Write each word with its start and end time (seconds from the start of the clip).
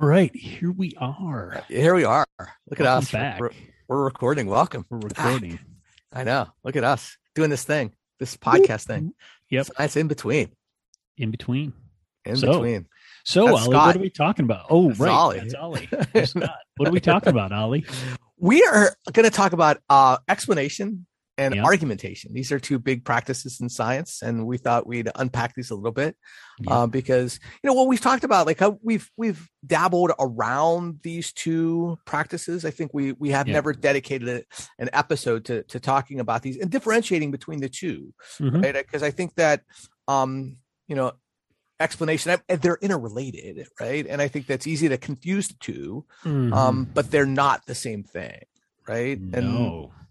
Right, 0.00 0.34
here 0.34 0.70
we 0.70 0.92
are. 0.98 1.64
Here 1.68 1.94
we 1.94 2.04
are. 2.04 2.26
Look 2.70 2.78
at 2.78 2.86
us. 2.86 3.10
back. 3.10 3.40
We're, 3.40 3.50
we're 3.88 4.04
recording. 4.04 4.46
Welcome. 4.46 4.86
We're 4.88 4.98
recording. 4.98 5.58
I 6.12 6.22
know. 6.22 6.46
Look 6.62 6.76
at 6.76 6.84
us 6.84 7.16
doing 7.34 7.50
this 7.50 7.64
thing, 7.64 7.92
this 8.20 8.36
podcast 8.36 8.86
thing. 8.86 9.12
Yep. 9.50 9.66
It's 9.80 9.96
in 9.96 10.06
between. 10.06 10.50
In 11.16 11.32
between. 11.32 11.72
In 12.24 12.36
So, 12.36 12.52
between. 12.52 12.86
So, 13.24 13.46
That's 13.46 13.56
Ollie, 13.62 13.64
Scott. 13.72 13.86
what 13.86 13.96
are 13.96 14.00
we 14.00 14.10
talking 14.10 14.44
about? 14.44 14.66
Oh, 14.70 14.88
That's 14.88 15.00
right. 15.00 15.10
Ollie. 15.10 15.38
That's 15.40 15.54
Ollie. 15.54 15.88
Scott. 16.26 16.54
What 16.76 16.88
are 16.88 16.92
we 16.92 17.00
talking 17.00 17.30
about, 17.30 17.50
Ollie? 17.50 17.84
We 18.38 18.62
are 18.62 18.94
going 19.12 19.24
to 19.24 19.30
talk 19.34 19.52
about 19.52 19.78
uh, 19.90 20.18
explanation 20.28 21.06
and 21.38 21.54
Yeah. 21.54 21.62
argumentation. 21.64 22.34
These 22.34 22.50
are 22.52 22.58
two 22.58 22.78
big 22.78 23.04
practices 23.04 23.60
in 23.60 23.68
science, 23.68 24.20
and 24.22 24.46
we 24.46 24.58
thought 24.58 24.86
we'd 24.86 25.08
unpack 25.14 25.54
these 25.54 25.70
a 25.70 25.74
little 25.76 25.92
bit 25.92 26.16
Yeah. 26.60 26.70
uh, 26.80 26.86
because 26.88 27.38
you 27.62 27.68
know 27.68 27.74
what 27.74 27.86
we've 27.88 28.00
talked 28.00 28.24
about, 28.24 28.46
like 28.46 28.58
how 28.58 28.78
we've 28.82 29.08
we've 29.16 29.48
dabbled 29.64 30.12
around 30.18 30.98
these 31.02 31.32
two 31.32 31.96
practices. 32.04 32.64
I 32.64 32.70
think 32.70 32.92
we 32.92 33.12
we 33.12 33.30
have 33.30 33.46
Yeah. 33.48 33.54
never 33.54 33.72
dedicated 33.72 34.28
a, 34.28 34.42
an 34.78 34.90
episode 34.92 35.44
to 35.46 35.62
to 35.62 35.80
talking 35.80 36.18
about 36.20 36.42
these 36.42 36.58
and 36.58 36.70
differentiating 36.70 37.30
between 37.30 37.60
the 37.60 37.68
two. 37.68 38.12
Mhm. 38.40 38.62
right 38.62 38.74
because 38.74 39.02
i 39.02 39.10
think 39.10 39.34
that 39.36 39.62
um 40.08 40.56
you 40.88 40.96
know 40.96 41.12
explanation 41.80 42.36
I- 42.48 42.56
they're 42.56 42.78
interrelated 42.80 43.66
right 43.80 44.04
and 44.08 44.20
i 44.20 44.26
think 44.28 44.46
that's 44.46 44.66
easy 44.66 44.88
to 44.88 44.98
confuse 44.98 45.48
the 45.48 45.54
2 45.60 46.04
Mhm. 46.24 46.52
um 46.52 46.84
but 46.92 47.10
they're 47.10 47.26
not 47.26 47.66
the 47.66 47.74
same 47.74 48.02
thing 48.02 48.40
right 48.88 49.20
no. 49.20 49.38
and 49.38 50.07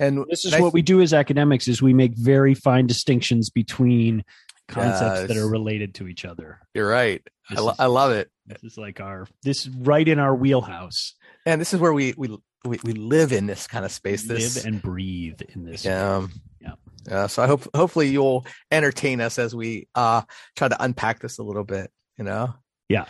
and 0.00 0.24
This 0.28 0.44
is 0.44 0.52
and 0.52 0.60
I 0.60 0.64
what 0.64 0.72
we 0.72 0.82
do 0.82 1.00
as 1.00 1.12
academics 1.14 1.68
is 1.68 1.80
we 1.82 1.94
make 1.94 2.14
very 2.16 2.54
fine 2.54 2.86
distinctions 2.86 3.50
between 3.50 4.24
concepts 4.68 5.28
that 5.28 5.36
are 5.36 5.48
related 5.48 5.94
to 5.94 6.08
each 6.08 6.24
other. 6.24 6.58
you're 6.74 6.88
right 6.88 7.22
I, 7.50 7.60
lo- 7.60 7.70
is- 7.70 7.76
I 7.78 7.86
love 7.86 8.10
it 8.12 8.30
This 8.46 8.64
is 8.64 8.76
like 8.78 9.00
our 9.00 9.26
this 9.42 9.68
right 9.68 10.06
in 10.06 10.18
our 10.18 10.34
wheelhouse. 10.34 11.14
and 11.44 11.60
this 11.60 11.72
is 11.72 11.80
where 11.80 11.92
we 11.92 12.14
we 12.16 12.36
we, 12.64 12.78
we 12.82 12.92
live 12.94 13.32
in 13.32 13.46
this 13.46 13.68
kind 13.68 13.84
of 13.84 13.92
space 13.92 14.24
this 14.24 14.56
Live 14.56 14.66
and 14.66 14.82
breathe 14.82 15.40
in 15.54 15.64
this. 15.64 15.86
um 15.86 16.32
Yeah. 16.60 16.72
yeah 17.08 17.26
so 17.28 17.42
i 17.44 17.46
hope 17.46 17.68
hopefully 17.76 18.08
you'll 18.08 18.44
entertain 18.72 19.20
us 19.20 19.38
as 19.38 19.54
we 19.54 19.86
uh 19.94 20.22
try 20.56 20.66
to 20.66 20.82
unpack 20.82 21.20
this 21.20 21.38
a 21.38 21.44
little 21.44 21.64
bit 21.64 21.90
you 22.18 22.24
know 22.24 22.54
Yeah. 22.88 23.04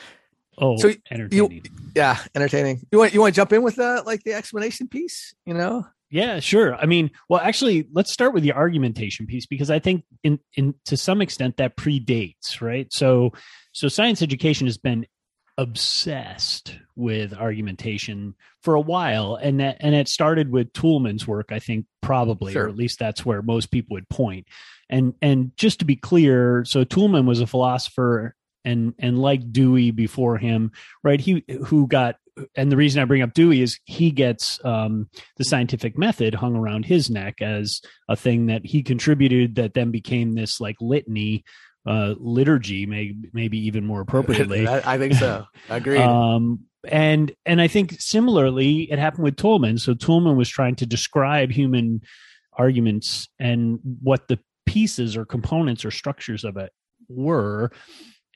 Oh, 0.59 0.77
So 0.79 0.93
you- 1.31 1.63
yeah 1.95 2.19
entertaining 2.35 2.83
you 2.93 2.99
want 2.99 3.15
you 3.15 3.21
want 3.23 3.35
to 3.35 3.37
jump 3.39 3.53
in 3.55 3.63
with 3.63 3.79
uh 3.79 4.03
like 4.05 4.23
the 4.25 4.35
explanation 4.35 4.89
piece 4.89 5.35
you 5.47 5.55
know 5.55 5.87
Yeah, 6.11 6.39
sure. 6.41 6.75
I 6.77 6.87
mean, 6.87 7.11
well, 7.29 7.41
actually, 7.41 7.89
let's 7.93 8.13
start 8.13 8.33
with 8.33 8.43
the 8.45 8.53
argumentation 8.53 9.27
piece 9.27 9.47
because 9.47 9.71
I 9.71 9.79
think, 9.81 10.05
in 10.23 10.39
in 10.57 10.75
to 10.85 10.97
some 10.97 11.21
extent, 11.21 11.57
that 11.57 11.77
predates, 11.77 12.61
right? 12.61 12.87
So, 12.93 13.33
so 13.73 13.89
science 13.89 14.23
education 14.23 14.67
has 14.69 14.79
been 14.79 15.07
obsessed 15.59 16.79
with 16.95 17.33
argumentation 17.35 18.35
for 18.63 18.75
a 18.75 18.81
while, 18.81 19.35
and 19.37 19.59
that 19.61 19.79
and 19.81 19.95
it 19.95 20.09
started 20.09 20.51
with 20.51 20.73
Toulmin's 20.73 21.27
work, 21.27 21.51
I 21.51 21.59
think, 21.59 21.87
probably, 22.03 22.53
Sure. 22.53 22.67
or 22.67 22.69
at 22.69 22.77
least 22.77 22.99
that's 22.99 23.25
where 23.27 23.43
most 23.43 23.71
people 23.71 23.95
would 23.95 24.09
point. 24.09 24.47
And 24.89 25.15
and 25.21 25.51
just 25.57 25.81
to 25.81 25.85
be 25.85 25.97
clear, 25.97 26.65
so 26.67 26.85
Toulmin 26.85 27.27
was 27.27 27.41
a 27.41 27.47
philosopher. 27.47 28.35
And, 28.65 28.95
and 28.99 29.17
like 29.17 29.53
Dewey 29.53 29.93
before 29.93 30.39
him, 30.39 30.73
right? 31.05 31.21
He 31.21 31.45
who 31.67 31.87
got 31.87 32.17
and 32.55 32.71
the 32.71 32.77
reason 32.77 33.01
I 33.01 33.05
bring 33.05 33.23
up 33.23 33.35
Dewey 33.35 33.63
is 33.63 33.79
he 33.85 34.11
gets 34.11 34.63
um, 34.65 35.09
the 35.37 35.45
scientific 35.45 35.97
method 35.97 36.35
hung 36.35 36.57
around 36.57 36.85
his 36.85 37.11
neck 37.11 37.41
as 37.41 37.81
a 38.09 38.17
thing 38.17 38.47
that 38.47 38.65
he 38.65 38.83
contributed 38.83 39.55
that 39.57 39.75
then 39.75 39.91
became 39.91 40.33
this 40.33 40.61
like 40.61 40.77
litany 40.81 41.45
uh 41.87 42.15
liturgy 42.19 42.85
may, 42.85 43.15
maybe 43.33 43.59
even 43.59 43.87
more 43.87 44.01
appropriately. 44.01 44.67
I 44.69 44.99
think 44.99 45.15
so. 45.15 45.47
Agreed. 45.71 46.01
Um 46.01 46.67
and 46.89 47.33
and 47.45 47.61
i 47.61 47.67
think 47.67 48.01
similarly 48.01 48.91
it 48.91 48.99
happened 48.99 49.25
with 49.25 49.37
Toulmin 49.37 49.79
so 49.79 49.95
Toulmin 49.95 50.37
was 50.37 50.49
trying 50.49 50.77
to 50.77 50.87
describe 50.87 51.51
human 51.51 52.01
arguments 52.53 53.29
and 53.39 53.79
what 54.03 54.29
the 54.29 54.39
pieces 54.67 55.17
or 55.17 55.25
components 55.25 55.85
or 55.85 55.91
structures 55.91 56.45
of 56.45 56.57
it 56.57 56.73
were 57.09 57.71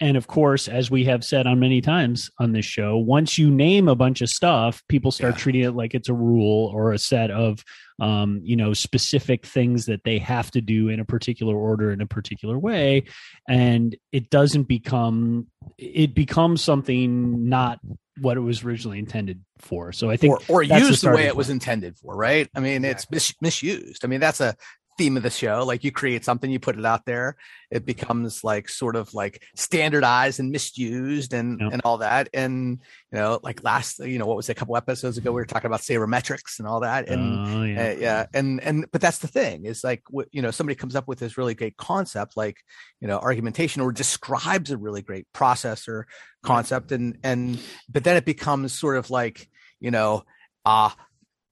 and 0.00 0.16
of 0.16 0.26
course, 0.26 0.66
as 0.66 0.90
we 0.90 1.04
have 1.04 1.24
said 1.24 1.46
on 1.46 1.60
many 1.60 1.80
times 1.80 2.30
on 2.38 2.52
this 2.52 2.64
show, 2.64 2.96
once 2.96 3.36
you 3.36 3.50
name 3.50 3.86
a 3.86 3.94
bunch 3.94 4.22
of 4.22 4.28
stuff, 4.30 4.82
people 4.88 5.10
start 5.10 5.34
Yeah. 5.34 5.40
treating 5.40 5.62
it 5.62 5.72
like 5.72 5.94
it's 5.94 6.08
a 6.08 6.14
rule 6.14 6.70
or 6.74 6.92
a 6.92 6.98
set 6.98 7.30
of, 7.30 7.62
um, 8.00 8.40
you 8.42 8.56
know, 8.56 8.72
specific 8.72 9.44
things 9.44 9.86
that 9.86 10.04
they 10.04 10.18
have 10.18 10.50
to 10.52 10.60
do 10.60 10.88
in 10.88 11.00
a 11.00 11.04
particular 11.04 11.54
order 11.54 11.92
in 11.92 12.00
a 12.00 12.06
particular 12.06 12.58
way, 12.58 13.04
and 13.48 13.94
it 14.10 14.30
doesn't 14.30 14.64
become. 14.64 15.46
It 15.76 16.14
becomes 16.14 16.62
something 16.62 17.48
not 17.48 17.78
what 18.20 18.36
it 18.36 18.40
was 18.40 18.64
originally 18.64 18.98
intended 18.98 19.42
for. 19.58 19.92
So 19.92 20.10
I 20.10 20.16
think 20.16 20.40
or, 20.48 20.62
or 20.62 20.66
the 20.66 20.78
used 20.78 21.04
the, 21.04 21.10
way 21.10 21.26
it 21.26 21.36
was 21.36 21.50
intended 21.50 21.96
for, 21.96 22.14
right? 22.16 22.48
I 22.54 22.60
mean, 22.60 22.84
it's 22.84 23.10
mis- 23.10 23.34
misused. 23.40 24.04
I 24.04 24.08
mean, 24.08 24.20
that's 24.20 24.40
a 24.40 24.56
theme 24.98 25.16
of 25.16 25.22
the 25.22 25.30
show. 25.30 25.64
Like 25.64 25.82
you 25.84 25.90
create 25.92 26.24
something, 26.24 26.50
you 26.50 26.58
put 26.60 26.78
it 26.78 26.84
out 26.84 27.06
there, 27.06 27.36
it 27.70 27.86
becomes 27.86 28.44
like 28.44 28.68
sort 28.68 28.96
of 28.96 29.14
like 29.14 29.42
standardized 29.56 30.40
and 30.40 30.50
misused 30.50 31.32
and 31.32 31.58
Yep. 31.60 31.72
and 31.72 31.82
all 31.84 31.98
that. 31.98 32.28
And 32.34 32.80
you 33.12 33.18
know, 33.18 33.40
like 33.42 33.64
last, 33.64 33.98
you 34.00 34.18
know, 34.18 34.26
what 34.26 34.36
was 34.36 34.48
it, 34.48 34.52
a 34.52 34.54
couple 34.56 34.76
episodes 34.76 35.16
ago, 35.18 35.30
we 35.32 35.40
were 35.40 35.46
talking 35.46 35.66
about 35.68 35.80
sabermetrics 35.80 36.58
and 36.58 36.68
all 36.68 36.80
that. 36.80 37.08
And 37.08 37.48
Oh, 37.48 37.62
yeah. 37.64 37.82
uh, 37.90 37.94
yeah 37.98 38.26
and 38.34 38.60
and 38.60 38.86
but 38.92 39.00
that's 39.00 39.18
the 39.18 39.28
thing 39.28 39.64
is 39.64 39.82
like 39.82 40.02
what 40.10 40.28
you 40.32 40.42
know 40.42 40.50
somebody 40.50 40.74
comes 40.74 40.94
up 40.96 41.08
with 41.08 41.18
this 41.18 41.38
really 41.38 41.54
great 41.54 41.76
concept 41.76 42.36
like 42.36 42.58
you 43.00 43.08
know 43.08 43.18
argumentation 43.18 43.82
or 43.82 43.92
describes 43.92 44.70
a 44.70 44.76
really 44.76 45.02
great 45.02 45.26
process 45.32 45.88
or 45.88 46.06
concept 46.42 46.92
and 46.92 47.18
and 47.22 47.58
but 47.88 48.04
then 48.04 48.16
it 48.16 48.24
becomes 48.24 48.72
sort 48.72 48.96
of 48.96 49.10
like 49.10 49.48
you 49.80 49.90
know 49.90 50.24
uh 50.64 50.90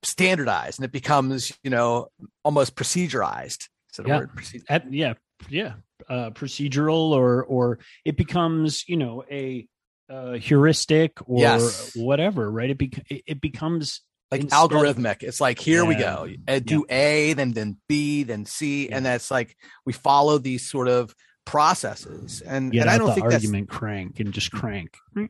standardized 0.03 0.79
and 0.79 0.85
it 0.85 0.93
becomes 0.93 1.53
you 1.63 1.71
know 1.71 2.09
almost 2.45 2.77
procedurized. 2.77 3.69
Is 3.91 3.97
that 3.97 4.07
a 4.07 4.09
Yeah. 4.09 4.17
word? 4.19 4.31
Proce- 4.37 4.65
At- 4.69 4.93
yeah 4.93 5.15
yeah. 5.49 5.75
Uh 6.09 6.31
procedural 6.31 7.11
or 7.11 7.45
or 7.45 7.79
it 8.05 8.17
becomes 8.17 8.89
you 8.89 8.97
know 8.97 9.25
a 9.31 9.67
uh 10.11 10.33
heuristic 10.35 11.19
or 11.29 11.41
Yes. 11.41 11.93
whatever 11.97 12.51
right? 12.51 12.71
It, 12.71 12.79
bec- 12.79 13.07
it 13.11 13.41
becomes 13.41 14.01
like 14.31 14.43
algorithmic. 14.43 15.23
It's 15.23 15.41
like 15.41 15.59
here 15.59 15.85
we 15.85 15.95
go. 15.97 16.29
Uh, 16.47 16.59
do 16.61 16.85
a 16.89 17.33
then 17.33 17.53
then 17.53 17.79
b 17.89 18.23
then 18.25 18.45
c 18.47 18.89
and 18.91 19.05
that's 19.05 19.31
like 19.31 19.57
we 19.87 19.93
follow 19.93 20.39
these 20.39 20.69
sort 20.71 20.87
of 20.89 21.15
processes. 21.47 22.43
And 22.43 22.71
get 22.71 22.83
and 22.83 22.91
i 22.91 22.99
don't 22.99 23.15
think 23.15 23.29
that's 23.29 23.45
argument 23.45 23.69
crank 23.69 24.21
and 24.21 24.33
just 24.33 24.53
crank. 24.53 24.97
And 25.17 25.29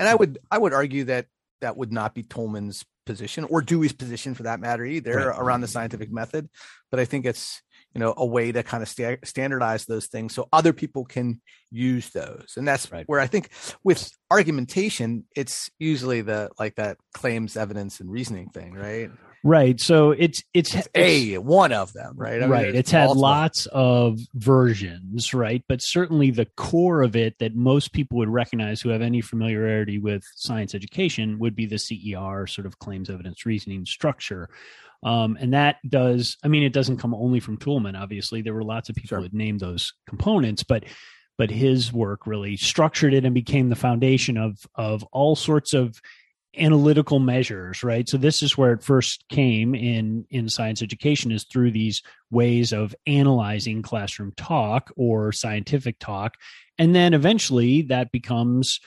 I 0.00 0.14
would 0.14 0.38
I 0.50 0.58
would 0.58 0.72
argue 0.74 1.04
that 1.04 1.26
that 1.64 1.76
would 1.76 1.92
not 1.92 2.14
be 2.14 2.22
Toulmin's 2.22 2.84
position 3.06 3.44
or 3.44 3.60
Dewey's 3.60 3.92
position 3.92 4.34
for 4.34 4.44
that 4.44 4.60
matter 4.60 4.84
either 4.84 5.14
Right. 5.28 5.38
around 5.38 5.60
the 5.62 5.68
scientific 5.68 6.10
method. 6.12 6.48
But 6.90 7.00
I 7.00 7.04
think 7.04 7.26
it's 7.26 7.60
you 7.94 8.00
know 8.00 8.12
a 8.16 8.26
way 8.26 8.50
to 8.52 8.62
kind 8.62 8.82
of 8.82 8.88
sta- 8.88 9.18
standardize 9.24 9.84
those 9.86 10.06
things 10.06 10.34
so 10.34 10.48
other 10.52 10.72
people 10.72 11.04
can 11.04 11.40
use 11.70 12.10
those, 12.10 12.54
and 12.56 12.66
that's 12.66 12.90
Right. 12.92 13.06
where 13.08 13.20
I 13.20 13.26
think 13.26 13.50
with 13.82 14.10
argumentation 14.30 15.24
it's 15.36 15.70
usually 15.78 16.20
the 16.22 16.50
like 16.58 16.74
that 16.76 16.96
claims, 17.12 17.56
evidence, 17.56 18.00
and 18.00 18.10
reasoning 18.10 18.48
thing, 18.50 18.74
right? 18.74 19.10
Right. 19.46 19.78
So 19.78 20.12
it's 20.12 20.42
it's, 20.54 20.74
It's 20.74 20.88
it's 20.94 21.34
a 21.34 21.36
one 21.38 21.70
of 21.72 21.92
them, 21.92 22.14
right? 22.16 22.38
I 22.38 22.46
mean, 22.46 22.50
right. 22.50 22.74
it's 22.74 22.90
had 22.90 23.10
lots 23.10 23.66
of 23.66 24.18
versions 24.34 25.34
right? 25.34 25.62
But 25.68 25.82
certainly 25.82 26.30
the 26.30 26.46
core 26.56 27.02
of 27.02 27.14
it 27.14 27.38
that 27.40 27.54
most 27.54 27.92
people 27.92 28.16
would 28.18 28.30
recognize 28.30 28.80
who 28.80 28.88
have 28.88 29.02
any 29.02 29.20
familiarity 29.20 29.98
with 29.98 30.24
science 30.34 30.74
education 30.74 31.38
would 31.40 31.54
be 31.54 31.66
the 31.66 31.78
cer 31.78 32.46
sort 32.46 32.66
of 32.66 32.78
claims 32.78 33.10
evidence 33.10 33.44
reasoning 33.44 33.84
structure. 33.84 34.48
Um, 35.02 35.36
and 35.38 35.52
that 35.52 35.76
does 35.86 36.38
i 36.42 36.48
mean 36.48 36.62
it 36.62 36.72
doesn't 36.72 36.96
come 36.96 37.14
only 37.14 37.38
from 37.38 37.58
Toulmin 37.58 38.00
obviously. 38.00 38.40
There 38.40 38.54
were 38.54 38.64
lots 38.64 38.88
of 38.88 38.96
people 38.96 39.08
Sure. 39.08 39.22
that 39.22 39.34
named 39.34 39.60
those 39.60 39.92
components 40.08 40.62
but 40.64 40.84
but 41.36 41.50
his 41.50 41.92
work 41.92 42.26
really 42.26 42.56
structured 42.56 43.12
it 43.12 43.26
and 43.26 43.34
became 43.34 43.68
the 43.68 43.76
foundation 43.76 44.38
of 44.38 44.56
of 44.74 45.02
all 45.12 45.36
sorts 45.36 45.74
of 45.74 46.00
analytical 46.58 47.18
measures 47.18 47.82
right? 47.82 48.08
So 48.08 48.16
this 48.16 48.42
is 48.42 48.56
where 48.56 48.72
it 48.72 48.82
first 48.82 49.24
came 49.28 49.74
in 49.74 50.26
in 50.30 50.48
science 50.48 50.82
education 50.82 51.32
is 51.32 51.44
through 51.44 51.70
these 51.70 52.02
ways 52.30 52.72
of 52.72 52.94
analyzing 53.06 53.82
classroom 53.82 54.32
talk 54.36 54.90
or 54.96 55.32
scientific 55.32 55.98
talk. 55.98 56.36
And 56.78 56.94
then 56.94 57.14
eventually 57.14 57.82
that 57.82 58.12
becomes 58.12 58.80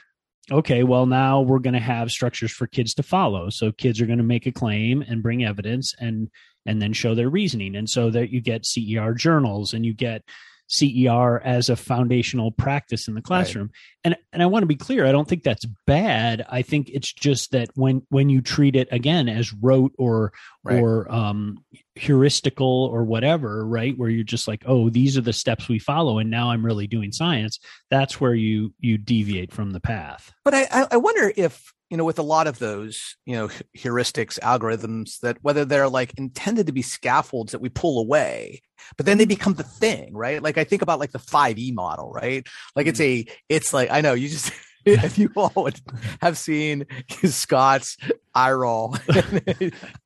okay 0.50 0.84
well 0.84 1.06
now 1.06 1.42
we're 1.42 1.60
going 1.60 1.74
to 1.74 1.80
have 1.80 2.10
structures 2.10 2.52
for 2.52 2.68
kids 2.68 2.94
to 2.96 3.04
follow. 3.04 3.50
So 3.50 3.72
kids 3.72 4.00
are 4.02 4.06
going 4.06 4.18
to 4.18 4.24
make 4.24 4.46
a 4.46 4.52
claim 4.52 5.02
and 5.02 5.24
bring 5.24 5.44
evidence 5.44 5.94
and 6.00 6.30
and 6.66 6.82
then 6.82 6.94
show 6.94 7.16
their 7.16 7.30
reasoning. 7.30 7.76
And 7.76 7.90
so 7.90 8.10
that 8.12 8.30
you 8.30 8.42
get 8.42 8.66
cer 8.66 9.14
journals 9.14 9.74
and 9.74 9.86
you 9.86 9.94
get 9.94 10.24
CER 10.68 11.42
as 11.44 11.70
a 11.70 11.76
foundational 11.76 12.52
practice 12.52 13.08
in 13.08 13.16
the 13.16 13.22
classroom. 13.22 13.72
And 14.04 14.16
and 14.34 14.44
I 14.44 14.46
want 14.48 14.64
to 14.64 14.68
be 14.68 14.76
clear, 14.76 15.06
I 15.06 15.12
don't 15.12 15.28
think 15.28 15.44
that's 15.44 15.66
bad. 15.86 16.46
I 16.50 16.62
think 16.62 16.90
it's 16.94 17.12
just 17.12 17.52
that 17.52 17.70
when 17.76 18.04
when 18.10 18.30
you 18.30 18.42
treat 18.42 18.76
it 18.76 18.88
again 18.92 19.30
as 19.30 19.54
rote 19.54 19.94
or 19.98 20.34
Right. 20.64 20.80
or 20.82 21.10
um 21.12 21.60
heuristical 21.98 22.90
or 22.90 23.04
whatever, 23.04 23.66
right? 23.66 23.98
Where 23.98 24.10
you're 24.10 24.24
just 24.24 24.48
like, 24.48 24.64
oh, 24.66 24.90
these 24.90 25.18
are 25.18 25.22
the 25.22 25.34
steps 25.34 25.68
we 25.68 25.80
follow, 25.80 26.20
and 26.20 26.30
now 26.30 26.52
I'm 26.52 26.66
really 26.66 26.88
doing 26.88 27.12
science. 27.12 27.60
That's 27.90 28.20
where 28.20 28.36
you 28.36 28.74
you 28.80 28.98
deviate 28.98 29.52
from 29.52 29.72
the 29.72 29.80
path. 29.80 30.34
But 30.44 30.54
I 30.54 30.88
I 30.92 30.98
wonder 30.98 31.32
if 31.36 31.74
you 31.90 31.98
know 31.98 32.06
with 32.06 32.20
a 32.20 32.24
lot 32.24 32.48
of 32.48 32.60
those 32.60 33.16
you 33.26 33.36
know 33.36 33.48
heuristics 33.78 34.40
algorithms 34.40 35.20
that 35.20 35.38
whether 35.42 35.66
they're 35.66 35.90
like 35.90 36.14
intended 36.18 36.68
to 36.68 36.74
be 36.74 36.82
scaffolds 36.82 37.52
that 37.52 37.62
we 37.62 37.70
pull 37.70 38.00
away 38.00 38.62
but 38.98 39.06
then 39.06 39.18
they 39.18 39.24
mm-hmm. 39.24 39.30
become 39.30 39.54
the 39.54 39.64
thing 39.64 40.14
right 40.14 40.44
like 40.44 40.58
i 40.58 40.64
think 40.64 40.82
about 40.82 41.00
like 41.00 41.12
the 41.12 41.20
5e 41.20 41.74
model 41.74 42.12
right 42.12 42.46
like 42.76 42.88
it's 42.88 43.00
mm-hmm. 43.00 43.30
a 43.30 43.36
it's 43.50 43.74
like 43.74 43.90
i 43.90 44.02
know 44.02 44.14
you 44.14 44.28
just 44.28 44.52
if 45.04 45.18
you 45.18 45.32
all 45.36 45.52
would 45.56 45.80
have 46.22 46.38
seen 46.38 46.86
Scott's 47.26 47.98
eye 48.34 48.52
roll. 48.52 48.96
but 49.08 49.22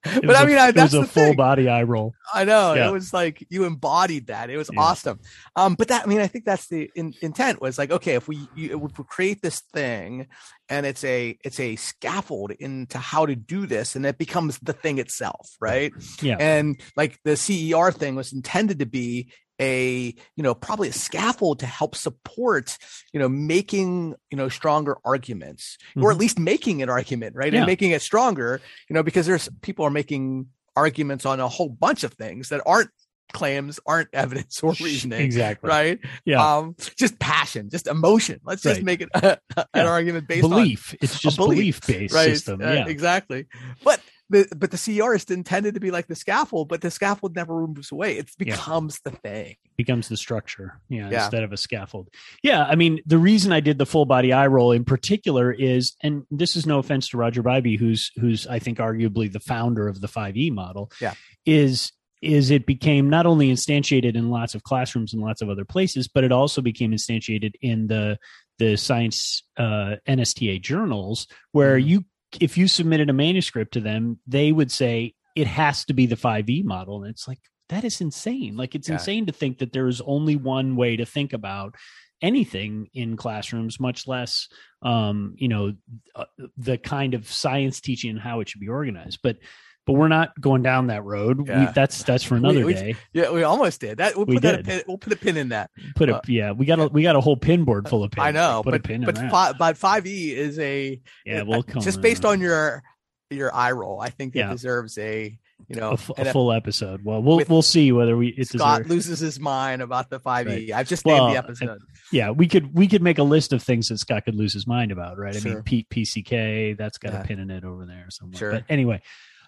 I 0.04 0.45
mean, 0.45 0.57
a, 0.57 0.72
that's 0.72 0.94
it 0.94 1.00
was 1.00 1.07
a 1.10 1.12
full 1.12 1.28
thing. 1.28 1.36
body 1.36 1.69
eye 1.69 1.83
roll. 1.83 2.13
I 2.33 2.45
know 2.45 2.74
yeah. 2.74 2.88
it 2.88 2.92
was 2.92 3.13
like 3.13 3.45
you 3.50 3.66
embodied 3.66 4.28
that. 4.28 4.50
It 4.50 4.57
was 4.57 4.69
yeah. 4.72 4.80
awesome. 4.80 5.19
Um, 5.56 5.75
but 5.75 5.89
that 5.89 6.04
I 6.04 6.06
mean, 6.07 6.22
I 6.22 6.28
think 6.28 6.45
that's 6.45 6.68
the 6.68 6.89
in, 6.95 7.13
intent 7.22 7.62
was 7.62 7.78
like, 7.78 7.92
okay, 7.92 8.16
if 8.16 8.28
we 8.28 8.48
you, 8.56 8.86
if 8.86 8.98
we 8.98 9.04
create 9.06 9.42
this 9.42 9.60
thing, 9.74 10.28
and 10.69 10.86
it's 10.86 11.04
a 11.04 11.38
it's 11.44 11.60
a 11.60 11.75
scaffold 11.75 12.51
into 12.51 12.98
how 12.98 13.25
to 13.25 13.36
do 13.36 13.66
this, 13.66 13.95
and 13.95 14.06
it 14.06 14.18
becomes 14.18 14.57
the 14.60 14.74
thing 14.74 14.98
itself, 14.98 15.50
right? 15.60 15.92
Yeah. 16.22 16.38
And 16.39 16.80
like 16.95 17.19
the 17.24 17.36
CER 17.36 17.92
thing 17.92 18.16
was 18.16 18.33
intended 18.33 18.80
to 18.80 18.86
be 18.86 19.31
a 19.61 20.13
you 20.35 20.43
know 20.43 20.53
probably 20.53 20.89
a 20.89 20.93
scaffold 20.93 21.59
to 21.59 21.65
help 21.65 21.95
support 21.95 22.77
you 23.13 23.19
know 23.19 23.29
making 23.29 24.15
you 24.29 24.37
know 24.37 24.49
stronger 24.49 24.97
arguments 25.05 25.77
mm-hmm. 25.91 26.03
or 26.03 26.09
at 26.09 26.13
mm-hmm. 26.13 26.21
least 26.21 26.39
making 26.39 26.81
an 26.81 26.89
argument 26.89 27.35
right 27.35 27.53
yeah. 27.53 27.59
and 27.59 27.67
making 27.67 27.91
it 27.91 28.01
stronger 28.01 28.59
you 28.89 28.93
know 28.93 29.03
because 29.03 29.25
there's 29.25 29.47
people 29.61 29.85
are 29.85 29.91
making 29.91 30.47
arguments 30.75 31.25
on 31.25 31.39
a 31.39 31.47
whole 31.47 31.69
bunch 31.69 32.03
of 32.03 32.13
things 32.13 32.49
that 32.49 32.61
aren't 32.65 32.89
claims 33.33 33.79
aren't 33.85 34.09
evidence 34.13 34.61
or 34.61 34.73
reasoning 34.81 35.21
exactly 35.21 35.69
right 35.69 35.99
yeah 36.25 36.57
um 36.57 36.75
just 36.97 37.17
passion 37.19 37.69
just 37.69 37.87
emotion 37.87 38.39
let's 38.43 38.63
just 38.63 38.77
right. 38.77 38.85
make 38.85 39.01
it 39.01 39.09
a, 39.13 39.37
an 39.57 39.65
yeah. 39.75 39.85
argument 39.85 40.27
based 40.27 40.41
belief 40.41 40.95
it's 41.01 41.19
just 41.19 41.37
belief 41.37 41.79
based 41.85 42.13
right? 42.13 42.31
system 42.31 42.61
uh, 42.61 42.71
yeah 42.71 42.87
exactly 42.87 43.45
but 43.83 44.01
the, 44.31 44.48
but 44.56 44.72
the 44.72 44.78
CER 44.78 45.13
is 45.13 45.25
intended 45.25 45.74
to 45.74 45.80
be 45.80 45.92
like 45.92 46.07
the 46.07 46.16
scaffold, 46.16 46.69
but 46.69 46.81
the 46.81 46.89
scaffold 46.89 47.36
never 47.36 47.68
moves 47.68 47.92
away. 47.92 48.18
It 48.18 48.30
becomes 48.38 49.00
yeah. 49.06 49.12
the 49.12 49.18
thing. 49.18 49.56
Becomes 49.78 50.07
the 50.07 50.18
structure. 50.18 50.80
Yeah, 50.89 51.10
yeah, 51.10 51.24
Instead 51.24 51.44
of 51.44 51.51
a 51.51 51.57
scaffold. 51.57 52.10
Yeah. 52.42 52.63
I 52.63 52.75
mean, 52.75 53.01
the 53.06 53.18
reason 53.18 53.51
I 53.51 53.60
did 53.60 53.78
the 53.78 53.86
full 53.86 54.06
body 54.06 54.33
eye 54.33 54.48
roll 54.48 54.72
in 54.72 54.86
particular 54.86 55.51
is, 55.51 55.95
and 56.01 56.24
this 56.31 56.56
is 56.56 56.66
no 56.66 56.80
offense 56.80 57.10
to 57.10 57.18
Roger 57.18 57.44
Bybee, 57.44 57.78
who's 57.78 58.12
who's 58.19 58.48
I 58.48 58.60
think 58.60 58.78
arguably 58.78 59.31
the 59.31 59.39
founder 59.39 59.88
of 59.88 60.01
the 60.01 60.07
5E 60.07 60.51
model. 60.51 60.92
Yeah. 61.01 61.13
Is 61.45 61.92
is 62.22 62.51
it 62.51 62.66
became 62.68 63.10
not 63.10 63.25
only 63.25 63.51
instantiated 63.51 64.16
in 64.16 64.30
lots 64.30 64.54
of 64.54 64.63
classrooms 64.63 65.13
and 65.13 65.22
lots 65.22 65.42
of 65.42 65.50
other 65.50 65.66
places, 65.66 66.07
but 66.07 66.24
it 66.24 66.31
also 66.31 66.62
became 66.62 66.92
instantiated 66.92 67.54
in 67.62 67.88
the 67.88 68.18
the 68.60 68.78
science 68.78 69.44
uh, 69.57 69.95
NSTA 70.07 70.62
journals, 70.62 71.28
where 71.51 71.80
mm-hmm. 71.80 71.88
you 71.88 72.06
if 72.39 72.57
you 72.57 72.68
submitted 72.68 73.10
a 73.10 73.13
manuscript 73.13 73.74
to 73.74 73.81
them, 73.81 74.19
they 74.28 74.51
would 74.51 74.72
say 74.72 75.16
it 75.36 75.48
has 75.48 75.86
to 75.86 75.94
be 75.94 76.06
the 76.06 76.16
5e 76.16 76.63
model. 76.63 77.04
And 77.04 77.12
it's 77.12 77.28
like, 77.28 77.39
that 77.69 77.83
is 77.83 78.01
insane. 78.01 78.57
Like, 78.57 78.75
it's 78.75 78.89
yeah. 78.89 78.95
insane 78.95 79.25
to 79.28 79.31
think 79.31 79.60
that 79.60 79.74
there 79.74 79.88
is 79.88 80.01
only 80.01 80.36
one 80.36 80.75
way 80.75 80.98
to 80.98 81.06
think 81.06 81.33
about 81.33 81.75
anything 82.22 82.89
in 82.94 83.18
classrooms, 83.18 83.80
much 83.80 84.07
less, 84.07 84.48
um, 84.81 85.36
you 85.38 85.48
know, 85.48 85.74
uh, 86.16 86.25
the 86.57 86.78
kind 86.78 87.13
of 87.13 87.31
science 87.31 87.81
teaching 87.81 88.12
and 88.12 88.19
how 88.19 88.39
it 88.39 88.50
should 88.50 88.62
be 88.62 88.68
organized. 88.68 89.19
But 89.24 89.38
but 89.86 89.94
we're 89.94 90.07
not 90.07 90.39
going 90.39 90.62
down 90.62 90.88
that 90.88 91.04
road. 91.04 91.48
Yeah. 91.48 91.68
We, 91.68 91.72
that's 91.74 92.04
that's 92.04 92.24
for 92.24 92.36
another 92.36 92.60
we, 92.60 92.66
we, 92.66 92.74
day. 92.74 92.95
Yeah, 93.13 93.31
we 93.31 93.44
almost 93.44 93.81
did. 93.81 93.98
That 93.98 94.16
we'll 94.16 94.25
put 94.25 94.42
that 94.44 94.63
pin, 94.63 94.83
we'll 94.88 94.98
put 94.98 95.13
a 95.13 95.16
pin 95.16 95.38
in 95.38 95.50
that. 95.50 95.72
Put 95.95 96.10
a 96.10 96.18
uh, 96.18 96.22
yeah. 96.28 96.51
We 96.51 96.66
got 96.66 96.80
a 96.80 96.88
we 96.88 97.04
got 97.04 97.16
a 97.16 97.22
whole 97.22 97.38
pin 97.38 97.63
board 97.63 97.89
full 97.89 98.04
of 98.04 98.12
pins. 98.12 98.25
I 98.25 98.31
know, 98.31 98.62
put 98.63 98.72
but, 98.72 98.80
a 98.80 98.83
pin 98.83 99.06
but 99.06 99.18
five, 99.18 99.57
but 99.57 99.78
five 99.78 100.06
E 100.06 100.36
is 100.36 100.60
a 100.60 101.01
yeah. 101.25 101.44
We'll 101.44 101.63
come 101.63 101.81
just 101.81 102.01
based 102.01 102.25
on 102.25 102.39
your 102.39 102.83
your 103.30 103.54
eye 103.54 103.72
roll. 103.72 104.00
I 104.00 104.10
think 104.10 104.36
it 104.36 104.39
yeah. 104.39 104.51
deserves 104.51 104.98
a 104.98 105.38
you 105.68 105.75
know 105.75 105.92
a, 105.92 105.94
f- 105.94 106.12
a 106.18 106.31
full 106.31 106.51
episode. 106.51 107.04
Well, 107.04 107.22
we'll 107.22 107.44
we'll 107.48 107.62
see 107.62 107.92
whether 107.92 108.16
we 108.16 108.30
it 108.30 108.48
Scott 108.48 108.83
deserves. 108.83 108.89
loses 108.89 109.19
his 109.19 109.39
mind 109.39 109.81
about 109.81 110.10
the 110.10 110.19
five 110.19 110.48
E. 110.48 110.51
Right. 110.51 110.72
I've 110.74 110.88
just 110.88 111.06
well, 111.06 111.25
named 111.25 111.36
the 111.36 111.39
episode. 111.39 111.80
Yeah, 112.12 112.31
we 112.31 112.48
could 112.48 112.75
we 112.75 112.88
could 112.88 113.01
make 113.01 113.18
a 113.18 113.24
list 113.24 113.54
of 113.54 113.63
things 113.63 113.88
that 113.88 113.98
Scott 113.98 114.25
could 114.25 114.36
lose 114.36 114.54
his 114.54 114.68
mind 114.68 114.92
about, 114.92 115.18
right? 115.18 115.36
Sure. 115.36 115.51
I 115.51 115.56
mean, 115.56 115.63
Pete 115.63 115.89
PCK, 115.89 116.78
that's 116.78 116.98
got 116.98 117.13
yeah. 117.13 117.22
a 117.22 117.25
pin 117.25 117.39
in 117.39 117.50
it 117.50 117.63
over 117.63 117.86
there 117.86 118.07
somewhere. 118.10 118.38
Sure. 118.38 118.51
But 118.51 118.66
anyway, 118.69 119.01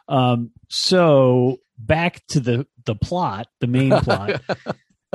um, 0.08 0.52
so 0.70 1.58
back 1.78 2.26
to 2.28 2.40
the 2.40 2.68
the 2.86 2.96
plot, 2.96 3.48
the 3.60 3.68
main 3.68 3.92
plot. 4.02 4.42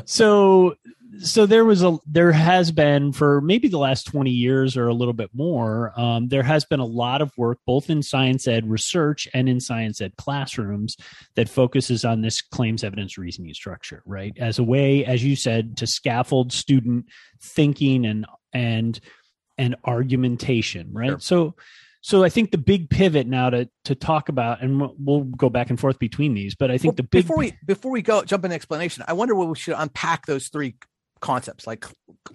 so 0.04 0.74
so 1.20 1.46
there 1.46 1.64
was 1.64 1.82
a 1.82 1.98
there 2.06 2.32
has 2.32 2.70
been 2.70 3.12
for 3.12 3.40
maybe 3.40 3.68
the 3.68 3.78
last 3.78 4.04
20 4.04 4.30
years 4.30 4.76
or 4.76 4.88
a 4.88 4.94
little 4.94 5.14
bit 5.14 5.30
more 5.32 5.92
um, 5.98 6.28
there 6.28 6.42
has 6.42 6.64
been 6.64 6.80
a 6.80 6.86
lot 6.86 7.22
of 7.22 7.32
work 7.36 7.58
both 7.66 7.90
in 7.90 8.02
science 8.02 8.46
ed 8.46 8.68
research 8.68 9.26
and 9.34 9.48
in 9.48 9.60
science 9.60 10.00
ed 10.00 10.16
classrooms 10.16 10.96
that 11.34 11.48
focuses 11.48 12.04
on 12.04 12.20
this 12.20 12.40
claims 12.40 12.84
evidence 12.84 13.16
reasoning 13.18 13.52
structure 13.54 14.02
right 14.06 14.36
as 14.38 14.58
a 14.58 14.64
way 14.64 15.04
as 15.04 15.24
you 15.24 15.34
said 15.34 15.76
to 15.76 15.86
scaffold 15.86 16.52
student 16.52 17.06
thinking 17.40 18.04
and 18.04 18.26
and 18.52 19.00
and 19.56 19.76
argumentation 19.84 20.88
right 20.92 21.08
sure. 21.10 21.20
so 21.20 21.54
so 22.00 22.22
I 22.24 22.28
think 22.28 22.50
the 22.50 22.58
big 22.58 22.90
pivot 22.90 23.26
now 23.26 23.50
to 23.50 23.68
to 23.84 23.94
talk 23.94 24.28
about, 24.28 24.62
and 24.62 24.80
we'll 24.98 25.24
go 25.24 25.50
back 25.50 25.70
and 25.70 25.78
forth 25.78 25.98
between 25.98 26.34
these, 26.34 26.54
but 26.54 26.70
I 26.70 26.78
think 26.78 26.92
well, 26.92 26.96
the 26.96 27.02
big 27.02 27.24
before 27.24 27.38
we 27.38 27.52
before 27.66 27.92
we 27.92 28.02
go 28.02 28.22
jump 28.24 28.44
into 28.44 28.54
explanation, 28.54 29.04
I 29.08 29.12
wonder 29.14 29.34
what 29.34 29.48
we 29.48 29.56
should 29.56 29.74
unpack 29.76 30.26
those 30.26 30.48
three 30.48 30.76
concepts 31.20 31.66
like 31.66 31.84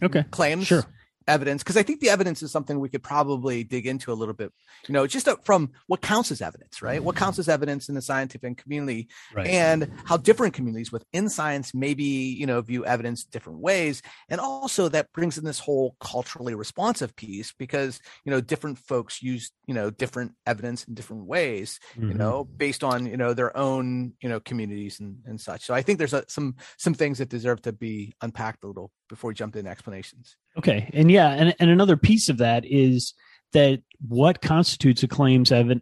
okay 0.02 0.26
claims, 0.32 0.68
sure 0.68 0.86
evidence 1.28 1.64
because 1.64 1.78
i 1.78 1.84
think 1.84 2.00
the 2.00 2.10
evidence 2.10 2.44
is 2.44 2.52
something 2.52 2.80
we 2.80 2.90
could 2.90 3.04
probably 3.04 3.64
dig 3.64 3.86
into 3.86 4.12
a 4.12 4.14
little 4.14 4.34
bit 4.34 4.52
you 4.88 4.94
know 4.94 5.08
just 5.08 5.28
from 5.44 5.72
what 5.88 6.02
counts 6.02 6.32
as 6.32 6.42
evidence 6.42 6.82
right 6.82 7.04
what 7.04 7.16
counts 7.16 7.40
as 7.40 7.50
evidence 7.50 7.90
in 7.90 7.96
the 7.96 8.02
scientific 8.02 8.58
community 8.58 9.08
right. 9.34 9.48
and 9.48 9.92
how 10.06 10.18
different 10.18 10.54
communities 10.54 10.92
within 10.92 11.30
science 11.30 11.74
maybe 11.74 12.04
you 12.04 12.46
know 12.46 12.62
view 12.62 12.86
evidence 12.86 13.24
different 13.24 13.60
ways 13.60 14.02
and 14.30 14.40
also 14.40 14.90
that 14.90 15.12
brings 15.14 15.38
in 15.38 15.46
this 15.46 15.60
whole 15.60 15.96
culturally 16.00 16.56
responsive 16.56 17.16
piece 17.16 17.54
because 17.58 18.00
you 18.26 18.32
know 18.32 18.42
different 18.42 18.78
folks 18.78 19.22
use 19.22 19.52
you 19.66 19.74
know 19.74 19.90
different 19.90 20.34
evidence 20.46 20.84
in 20.86 20.94
different 20.94 21.26
ways 21.26 21.80
mm-hmm. 21.96 22.10
you 22.10 22.14
know 22.14 22.44
based 22.44 22.84
on 22.84 23.06
you 23.06 23.18
know 23.18 23.34
their 23.34 23.56
own 23.58 24.14
you 24.22 24.30
know 24.30 24.40
communities 24.40 25.00
and, 25.00 25.18
and 25.26 25.40
such 25.40 25.64
so 25.66 25.74
i 25.74 25.82
think 25.82 25.98
there's 25.98 26.14
a, 26.14 26.24
some 26.28 26.56
some 26.78 26.94
things 26.94 27.18
that 27.18 27.30
deserve 27.30 27.62
to 27.62 27.72
be 27.72 28.14
unpacked 28.22 28.64
a 28.64 28.68
little 28.68 28.92
before 29.10 29.30
we 29.30 29.34
jump 29.34 29.56
into 29.56 29.70
explanations 29.70 30.38
Okay. 30.58 30.90
And 30.94 31.12
yeah, 31.12 31.30
and, 31.30 31.56
and 31.60 31.70
another 31.70 31.98
piece 31.98 32.30
of 32.30 32.38
that 32.38 32.66
is 32.66 33.14
that 33.54 33.82
what 34.08 34.42
constitutes 34.42 35.02
a 35.04 35.08
claims 35.08 35.52
ev- 35.52 35.82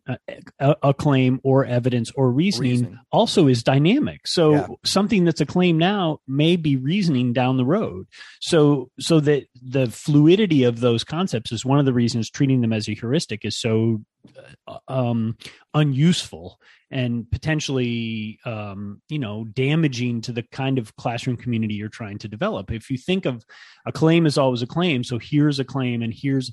a, 0.60 0.76
a, 0.84 0.94
claim 0.94 1.40
or 1.44 1.66
evidence 1.66 2.12
or 2.12 2.32
reasoning, 2.32 2.72
reasoning. 2.72 3.00
also 3.12 3.48
is 3.48 3.64
dynamic. 3.64 4.28
So 4.28 4.52
yeah. 4.52 4.68
something 4.86 5.26
that's 5.26 5.42
a 5.42 5.46
claim 5.46 5.80
now 5.80 6.20
may 6.28 6.56
be 6.56 6.76
reasoning 6.76 7.34
down 7.34 7.58
the 7.58 7.66
road. 7.66 8.06
So 8.40 8.92
so 9.00 9.20
that 9.22 9.48
the 9.62 9.88
fluidity 9.88 10.64
of 10.64 10.82
those 10.82 11.04
concepts 11.04 11.52
is 11.52 11.66
one 11.66 11.80
of 11.80 11.86
the 11.86 11.94
reasons 11.94 12.30
treating 12.30 12.62
them 12.62 12.74
as 12.74 12.88
a 12.88 12.94
heuristic 12.94 13.44
is 13.44 13.60
so 13.60 14.04
uh, 14.68 14.78
um, 14.88 15.36
unuseful 15.74 16.60
and 16.92 17.30
potentially 17.32 18.38
um, 18.46 19.02
you 19.10 19.18
know 19.18 19.46
damaging 19.46 20.22
to 20.22 20.32
the 20.32 20.44
kind 20.44 20.78
of 20.78 20.96
classroom 20.96 21.38
community 21.38 21.74
you're 21.74 21.90
trying 21.90 22.20
to 22.20 22.28
develop 22.28 22.70
if 22.72 22.92
you 22.92 22.98
think 22.98 23.26
of 23.26 23.44
a 23.86 23.92
claim 23.92 24.26
is 24.26 24.38
always 24.38 24.62
a 24.62 24.68
claim 24.68 25.04
so 25.04 25.18
here's 25.18 25.60
a 25.60 25.64
claim 25.64 26.02
and 26.02 26.14
here's 26.14 26.52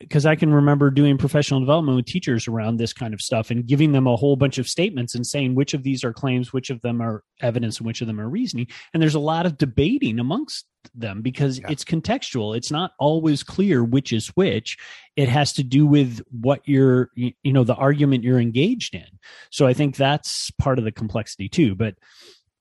because 0.00 0.26
I 0.26 0.36
can 0.36 0.52
remember 0.52 0.90
doing 0.90 1.18
professional 1.18 1.60
development 1.60 1.96
with 1.96 2.06
teachers 2.06 2.48
around 2.48 2.76
this 2.76 2.92
kind 2.92 3.14
of 3.14 3.20
stuff 3.20 3.50
and 3.50 3.66
giving 3.66 3.92
them 3.92 4.06
a 4.06 4.16
whole 4.16 4.36
bunch 4.36 4.58
of 4.58 4.68
statements 4.68 5.14
and 5.14 5.26
saying 5.26 5.54
which 5.54 5.74
of 5.74 5.82
these 5.82 6.04
are 6.04 6.12
claims, 6.12 6.52
which 6.52 6.70
of 6.70 6.80
them 6.82 7.00
are 7.00 7.22
evidence, 7.40 7.78
and 7.78 7.86
which 7.86 8.00
of 8.00 8.06
them 8.06 8.20
are 8.20 8.28
reasoning. 8.28 8.66
And 8.92 9.02
there's 9.02 9.14
a 9.14 9.20
lot 9.20 9.46
of 9.46 9.58
debating 9.58 10.18
amongst 10.18 10.66
them 10.94 11.22
because 11.22 11.58
yeah. 11.58 11.66
it's 11.70 11.84
contextual. 11.84 12.56
It's 12.56 12.70
not 12.70 12.92
always 12.98 13.42
clear 13.42 13.84
which 13.84 14.12
is 14.12 14.28
which. 14.28 14.76
It 15.16 15.28
has 15.28 15.52
to 15.54 15.62
do 15.62 15.86
with 15.86 16.20
what 16.30 16.60
you're, 16.64 17.10
you 17.14 17.34
know, 17.44 17.64
the 17.64 17.74
argument 17.74 18.24
you're 18.24 18.40
engaged 18.40 18.94
in. 18.94 19.06
So 19.50 19.66
I 19.66 19.74
think 19.74 19.96
that's 19.96 20.50
part 20.52 20.78
of 20.78 20.84
the 20.84 20.92
complexity 20.92 21.48
too. 21.48 21.74
But 21.74 21.94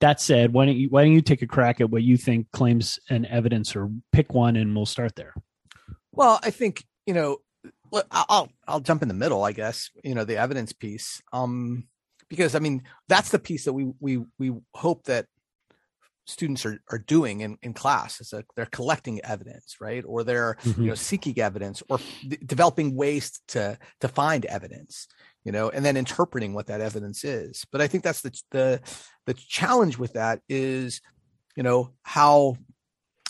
that 0.02 0.20
said, 0.20 0.52
why 0.52 0.66
don't 0.66 0.76
you 0.76 0.90
why 0.90 1.04
don't 1.04 1.14
you 1.14 1.22
take 1.22 1.42
a 1.42 1.48
crack 1.48 1.80
at 1.80 1.90
what 1.90 2.04
you 2.04 2.18
think 2.18 2.52
claims 2.52 3.00
and 3.10 3.26
evidence, 3.28 3.76
or 3.76 3.90
pick 4.12 4.34
one, 4.34 4.56
and 4.56 4.76
we'll 4.76 4.86
start 4.86 5.16
there. 5.16 5.34
Well, 6.12 6.40
I 6.44 6.50
think 6.50 6.84
you 7.12 7.16
know, 7.16 7.38
I'll 8.10 8.50
I'll 8.66 8.80
jump 8.80 9.02
in 9.02 9.10
the 9.10 9.14
middle, 9.14 9.44
I 9.44 9.52
guess. 9.52 9.90
You 10.02 10.16
know, 10.16 10.24
the 10.24 10.38
evidence 10.38 10.72
piece, 10.72 11.22
um, 11.34 11.90
because 12.30 12.56
I 12.56 12.60
mean 12.60 12.84
that's 13.10 13.32
the 13.32 13.40
piece 13.40 13.66
that 13.66 13.74
we 13.74 13.92
we 14.00 14.24
we 14.40 14.54
hope 14.74 15.04
that 15.06 15.26
students 16.26 16.66
are, 16.66 16.80
are 16.90 17.00
doing 17.00 17.42
in, 17.42 17.58
in 17.62 17.74
class 17.74 18.22
is 18.22 18.30
that 18.30 18.46
they're 18.56 18.68
collecting 18.68 19.20
evidence 19.26 19.78
right 19.82 20.04
or 20.08 20.24
they're 20.24 20.56
mm-hmm. 20.64 20.84
you 20.84 20.88
know 20.88 20.96
seeking 20.96 21.38
evidence 21.40 21.84
or 21.90 21.98
d- 22.26 22.38
developing 22.46 22.96
ways 22.96 23.42
to 23.48 23.78
to 24.00 24.08
find 24.08 24.46
evidence 24.46 25.08
you 25.44 25.52
know, 25.52 25.70
and 25.70 25.84
then 25.84 25.98
interpreting 25.98 26.54
what 26.54 26.68
that 26.68 26.82
evidence 26.82 27.24
is. 27.24 27.66
But 27.72 27.82
I 27.82 27.88
think 27.88 28.04
that's 28.04 28.22
the 28.22 28.42
the 28.52 28.82
the 29.26 29.34
challenge 29.34 29.98
with 29.98 30.14
that 30.14 30.40
is, 30.48 31.02
you 31.56 31.64
know, 31.64 31.94
how 32.04 32.58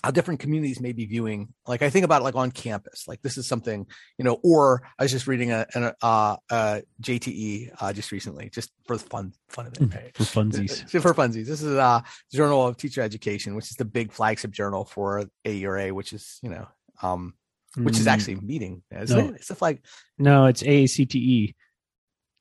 how 0.03 0.11
different 0.11 0.39
communities 0.39 0.79
may 0.79 0.91
be 0.91 1.05
viewing 1.05 1.53
like 1.67 1.81
i 1.81 1.89
think 1.89 2.05
about 2.05 2.21
it 2.21 2.23
like 2.23 2.35
on 2.35 2.51
campus 2.51 3.07
like 3.07 3.21
this 3.21 3.37
is 3.37 3.47
something 3.47 3.85
you 4.17 4.25
know 4.25 4.39
or 4.43 4.81
i 4.97 5.03
was 5.03 5.11
just 5.11 5.27
reading 5.27 5.51
a, 5.51 5.65
a, 5.75 5.93
a, 6.01 6.37
a 6.49 6.81
jte 7.01 7.69
uh, 7.79 7.93
just 7.93 8.11
recently 8.11 8.49
just 8.49 8.71
for 8.85 8.97
the 8.97 9.03
fun 9.03 9.33
fun 9.49 9.67
of 9.67 9.73
it 9.73 9.95
right? 9.95 10.15
for 10.15 10.23
funsies 10.23 10.89
for 11.01 11.13
funsies 11.13 11.45
this 11.45 11.61
is 11.61 11.75
a 11.75 12.03
journal 12.33 12.65
of 12.65 12.77
teacher 12.77 13.01
education 13.01 13.55
which 13.55 13.69
is 13.69 13.77
the 13.77 13.85
big 13.85 14.11
flagship 14.11 14.51
journal 14.51 14.85
for 14.85 15.25
AERA 15.45 15.91
which 15.93 16.13
is 16.13 16.39
you 16.41 16.49
know 16.49 16.67
um 17.01 17.33
which 17.77 17.97
is 17.97 18.05
mm. 18.05 18.11
actually 18.11 18.35
meeting 18.35 18.83
isn't 18.91 19.17
no. 19.17 19.29
it 19.29 19.35
it's 19.35 19.49
a 19.49 19.55
flag 19.55 19.81
no 20.17 20.45
it's 20.45 20.63
aacte 20.63 21.53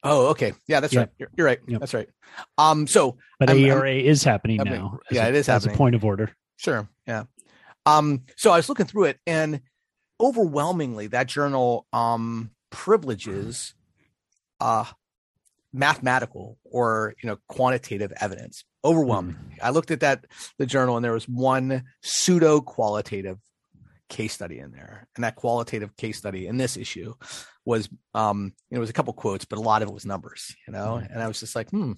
Oh, 0.02 0.28
okay. 0.28 0.54
Yeah, 0.66 0.80
that's 0.80 0.96
right. 0.96 1.10
You're, 1.18 1.28
you're 1.36 1.46
right. 1.46 1.58
Yep. 1.66 1.80
That's 1.80 1.92
right. 1.92 2.08
Um, 2.56 2.86
so 2.86 3.18
but 3.38 3.50
I'm, 3.50 3.58
AERA 3.58 4.00
I'm, 4.00 4.06
is 4.06 4.24
happening 4.24 4.56
now. 4.56 4.98
Yeah, 5.10 5.26
a, 5.26 5.28
it 5.28 5.34
is 5.34 5.46
happening. 5.46 5.70
As 5.70 5.74
a 5.74 5.76
point 5.76 5.94
of 5.94 6.06
order. 6.06 6.30
Sure. 6.56 6.88
Yeah. 7.06 7.24
Um, 7.86 8.22
so 8.36 8.50
I 8.50 8.56
was 8.56 8.68
looking 8.68 8.86
through 8.86 9.04
it, 9.04 9.18
and 9.26 9.60
overwhelmingly, 10.20 11.08
that 11.08 11.26
journal 11.26 11.86
um 11.92 12.50
privileges 12.70 13.74
uh 14.60 14.84
mathematical 15.72 16.58
or 16.64 17.14
you 17.22 17.28
know 17.28 17.38
quantitative 17.48 18.12
evidence. 18.20 18.64
Overwhelming. 18.82 19.34
Mm. 19.34 19.58
i 19.62 19.70
looked 19.70 19.90
at 19.90 20.00
that 20.00 20.24
the 20.58 20.66
journal 20.66 20.96
and 20.96 21.04
there 21.04 21.12
was 21.12 21.28
one 21.28 21.84
pseudo 22.02 22.60
qualitative 22.60 23.38
case 24.08 24.32
study 24.32 24.58
in 24.58 24.72
there. 24.72 25.06
And 25.14 25.22
that 25.24 25.36
qualitative 25.36 25.96
case 25.96 26.18
study 26.18 26.46
in 26.46 26.56
this 26.56 26.76
issue 26.76 27.14
was 27.64 27.88
um 28.14 28.52
it 28.70 28.78
was 28.78 28.90
a 28.90 28.92
couple 28.92 29.12
quotes 29.12 29.44
but 29.44 29.58
a 29.58 29.62
lot 29.62 29.82
of 29.82 29.88
it 29.88 29.94
was 29.94 30.06
numbers 30.06 30.54
you 30.66 30.72
know? 30.72 31.00
Mm. 31.00 31.12
and 31.12 31.22
i 31.22 31.28
was 31.28 31.40
just 31.40 31.54
like 31.54 31.70
hmm 31.70 31.92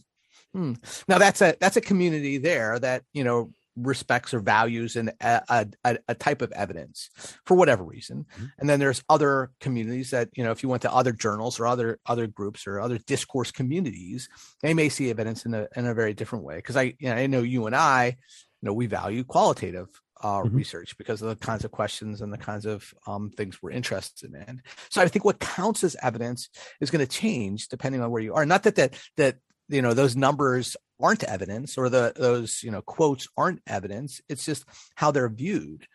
hmm. 0.52 0.74
Now 1.08 1.18
that's 1.18 1.40
a 1.40 1.56
that's 1.60 1.76
a 1.76 1.80
community 1.80 2.38
there 2.38 2.78
that 2.78 3.04
you 3.12 3.24
know 3.24 3.52
respects 3.76 4.34
or 4.34 4.40
values 4.40 4.96
and 4.96 5.12
a, 5.20 5.66
a, 5.84 5.98
a, 6.08 6.14
type 6.14 6.42
of 6.42 6.52
evidence 6.52 7.08
for 7.46 7.56
whatever 7.56 7.82
reason 7.82 8.26
mm-hmm. 8.34 8.46
and 8.58 8.68
then 8.68 8.78
there's 8.78 9.02
other 9.08 9.50
communities 9.60 10.10
that 10.10 10.28
you 10.34 10.44
know 10.44 10.50
if 10.50 10.62
you 10.62 10.68
went 10.68 10.82
to 10.82 10.92
other 10.92 11.12
journals 11.12 11.58
or 11.58 11.66
other 11.66 11.98
other 12.06 12.26
groups 12.26 12.66
or 12.66 12.80
other 12.80 12.98
discourse 12.98 13.50
communities 13.50 14.28
they 14.62 14.74
may 14.74 14.88
see 14.88 15.08
evidence 15.08 15.46
in 15.46 15.54
a 15.54 15.66
in 15.74 15.86
a 15.86 15.94
very 15.94 16.12
different 16.12 16.44
way 16.44 16.56
because 16.56 16.76
i 16.76 16.94
you 16.98 17.08
know, 17.08 17.14
i 17.14 17.26
know 17.26 17.40
you 17.40 17.66
and 17.66 17.74
i 17.74 18.06
you 18.06 18.66
know 18.66 18.74
we 18.74 18.86
value 18.86 19.24
qualitative 19.24 19.88
uh, 20.22 20.42
mm-hmm. 20.42 20.56
research 20.56 20.96
because 20.96 21.20
of 21.22 21.28
the 21.28 21.36
kinds 21.36 21.64
of 21.64 21.70
questions 21.70 22.20
and 22.20 22.32
the 22.32 22.38
kinds 22.38 22.66
of 22.66 22.94
um, 23.06 23.30
things 23.30 23.60
we're 23.60 23.72
interested 23.72 24.32
in. 24.34 24.62
So 24.88 25.02
I 25.02 25.08
think 25.08 25.24
what 25.24 25.40
counts 25.40 25.82
as 25.82 25.96
evidence 26.00 26.48
is 26.80 26.90
going 26.90 27.04
to 27.04 27.10
change 27.10 27.68
depending 27.68 28.00
on 28.00 28.10
where 28.10 28.22
you 28.22 28.34
are. 28.34 28.46
Not 28.46 28.62
that 28.64 28.76
that 28.76 28.94
that 29.16 29.36
you 29.68 29.82
know 29.82 29.94
those 29.94 30.16
numbers 30.16 30.76
aren't 31.02 31.24
evidence 31.24 31.76
or 31.76 31.88
the 31.88 32.12
those 32.16 32.62
you 32.62 32.70
know 32.70 32.82
quotes 32.82 33.28
aren't 33.36 33.60
evidence 33.66 34.20
it's 34.28 34.44
just 34.44 34.64
how 34.94 35.10
they're 35.10 35.28
viewed 35.28 35.86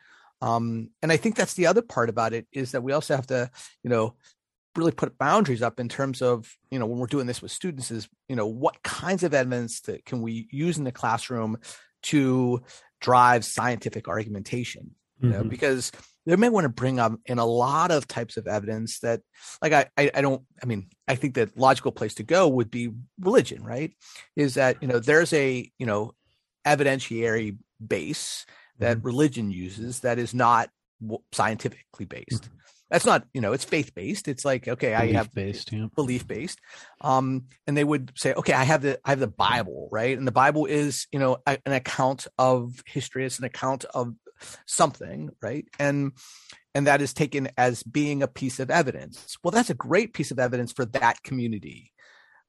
um, 0.41 0.89
and 1.01 1.11
i 1.11 1.17
think 1.17 1.35
that's 1.35 1.55
the 1.55 1.67
other 1.67 1.81
part 1.81 2.09
about 2.09 2.33
it 2.33 2.47
is 2.51 2.71
that 2.71 2.83
we 2.83 2.91
also 2.91 3.15
have 3.15 3.27
to 3.27 3.49
you 3.83 3.89
know 3.89 4.13
really 4.75 4.91
put 4.91 5.17
boundaries 5.17 5.63
up 5.63 5.79
in 5.79 5.89
terms 5.89 6.21
of 6.21 6.55
you 6.69 6.77
know 6.77 6.85
when 6.85 6.99
we're 6.99 7.07
doing 7.07 7.27
this 7.27 7.41
with 7.41 7.51
students 7.51 7.89
is 7.89 8.07
you 8.27 8.35
know 8.35 8.47
what 8.47 8.83
kinds 8.83 9.23
of 9.23 9.33
evidence 9.33 9.81
that 9.81 10.05
can 10.05 10.21
we 10.21 10.47
use 10.51 10.77
in 10.77 10.83
the 10.83 10.91
classroom 10.91 11.57
to 12.03 12.61
drive 13.01 13.43
scientific 13.43 14.07
argumentation 14.07 14.91
you 15.19 15.29
know 15.29 15.39
mm-hmm. 15.39 15.49
because 15.49 15.91
they 16.27 16.35
may 16.35 16.49
want 16.49 16.65
to 16.65 16.69
bring 16.69 16.99
up 16.99 17.13
in 17.25 17.39
a 17.39 17.45
lot 17.45 17.89
of 17.89 18.07
types 18.07 18.37
of 18.37 18.47
evidence 18.47 18.99
that 18.99 19.21
like 19.61 19.73
I, 19.73 19.87
I, 19.97 20.11
I 20.15 20.21
don't 20.21 20.43
i 20.61 20.65
mean 20.65 20.87
i 21.07 21.15
think 21.15 21.35
that 21.35 21.57
logical 21.57 21.91
place 21.91 22.15
to 22.15 22.23
go 22.23 22.47
would 22.47 22.69
be 22.69 22.91
religion 23.19 23.63
right 23.63 23.93
is 24.35 24.55
that 24.55 24.77
you 24.81 24.87
know 24.87 24.99
there's 24.99 25.33
a 25.33 25.71
you 25.79 25.85
know 25.85 26.13
evidentiary 26.65 27.57
base 27.85 28.45
that 28.79 28.97
mm-hmm. 28.97 29.07
religion 29.07 29.51
uses 29.51 30.01
that 30.01 30.19
is 30.19 30.33
not 30.33 30.69
scientifically 31.31 32.05
based 32.05 32.43
mm-hmm. 32.43 32.57
that's 32.89 33.05
not 33.05 33.25
you 33.33 33.39
know 33.39 33.53
it's 33.53 33.63
faith 33.63 33.93
based 33.95 34.27
it's 34.27 34.43
like 34.43 34.67
okay 34.67 34.93
belief 34.95 35.15
i 35.15 35.17
have 35.17 35.33
based 35.33 35.71
yeah. 35.71 35.85
belief 35.95 36.27
based 36.27 36.59
um 37.01 37.45
and 37.67 37.77
they 37.77 37.83
would 37.83 38.11
say 38.15 38.33
okay 38.33 38.53
i 38.53 38.63
have 38.63 38.81
the 38.81 38.99
i 39.05 39.11
have 39.11 39.19
the 39.19 39.27
bible 39.27 39.87
right 39.91 40.17
and 40.17 40.27
the 40.27 40.31
bible 40.31 40.65
is 40.65 41.07
you 41.11 41.19
know 41.19 41.37
a, 41.45 41.57
an 41.65 41.71
account 41.73 42.27
of 42.37 42.83
history 42.85 43.25
it's 43.25 43.39
an 43.39 43.45
account 43.45 43.85
of 43.93 44.13
something, 44.65 45.29
right? 45.41 45.65
And 45.79 46.13
and 46.73 46.85
that 46.87 47.01
is 47.01 47.13
taken 47.13 47.49
as 47.57 47.81
being 47.83 48.21
a 48.21 48.27
piece 48.27 48.59
of 48.59 48.69
evidence. 48.69 49.37
Well, 49.43 49.51
that's 49.51 49.69
a 49.69 49.75
great 49.75 50.13
piece 50.13 50.31
of 50.31 50.39
evidence 50.39 50.71
for 50.71 50.85
that 50.85 51.23
community. 51.23 51.91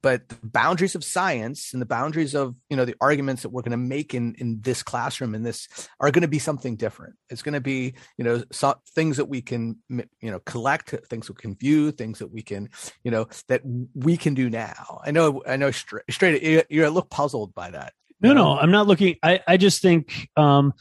But 0.01 0.29
the 0.29 0.37
boundaries 0.45 0.95
of 0.95 1.03
science 1.03 1.73
and 1.73 1.83
the 1.83 1.87
boundaries 1.87 2.35
of 2.35 2.55
you 2.71 2.77
know 2.77 2.85
the 2.85 2.95
arguments 3.01 3.43
that 3.43 3.49
we're 3.49 3.63
going 3.63 3.73
to 3.73 3.77
make 3.77 4.15
in 4.15 4.37
in 4.39 4.61
this 4.61 4.83
classroom 4.85 5.35
in 5.35 5.43
this 5.43 5.67
are 5.99 6.13
going 6.13 6.23
to 6.23 6.29
be 6.29 6.39
something 6.39 6.77
different. 6.77 7.17
It's 7.31 7.43
going 7.43 7.55
to 7.55 7.61
be 7.61 7.95
you 8.17 8.25
know 8.25 8.45
so, 8.53 8.77
things 8.95 9.17
that 9.17 9.25
we 9.25 9.43
can 9.43 9.77
you 9.89 10.31
know 10.31 10.39
collect, 10.41 10.95
things 11.09 11.29
we 11.29 11.35
can 11.35 11.57
view, 11.57 11.91
things 11.91 12.21
that 12.21 12.31
we 12.31 12.43
can 12.43 12.69
you 13.03 13.11
know 13.11 13.27
that 13.49 13.63
we 13.95 14.17
can 14.17 14.35
do 14.35 14.49
now. 14.49 15.01
I 15.05 15.11
know 15.11 15.43
I 15.49 15.57
know 15.57 15.73
straight, 15.73 16.05
straight 16.11 16.43
you're, 16.45 16.65
you're 16.69 16.87
a 16.87 16.91
little 16.91 17.09
puzzled 17.09 17.53
by 17.53 17.71
that. 17.71 17.93
No, 18.21 18.35
no, 18.35 18.57
I'm 18.57 18.71
not 18.71 18.87
looking. 18.87 19.17
I 19.23 19.41
I 19.49 19.57
just 19.57 19.83
think 19.83 20.29
um 20.37 20.75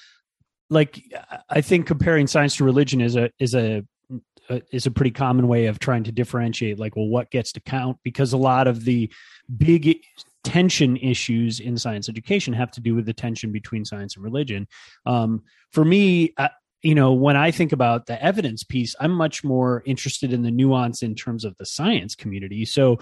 like 0.70 1.04
I 1.50 1.62
think 1.62 1.88
comparing 1.88 2.28
science 2.28 2.58
to 2.58 2.64
religion 2.64 3.02
is 3.02 3.16
a 3.16 3.32
is 3.40 3.56
a 3.56 3.84
is 4.72 4.86
a 4.86 4.92
pretty 4.92 5.12
common 5.12 5.48
way 5.48 5.66
of 5.66 5.80
trying 5.80 6.04
to 6.06 6.12
differentiate 6.12 6.80
like 6.80 6.96
well 6.96 7.08
what 7.08 7.32
gets 7.32 7.52
to 7.54 7.60
count? 7.60 7.98
Because 8.04 8.34
a 8.34 8.38
lot 8.38 8.68
of 8.68 8.86
the 8.86 9.12
big 9.56 10.00
tension 10.44 10.96
issues 10.98 11.60
in 11.60 11.78
science 11.78 12.08
education 12.08 12.54
have 12.54 12.72
to 12.72 12.82
do 12.82 12.96
with 12.96 13.06
the 13.06 13.14
tension 13.14 13.52
between 13.52 13.84
science 13.84 14.16
and 14.16 14.24
religion. 14.24 14.68
Um, 15.06 15.44
for 15.72 15.84
me 15.84 16.34
I, 16.38 16.50
you 16.84 16.96
know 16.96 17.12
when 17.12 17.36
i 17.36 17.50
think 17.50 17.72
about 17.72 18.06
the 18.06 18.22
evidence 18.24 18.64
piece 18.64 18.96
i'm 19.00 19.12
much 19.12 19.44
more 19.44 19.82
interested 19.86 20.32
in 20.32 20.44
the 20.44 20.52
nuance 20.52 21.02
in 21.02 21.16
terms 21.16 21.44
of 21.44 21.58
the 21.58 21.66
science 21.66 22.16
community. 22.16 22.66
So 22.66 23.00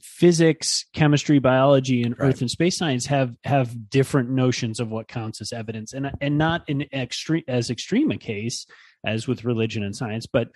physics, 0.00 0.84
chemistry, 0.94 1.38
biology, 1.38 2.02
and 2.02 2.18
right. 2.18 2.28
earth 2.28 2.40
and 2.40 2.50
space 2.50 2.76
science 2.76 3.06
have 3.06 3.36
have 3.44 3.90
different 3.90 4.30
notions 4.30 4.80
of 4.80 4.90
what 4.90 5.08
counts 5.08 5.40
as 5.40 5.52
evidence, 5.52 5.92
and 5.92 6.10
and 6.20 6.38
not 6.38 6.68
in 6.68 6.82
extreme 6.92 7.44
as 7.48 7.70
extreme 7.70 8.10
a 8.10 8.18
case 8.18 8.66
as 9.04 9.26
with 9.26 9.44
religion 9.44 9.82
and 9.82 9.96
science, 9.96 10.26
but 10.26 10.48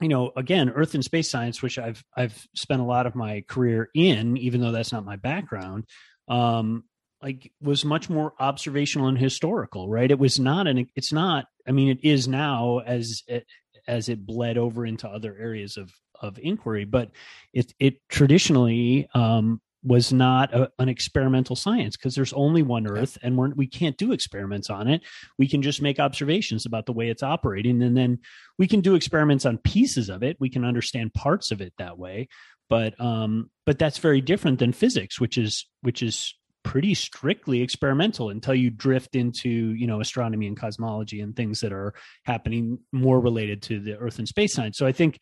you 0.00 0.08
know 0.08 0.30
again 0.36 0.70
earth 0.70 0.94
and 0.94 1.04
space 1.04 1.30
science 1.30 1.62
which 1.62 1.78
i've 1.78 2.04
i've 2.16 2.46
spent 2.54 2.82
a 2.82 2.84
lot 2.84 3.06
of 3.06 3.14
my 3.14 3.42
career 3.48 3.88
in 3.94 4.36
even 4.36 4.60
though 4.60 4.72
that's 4.72 4.92
not 4.92 5.04
my 5.04 5.16
background 5.16 5.84
um 6.28 6.84
like 7.22 7.50
was 7.60 7.84
much 7.84 8.10
more 8.10 8.34
observational 8.38 9.08
and 9.08 9.18
historical 9.18 9.88
right 9.88 10.10
it 10.10 10.18
was 10.18 10.38
not 10.38 10.66
an 10.66 10.86
it's 10.94 11.12
not 11.12 11.46
i 11.66 11.72
mean 11.72 11.88
it 11.88 12.00
is 12.02 12.28
now 12.28 12.78
as 12.80 13.22
it 13.26 13.46
as 13.88 14.08
it 14.08 14.26
bled 14.26 14.58
over 14.58 14.84
into 14.84 15.08
other 15.08 15.36
areas 15.38 15.76
of 15.76 15.90
of 16.20 16.38
inquiry, 16.40 16.84
but 16.84 17.10
it 17.52 17.72
it 17.78 18.08
traditionally 18.08 19.08
um, 19.14 19.60
was 19.82 20.12
not 20.12 20.52
a, 20.52 20.70
an 20.78 20.88
experimental 20.88 21.54
science 21.54 21.96
because 21.96 22.14
there's 22.14 22.32
only 22.32 22.62
one 22.62 22.86
Earth, 22.86 23.16
and 23.22 23.36
we're, 23.36 23.50
we 23.50 23.66
can't 23.66 23.96
do 23.96 24.12
experiments 24.12 24.68
on 24.68 24.88
it. 24.88 25.02
We 25.38 25.46
can 25.48 25.62
just 25.62 25.80
make 25.80 26.00
observations 26.00 26.66
about 26.66 26.86
the 26.86 26.92
way 26.92 27.08
it's 27.08 27.22
operating, 27.22 27.82
and 27.82 27.96
then 27.96 28.18
we 28.58 28.66
can 28.66 28.80
do 28.80 28.94
experiments 28.94 29.46
on 29.46 29.58
pieces 29.58 30.08
of 30.08 30.22
it. 30.22 30.36
We 30.40 30.50
can 30.50 30.64
understand 30.64 31.14
parts 31.14 31.50
of 31.50 31.60
it 31.60 31.72
that 31.78 31.98
way, 31.98 32.28
but 32.68 33.00
um, 33.00 33.50
but 33.64 33.78
that's 33.78 33.98
very 33.98 34.20
different 34.20 34.58
than 34.58 34.72
physics, 34.72 35.20
which 35.20 35.38
is 35.38 35.66
which 35.82 36.02
is 36.02 36.34
pretty 36.66 36.94
strictly 36.94 37.62
experimental 37.62 38.30
until 38.30 38.54
you 38.54 38.70
drift 38.70 39.14
into 39.14 39.48
you 39.48 39.86
know 39.86 40.00
astronomy 40.00 40.48
and 40.48 40.58
cosmology 40.58 41.20
and 41.20 41.36
things 41.36 41.60
that 41.60 41.72
are 41.72 41.94
happening 42.24 42.76
more 42.90 43.20
related 43.20 43.62
to 43.62 43.78
the 43.78 43.96
earth 43.98 44.18
and 44.18 44.26
space 44.26 44.52
science 44.52 44.76
so 44.76 44.84
i 44.84 44.90
think 44.90 45.20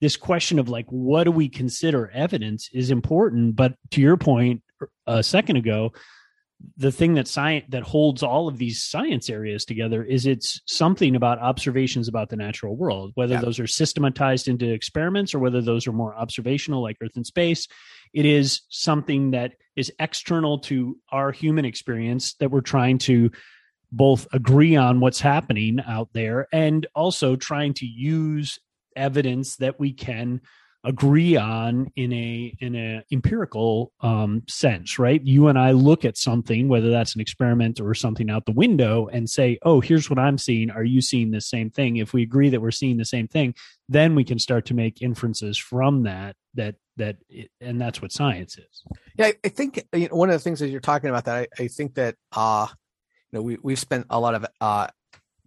this 0.00 0.16
question 0.16 0.58
of 0.58 0.68
like 0.68 0.86
what 0.88 1.24
do 1.24 1.30
we 1.30 1.48
consider 1.48 2.10
evidence 2.10 2.68
is 2.72 2.90
important 2.90 3.56
but 3.56 3.74
to 3.90 4.00
your 4.00 4.16
point 4.16 4.62
uh, 4.80 4.86
a 5.06 5.22
second 5.22 5.56
ago 5.56 5.92
the 6.78 6.92
thing 6.92 7.14
that 7.14 7.28
science 7.28 7.66
that 7.68 7.82
holds 7.82 8.22
all 8.22 8.48
of 8.48 8.56
these 8.56 8.82
science 8.82 9.28
areas 9.28 9.64
together 9.64 10.02
is 10.02 10.24
it's 10.24 10.60
something 10.66 11.14
about 11.14 11.38
observations 11.38 12.08
about 12.08 12.30
the 12.30 12.36
natural 12.36 12.76
world 12.76 13.12
whether 13.14 13.34
yeah. 13.34 13.40
those 13.40 13.60
are 13.60 13.66
systematized 13.66 14.48
into 14.48 14.72
experiments 14.72 15.34
or 15.34 15.38
whether 15.38 15.60
those 15.60 15.86
are 15.86 15.92
more 15.92 16.14
observational 16.14 16.82
like 16.82 16.96
earth 17.02 17.16
and 17.16 17.26
space 17.26 17.68
it 18.14 18.24
is 18.24 18.62
something 18.68 19.32
that 19.32 19.52
is 19.76 19.92
external 19.98 20.58
to 20.58 20.96
our 21.12 21.30
human 21.32 21.64
experience 21.64 22.34
that 22.34 22.50
we're 22.50 22.60
trying 22.60 22.98
to 22.98 23.30
both 23.92 24.26
agree 24.32 24.76
on 24.76 25.00
what's 25.00 25.20
happening 25.20 25.80
out 25.86 26.08
there 26.12 26.48
and 26.52 26.86
also 26.94 27.36
trying 27.36 27.72
to 27.72 27.86
use 27.86 28.58
evidence 28.96 29.56
that 29.56 29.78
we 29.78 29.92
can 29.92 30.40
agree 30.86 31.36
on 31.36 31.90
in 31.96 32.12
a 32.12 32.56
in 32.60 32.76
a 32.76 33.02
empirical 33.10 33.92
um, 34.00 34.42
sense 34.48 34.98
right? 34.98 35.20
You 35.22 35.48
and 35.48 35.58
i 35.58 35.72
look 35.72 36.04
at 36.04 36.16
something 36.16 36.68
whether 36.68 36.90
that's 36.90 37.14
an 37.14 37.20
experiment 37.20 37.80
or 37.80 37.92
something 37.92 38.30
out 38.30 38.46
the 38.46 38.52
window 38.52 39.08
and 39.08 39.28
say 39.28 39.58
oh 39.62 39.80
here's 39.80 40.08
what 40.08 40.18
i'm 40.18 40.38
seeing. 40.38 40.70
Are 40.70 40.84
you 40.84 41.02
seeing 41.02 41.32
the 41.32 41.40
same 41.40 41.70
thing? 41.70 41.96
If 41.96 42.12
we 42.12 42.22
agree 42.22 42.50
that 42.50 42.60
we're 42.60 42.70
seeing 42.70 42.96
the 42.96 43.04
same 43.04 43.26
thing 43.26 43.54
then 43.88 44.14
we 44.14 44.24
can 44.24 44.38
start 44.38 44.66
to 44.66 44.74
make 44.74 45.02
inferences 45.02 45.58
from 45.58 46.04
that 46.04 46.36
that 46.54 46.76
that 46.96 47.16
it, 47.28 47.50
and 47.60 47.80
that's 47.80 48.00
what 48.00 48.12
science 48.12 48.56
is. 48.56 48.84
Yeah 49.18 49.32
i 49.44 49.48
think 49.48 49.84
you 49.92 50.08
know, 50.08 50.14
one 50.16 50.30
of 50.30 50.34
the 50.34 50.40
things 50.40 50.60
that 50.60 50.68
you're 50.68 50.80
talking 50.80 51.10
about 51.10 51.24
that 51.24 51.36
i, 51.36 51.62
I 51.64 51.66
think 51.66 51.94
that 51.94 52.14
uh 52.32 52.68
you 53.32 53.38
know 53.38 53.42
we, 53.42 53.58
we've 53.60 53.78
spent 53.78 54.06
a 54.08 54.20
lot 54.20 54.34
of 54.36 54.46
uh 54.60 54.86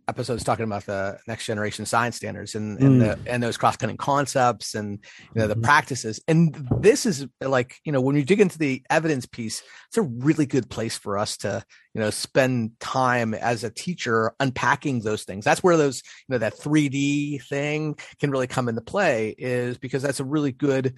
episodes 0.10 0.44
talking 0.44 0.66
about 0.66 0.86
the 0.86 1.18
next 1.28 1.46
generation 1.46 1.86
science 1.86 2.16
standards 2.18 2.56
and 2.56 2.80
and, 2.80 3.02
mm. 3.02 3.24
the, 3.24 3.32
and 3.32 3.42
those 3.42 3.58
cross-cutting 3.58 3.96
concepts 3.96 4.76
and 4.76 5.00
you 5.34 5.40
know 5.40 5.48
the 5.48 5.54
mm-hmm. 5.54 5.64
practices 5.64 6.20
and 6.28 6.68
this 6.80 7.06
is 7.06 7.28
like 7.42 7.78
you 7.86 7.92
know 7.92 8.02
when 8.02 8.16
you 8.16 8.24
dig 8.24 8.42
into 8.42 8.58
the 8.58 8.84
evidence 8.90 9.26
piece 9.26 9.62
it's 9.88 9.98
a 9.98 10.02
really 10.02 10.46
good 10.46 10.70
place 10.70 10.98
for 10.98 11.18
us 11.18 11.38
to 11.38 11.64
you 11.94 12.02
know 12.02 12.10
spend 12.10 12.72
time 12.80 13.34
as 13.34 13.64
a 13.64 13.70
teacher 13.70 14.34
unpacking 14.40 15.02
those 15.02 15.24
things 15.24 15.46
that's 15.46 15.64
where 15.64 15.78
those 15.78 16.02
you 16.28 16.34
know 16.34 16.40
that 16.40 16.58
3d 16.58 17.42
thing 17.48 17.96
can 18.20 18.32
really 18.32 18.48
come 18.48 18.68
into 18.68 18.82
play 18.82 19.34
is 19.38 19.78
because 19.78 20.02
that's 20.02 20.20
a 20.20 20.26
really 20.26 20.52
good 20.52 20.96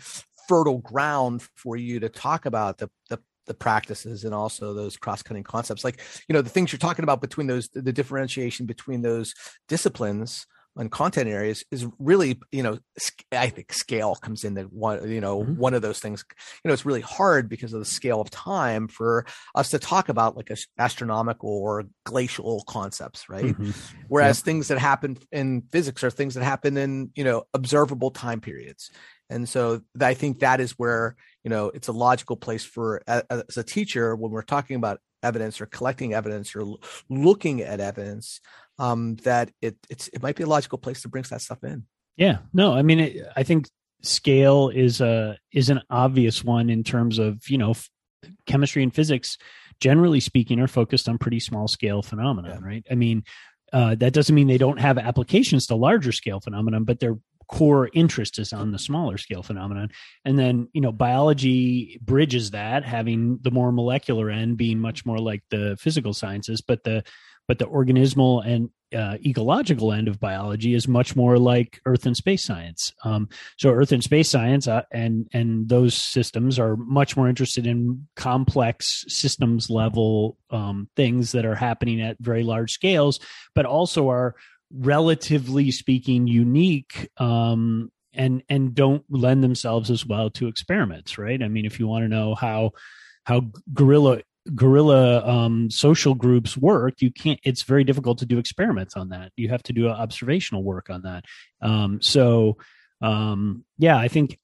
fertile 0.47 0.79
ground 0.79 1.43
for 1.55 1.75
you 1.75 1.99
to 1.99 2.09
talk 2.09 2.45
about 2.45 2.77
the 2.77 2.89
the 3.09 3.19
the 3.47 3.53
practices 3.53 4.23
and 4.23 4.33
also 4.33 4.73
those 4.73 4.97
cross-cutting 4.97 5.43
concepts. 5.43 5.83
Like 5.83 6.01
you 6.27 6.33
know 6.33 6.41
the 6.41 6.49
things 6.49 6.71
you're 6.71 6.79
talking 6.79 7.03
about 7.03 7.21
between 7.21 7.47
those 7.47 7.69
the 7.69 7.93
differentiation 7.93 8.65
between 8.65 9.01
those 9.01 9.33
disciplines 9.67 10.45
and 10.77 10.91
content 10.91 11.27
areas 11.27 11.65
is 11.71 11.85
really 11.99 12.39
you 12.51 12.63
know 12.63 12.77
i 13.33 13.49
think 13.49 13.73
scale 13.73 14.15
comes 14.15 14.45
in 14.45 14.53
that 14.53 14.71
one 14.71 15.09
you 15.11 15.19
know 15.19 15.41
mm-hmm. 15.41 15.57
one 15.57 15.73
of 15.73 15.81
those 15.81 15.99
things. 15.99 16.23
You 16.63 16.69
know 16.69 16.73
it's 16.73 16.85
really 16.85 17.01
hard 17.01 17.49
because 17.49 17.73
of 17.73 17.79
the 17.79 17.85
scale 17.85 18.21
of 18.21 18.29
time 18.29 18.87
for 18.87 19.25
us 19.53 19.69
to 19.69 19.79
talk 19.79 20.09
about 20.09 20.37
like 20.37 20.51
astronomical 20.77 21.49
or 21.49 21.85
glacial 22.05 22.63
concepts 22.67 23.27
right? 23.27 23.45
Mm-hmm. 23.45 23.71
whereas 24.07 24.41
things 24.41 24.69
that 24.69 24.77
happen 24.77 25.17
in 25.31 25.63
physics 25.71 26.03
are 26.03 26.11
things 26.11 26.35
that 26.35 26.43
happen 26.43 26.77
in 26.77 27.11
you 27.15 27.23
know 27.23 27.43
observable 27.53 28.11
time 28.11 28.39
periods 28.39 28.91
and 29.31 29.47
so 29.47 29.81
I 29.99 30.13
think 30.13 30.39
that 30.39 30.59
is 30.59 30.71
where, 30.73 31.15
you 31.43 31.49
know, 31.49 31.67
it's 31.67 31.87
a 31.87 31.93
logical 31.93 32.35
place 32.35 32.65
for 32.65 33.01
as 33.07 33.57
a 33.57 33.63
teacher 33.63 34.15
when 34.15 34.31
we're 34.31 34.41
talking 34.41 34.75
about 34.75 34.99
evidence 35.23 35.61
or 35.61 35.67
collecting 35.67 36.13
evidence 36.13 36.55
or 36.55 36.65
looking 37.09 37.61
at 37.61 37.79
evidence 37.79 38.41
um, 38.77 39.15
that 39.23 39.51
it 39.61 39.77
it's 39.89 40.09
it 40.09 40.21
might 40.21 40.35
be 40.35 40.43
a 40.43 40.47
logical 40.47 40.77
place 40.77 41.01
to 41.03 41.07
bring 41.07 41.23
that 41.29 41.41
stuff 41.41 41.63
in. 41.63 41.85
Yeah, 42.17 42.39
no, 42.53 42.73
I 42.73 42.81
mean, 42.81 42.99
it, 42.99 43.25
I 43.35 43.43
think 43.43 43.69
scale 44.01 44.69
is 44.69 44.99
a 44.99 45.37
is 45.53 45.69
an 45.69 45.81
obvious 45.89 46.43
one 46.43 46.69
in 46.69 46.83
terms 46.83 47.17
of 47.17 47.47
you 47.47 47.57
know 47.57 47.71
f- 47.71 47.89
chemistry 48.45 48.83
and 48.83 48.93
physics. 48.93 49.37
Generally 49.79 50.19
speaking, 50.19 50.59
are 50.59 50.67
focused 50.67 51.09
on 51.09 51.17
pretty 51.17 51.39
small 51.39 51.67
scale 51.67 52.03
phenomena, 52.03 52.59
yeah. 52.59 52.67
right? 52.67 52.85
I 52.91 52.95
mean, 52.95 53.23
uh, 53.73 53.95
that 53.95 54.13
doesn't 54.13 54.35
mean 54.35 54.47
they 54.47 54.59
don't 54.59 54.79
have 54.79 54.97
applications 54.97 55.67
to 55.67 55.75
larger 55.75 56.11
scale 56.11 56.39
phenomenon, 56.39 56.83
but 56.83 56.99
they're 56.99 57.17
core 57.51 57.89
interest 57.93 58.39
is 58.39 58.53
on 58.53 58.71
the 58.71 58.79
smaller 58.79 59.17
scale 59.17 59.43
phenomenon. 59.43 59.91
And 60.25 60.39
then 60.39 60.69
you 60.73 60.81
know 60.81 60.91
biology 60.91 61.99
bridges 62.01 62.51
that 62.51 62.83
having 62.83 63.39
the 63.41 63.51
more 63.51 63.71
molecular 63.71 64.29
end 64.29 64.57
being 64.57 64.79
much 64.79 65.05
more 65.05 65.19
like 65.19 65.43
the 65.49 65.77
physical 65.79 66.13
sciences 66.13 66.61
but 66.61 66.83
the 66.83 67.03
but 67.47 67.59
the 67.59 67.67
organismal 67.67 68.45
and 68.45 68.69
uh, 68.95 69.17
ecological 69.25 69.91
end 69.91 70.07
of 70.07 70.19
biology 70.19 70.73
is 70.73 70.87
much 70.87 71.15
more 71.15 71.37
like 71.37 71.79
earth 71.85 72.05
and 72.05 72.15
space 72.15 72.43
science. 72.43 72.93
Um, 73.03 73.29
so 73.57 73.69
earth 73.69 73.91
and 73.91 74.03
space 74.03 74.29
science 74.29 74.67
uh, 74.67 74.83
and 74.91 75.27
and 75.33 75.67
those 75.67 75.95
systems 75.95 76.59
are 76.59 76.75
much 76.75 77.17
more 77.17 77.27
interested 77.27 77.67
in 77.67 78.07
complex 78.15 79.05
systems 79.07 79.69
level 79.69 80.37
um, 80.49 80.87
things 80.95 81.31
that 81.33 81.45
are 81.45 81.55
happening 81.55 82.01
at 82.01 82.17
very 82.19 82.43
large 82.43 82.71
scales 82.71 83.19
but 83.55 83.65
also 83.65 84.09
are 84.09 84.35
relatively 84.73 85.71
speaking 85.71 86.27
unique 86.27 87.09
um, 87.17 87.91
and 88.13 88.43
and 88.49 88.73
don't 88.73 89.03
lend 89.09 89.43
themselves 89.43 89.89
as 89.89 90.05
well 90.05 90.29
to 90.29 90.47
experiments 90.47 91.17
right? 91.17 91.41
I 91.41 91.47
mean 91.47 91.65
if 91.65 91.79
you 91.79 91.87
want 91.87 92.03
to 92.03 92.09
know 92.09 92.35
how 92.35 92.71
how 93.25 93.51
gorilla 93.73 94.21
guerrilla 94.55 95.27
um, 95.27 95.69
social 95.69 96.15
groups 96.15 96.57
work 96.57 96.95
you 97.01 97.11
can't 97.11 97.39
it's 97.43 97.63
very 97.63 97.83
difficult 97.83 98.17
to 98.19 98.25
do 98.25 98.39
experiments 98.39 98.95
on 98.95 99.09
that. 99.09 99.31
You 99.35 99.49
have 99.49 99.63
to 99.63 99.73
do 99.73 99.87
observational 99.87 100.63
work 100.63 100.89
on 100.89 101.03
that. 101.03 101.25
Um, 101.61 102.01
so 102.01 102.57
um, 103.01 103.65
yeah 103.77 103.97
i 103.97 104.07
think 104.07 104.39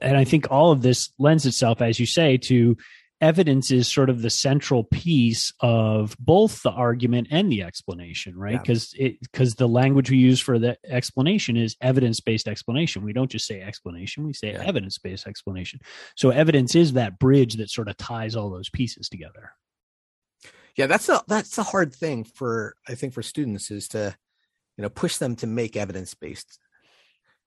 and 0.00 0.16
i 0.16 0.24
think 0.24 0.50
all 0.50 0.72
of 0.72 0.82
this 0.82 1.10
lends 1.18 1.46
itself 1.46 1.82
as 1.82 2.00
you 2.00 2.06
say 2.06 2.36
to 2.38 2.76
evidence 3.20 3.70
is 3.70 3.86
sort 3.86 4.08
of 4.08 4.22
the 4.22 4.30
central 4.30 4.84
piece 4.84 5.52
of 5.60 6.16
both 6.18 6.62
the 6.62 6.70
argument 6.70 7.28
and 7.30 7.52
the 7.52 7.62
explanation 7.62 8.36
right? 8.36 8.60
Because 8.60 8.94
yeah. 8.94 9.08
it 9.08 9.20
because 9.20 9.54
the 9.54 9.68
language 9.68 10.10
we 10.10 10.16
use 10.16 10.40
for 10.40 10.58
the 10.58 10.78
explanation 10.84 11.56
is 11.56 11.76
evidence-based 11.80 12.48
explanation. 12.48 13.04
We 13.04 13.12
don't 13.12 13.30
just 13.30 13.46
say 13.46 13.60
explanation 13.60 14.26
we 14.26 14.32
say 14.32 14.52
yeah. 14.52 14.64
evidence-based 14.64 15.26
explanation. 15.26 15.80
So 16.16 16.30
evidence 16.30 16.74
is 16.74 16.94
that 16.94 17.18
bridge 17.18 17.54
that 17.54 17.70
sort 17.70 17.88
of 17.88 17.96
ties 17.96 18.36
all 18.36 18.50
those 18.50 18.70
pieces 18.70 19.08
together. 19.08 19.52
Yeah 20.76 20.86
that's 20.86 21.08
a 21.08 21.22
that's 21.28 21.58
a 21.58 21.62
hard 21.62 21.92
thing 21.94 22.24
for 22.24 22.74
i 22.88 22.94
think 22.94 23.12
for 23.12 23.22
students 23.22 23.70
is 23.70 23.88
to 23.88 24.16
you 24.78 24.82
know 24.82 24.88
push 24.88 25.16
them 25.18 25.36
to 25.36 25.46
make 25.46 25.76
evidence-based 25.76 26.58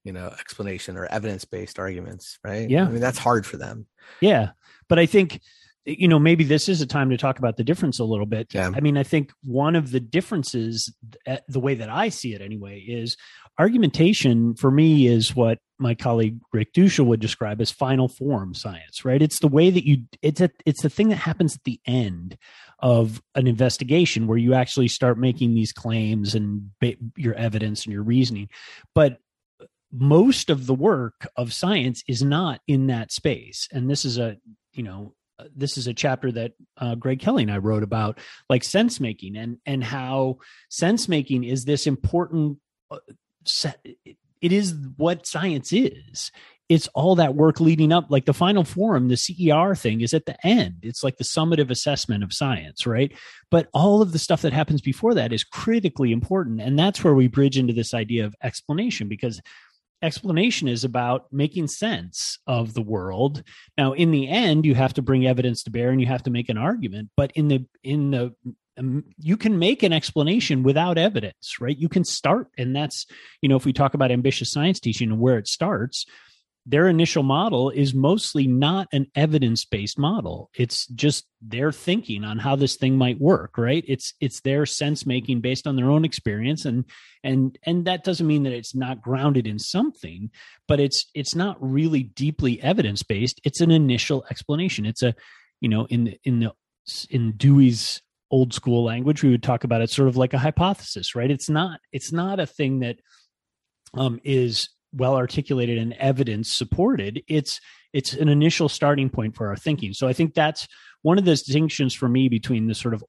you 0.04 0.12
know 0.12 0.28
explanation 0.40 0.98
or 0.98 1.06
evidence-based 1.06 1.80
arguments 1.80 2.38
right? 2.44 2.70
Yeah. 2.70 2.86
i 2.86 2.90
mean 2.90 3.00
that's 3.00 3.18
hard 3.18 3.46
for 3.46 3.58
them. 3.58 3.88
Yeah. 4.20 4.52
But 4.90 5.00
i 5.00 5.06
think 5.06 5.40
you 5.86 6.08
know 6.08 6.20
maybe 6.20 6.44
this 6.44 6.70
is 6.70 6.82
a 6.82 6.86
time 6.86 7.10
to 7.10 7.18
talk 7.18 7.40
about 7.40 7.58
the 7.58 7.64
difference 7.64 8.00
a 8.00 8.04
little 8.04 8.26
bit. 8.26 8.54
Yeah. 8.54 8.72
i 8.76 8.80
mean 8.80 8.98
i 8.98 9.04
think 9.04 9.32
one 9.44 9.76
of 9.76 9.92
the 9.92 10.00
differences 10.00 10.94
the 11.48 11.60
way 11.60 11.76
that 11.76 11.90
i 11.90 12.10
see 12.10 12.34
it 12.34 12.42
anyway 12.42 12.80
is 12.80 13.18
argumentation 13.60 14.56
for 14.56 14.72
me 14.72 15.08
is 15.08 15.36
what 15.36 15.60
my 15.80 15.94
colleague 15.94 16.40
Rick 16.52 16.74
Duschl 16.74 17.06
would 17.06 17.20
describe 17.20 17.62
as 17.62 17.70
final 17.70 18.08
form 18.08 18.54
science 18.54 19.06
right? 19.06 19.22
It's 19.22 19.40
the 19.40 19.48
way 19.48 19.70
that 19.70 19.86
you 19.86 20.04
it's 20.22 20.42
a 20.42 20.50
it's 20.66 20.82
the 20.82 20.90
thing 20.90 21.10
that 21.10 21.18
happens 21.18 21.56
at 21.56 21.64
the 21.64 21.80
end 21.86 22.38
of 22.80 23.22
an 23.36 23.48
investigation 23.48 24.28
where 24.28 24.38
you 24.38 24.54
actually 24.54 24.88
start 24.88 25.18
making 25.18 25.54
these 25.54 25.74
claims 25.74 26.34
and 26.36 26.72
your 27.16 27.34
evidence 27.36 27.86
and 27.86 27.94
your 27.94 28.04
reasoning. 28.04 28.50
But 28.96 29.20
most 29.92 30.50
of 30.50 30.66
the 30.66 30.74
work 30.74 31.28
of 31.36 31.54
science 31.54 32.04
is 32.08 32.24
not 32.24 32.62
in 32.68 32.88
that 32.88 33.12
space. 33.12 33.68
And 33.72 33.90
this 33.90 34.06
is 34.06 34.18
a 34.18 34.38
you 34.74 34.84
know 34.84 35.14
this 35.56 35.78
is 35.78 35.88
a 35.88 35.94
chapter 35.94 36.32
that 36.32 36.54
uh, 36.78 36.96
Greg 36.96 37.20
Kelly 37.20 37.44
and 37.44 37.52
I 37.52 37.58
wrote 37.58 37.84
about, 37.84 38.20
like 38.50 38.64
sense 38.64 39.00
making 39.00 39.36
and 39.36 39.58
and 39.66 39.84
how 39.84 40.38
sense 40.70 41.08
making 41.08 41.44
is 41.44 41.66
this 41.66 41.88
important. 41.88 42.58
Uh, 42.90 42.98
it 44.44 44.52
is 44.52 44.76
what 44.98 45.26
science 45.26 45.72
is. 45.72 46.32
It's 46.70 46.88
all 46.96 47.16
that 47.16 47.36
work 47.36 47.60
leading 47.60 47.92
up, 47.92 48.08
like 48.10 48.26
the 48.26 48.34
final 48.34 48.64
form, 48.64 49.10
the 49.10 49.18
CER 49.18 49.76
thing 49.76 50.02
is 50.02 50.14
at 50.14 50.26
the 50.26 50.36
end. 50.46 50.78
It's 50.82 51.04
like 51.04 51.18
the 51.18 51.24
summative 51.24 51.70
assessment 51.70 52.24
of 52.24 52.34
science, 52.34 52.86
right? 52.86 53.12
But 53.52 53.68
all 53.74 54.02
of 54.02 54.12
the 54.12 54.20
stuff 54.20 54.42
that 54.42 54.54
happens 54.54 54.82
before 54.82 55.14
that 55.14 55.34
is 55.34 55.44
critically 55.44 56.12
important, 56.12 56.62
and 56.62 56.80
that's 56.80 57.04
where 57.04 57.14
we 57.14 57.28
bridge 57.28 57.58
into 57.58 57.74
this 57.74 57.94
idea 57.94 58.26
of 58.26 58.36
explanation 58.42 59.08
because 59.08 59.42
explanation 60.04 60.68
is 60.68 60.84
about 60.84 61.32
making 61.32 61.68
sense 61.68 62.38
of 62.46 62.74
the 62.74 62.82
world. 62.82 63.42
Now 63.78 63.94
in 63.94 64.12
the 64.12 64.28
end 64.28 64.66
you 64.66 64.76
have 64.76 64.94
to 64.96 65.02
bring 65.02 65.26
evidence 65.26 65.64
to 65.64 65.72
bear 65.72 65.90
and 65.90 66.02
you 66.02 66.08
have 66.08 66.24
to 66.24 66.30
make 66.30 66.50
an 66.50 66.58
argument 66.58 67.10
but 67.16 67.32
in 67.34 67.48
the 67.48 67.66
in 67.84 68.12
the 68.12 68.36
um, 68.76 69.04
you 69.20 69.38
can 69.38 69.60
make 69.60 69.84
an 69.84 69.94
explanation 69.94 70.64
without 70.64 70.98
evidence 70.98 71.58
right? 71.60 71.78
You 71.78 71.90
can 71.90 72.04
start 72.04 72.50
and 72.58 72.76
that's 72.76 73.06
you 73.42 73.50
know 73.50 73.56
if 73.56 73.66
we 73.66 73.74
talk 73.74 73.94
about 73.94 74.12
ambitious 74.12 74.52
science 74.52 74.80
teaching 74.80 75.10
and 75.10 75.20
where 75.20 75.38
it 75.38 75.48
starts 75.48 76.06
their 76.66 76.88
initial 76.88 77.24
model 77.24 77.70
is 77.70 77.94
mostly 77.94 78.48
not 78.48 78.88
an 78.94 79.08
evidence 79.16 79.66
based 79.66 80.00
model. 80.00 80.50
It's 80.56 80.88
just 80.88 81.26
their 81.42 81.74
thinking 81.74 82.24
on 82.24 82.40
how 82.40 82.56
this 82.56 82.78
thing 82.78 82.98
might 82.98 83.20
work 83.20 83.58
right? 83.58 83.84
It's 83.88 84.14
it's 84.22 84.40
their 84.42 84.66
sense 84.66 85.06
making 85.06 85.42
based 85.42 85.68
on 85.68 85.76
their 85.76 85.92
own 85.92 86.06
experience. 86.06 86.64
And 86.64 86.86
and 87.24 87.58
and 87.64 87.86
that 87.86 88.04
doesn't 88.04 88.28
mean 88.28 88.44
that 88.44 88.54
it's 88.54 88.74
not 88.74 89.02
grounded 89.02 89.46
in 89.46 89.60
something 89.60 90.30
but 90.68 90.80
it's 90.80 91.08
it's 91.14 91.36
not 91.36 91.58
really 91.60 92.04
deeply 92.04 92.62
evidence 92.62 93.04
based 93.04 93.42
it's 93.44 93.62
an 93.62 93.72
initial 93.72 94.24
explanation. 94.30 94.86
It's 94.86 95.04
a 95.04 95.16
you 95.60 95.70
know 95.70 95.86
in 95.86 96.16
in 96.24 96.40
the 96.40 96.54
in 97.10 97.34
dewey's 97.34 98.02
old 98.32 98.54
school 98.54 98.84
language 98.84 99.22
we 99.22 99.30
would 99.30 99.44
talk 99.44 99.64
about 99.64 99.82
it 99.82 99.90
sort 99.90 100.08
of 100.08 100.18
like 100.18 100.34
a 100.34 100.40
hypothesis 100.40 101.14
right? 101.14 101.30
It's 101.30 101.50
not 101.50 101.82
it's 101.92 102.14
not 102.14 102.40
a 102.40 102.46
thing 102.46 102.80
that 102.80 103.00
um, 103.96 104.20
is 104.24 104.70
well 104.94 105.16
articulated 105.16 105.78
and 105.78 105.94
evidence 105.94 106.52
supported 106.52 107.24
it's 107.28 107.60
it's 107.94 108.14
an 108.14 108.28
initial 108.28 108.68
starting 108.70 109.10
point 109.10 109.36
for 109.36 109.48
our 109.48 109.56
thinking. 109.56 109.94
So 109.94 110.08
i 110.08 110.14
think 110.14 110.34
that's 110.34 110.68
one 111.02 111.18
of 111.18 111.26
the 111.26 111.32
distinctions 111.32 111.94
for 111.94 112.08
me 112.08 112.30
between 112.30 112.68
the 112.68 112.76
sort 112.76 112.94
of 112.94 113.04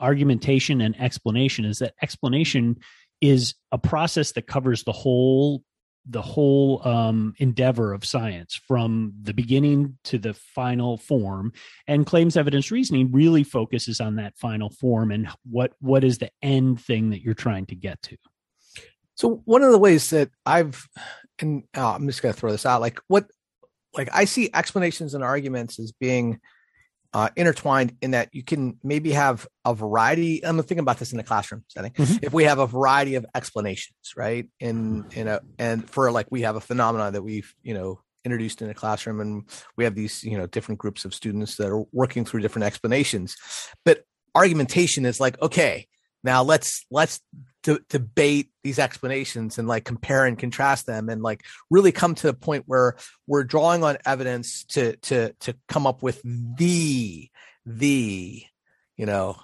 argumentation 0.00 0.80
and 0.80 1.00
explanation 1.00 1.64
is 1.64 1.78
that 1.78 1.94
explanation 2.02 2.76
is 3.20 3.54
a 3.70 3.78
process 3.78 4.32
that 4.32 4.46
covers 4.46 4.82
the 4.84 4.92
whole 4.92 5.62
the 6.04 6.22
whole 6.22 6.86
um, 6.86 7.32
endeavor 7.38 7.92
of 7.92 8.04
science 8.04 8.60
from 8.66 9.12
the 9.22 9.32
beginning 9.32 9.96
to 10.02 10.18
the 10.18 10.34
final 10.34 10.96
form. 10.96 11.52
And 11.86 12.04
claims 12.04 12.36
evidence 12.36 12.72
reasoning 12.72 13.12
really 13.12 13.44
focuses 13.44 14.00
on 14.00 14.16
that 14.16 14.36
final 14.36 14.68
form 14.68 15.12
and 15.12 15.28
what 15.48 15.74
what 15.80 16.02
is 16.02 16.18
the 16.18 16.30
end 16.42 16.80
thing 16.80 17.10
that 17.10 17.22
you're 17.22 17.34
trying 17.34 17.66
to 17.66 17.76
get 17.76 18.02
to 18.02 18.16
so 19.22 19.40
one 19.44 19.62
of 19.62 19.70
the 19.70 19.78
ways 19.78 20.10
that 20.10 20.30
I've, 20.44 20.88
and 21.38 21.62
oh, 21.76 21.90
I'm 21.90 22.08
just 22.08 22.22
going 22.22 22.34
to 22.34 22.40
throw 22.40 22.50
this 22.50 22.66
out, 22.66 22.80
like 22.80 22.98
what 23.06 23.26
like 23.96 24.08
I 24.12 24.24
see 24.24 24.50
explanations 24.52 25.14
and 25.14 25.22
arguments 25.22 25.78
as 25.78 25.92
being 25.92 26.40
uh, 27.14 27.28
intertwined 27.36 27.96
in 28.02 28.12
that 28.12 28.30
you 28.32 28.42
can 28.42 28.80
maybe 28.82 29.12
have 29.12 29.46
a 29.64 29.76
variety. 29.76 30.44
I'm 30.44 30.56
thinking 30.56 30.80
about 30.80 30.98
this 30.98 31.12
in 31.12 31.20
a 31.20 31.22
classroom 31.22 31.62
setting. 31.68 31.92
Mm-hmm. 31.92 32.16
If 32.24 32.32
we 32.32 32.44
have 32.44 32.58
a 32.58 32.66
variety 32.66 33.14
of 33.14 33.24
explanations, 33.32 33.94
right? 34.16 34.48
In 34.58 35.06
in 35.12 35.28
a 35.28 35.40
and 35.56 35.88
for 35.88 36.10
like 36.10 36.26
we 36.30 36.42
have 36.42 36.56
a 36.56 36.60
phenomenon 36.60 37.12
that 37.12 37.22
we've 37.22 37.54
you 37.62 37.74
know 37.74 38.00
introduced 38.24 38.60
in 38.60 38.70
a 38.70 38.74
classroom, 38.74 39.20
and 39.20 39.48
we 39.76 39.84
have 39.84 39.94
these 39.94 40.24
you 40.24 40.36
know 40.36 40.46
different 40.46 40.80
groups 40.80 41.04
of 41.04 41.14
students 41.14 41.54
that 41.58 41.68
are 41.68 41.84
working 41.92 42.24
through 42.24 42.40
different 42.40 42.64
explanations. 42.64 43.36
But 43.84 44.02
argumentation 44.34 45.06
is 45.06 45.20
like 45.20 45.40
okay, 45.40 45.86
now 46.24 46.42
let's 46.42 46.84
let's 46.90 47.20
to 47.62 47.80
debate 47.88 48.50
these 48.62 48.78
explanations 48.78 49.58
and 49.58 49.68
like 49.68 49.84
compare 49.84 50.26
and 50.26 50.38
contrast 50.38 50.86
them 50.86 51.08
and 51.08 51.22
like 51.22 51.42
really 51.70 51.92
come 51.92 52.14
to 52.14 52.26
the 52.26 52.34
point 52.34 52.64
where 52.66 52.96
we're 53.26 53.44
drawing 53.44 53.84
on 53.84 53.98
evidence 54.04 54.64
to 54.64 54.96
to 54.96 55.32
to 55.40 55.54
come 55.68 55.86
up 55.86 56.02
with 56.02 56.20
the 56.22 57.28
the 57.64 58.42
you 58.96 59.06
know 59.06 59.36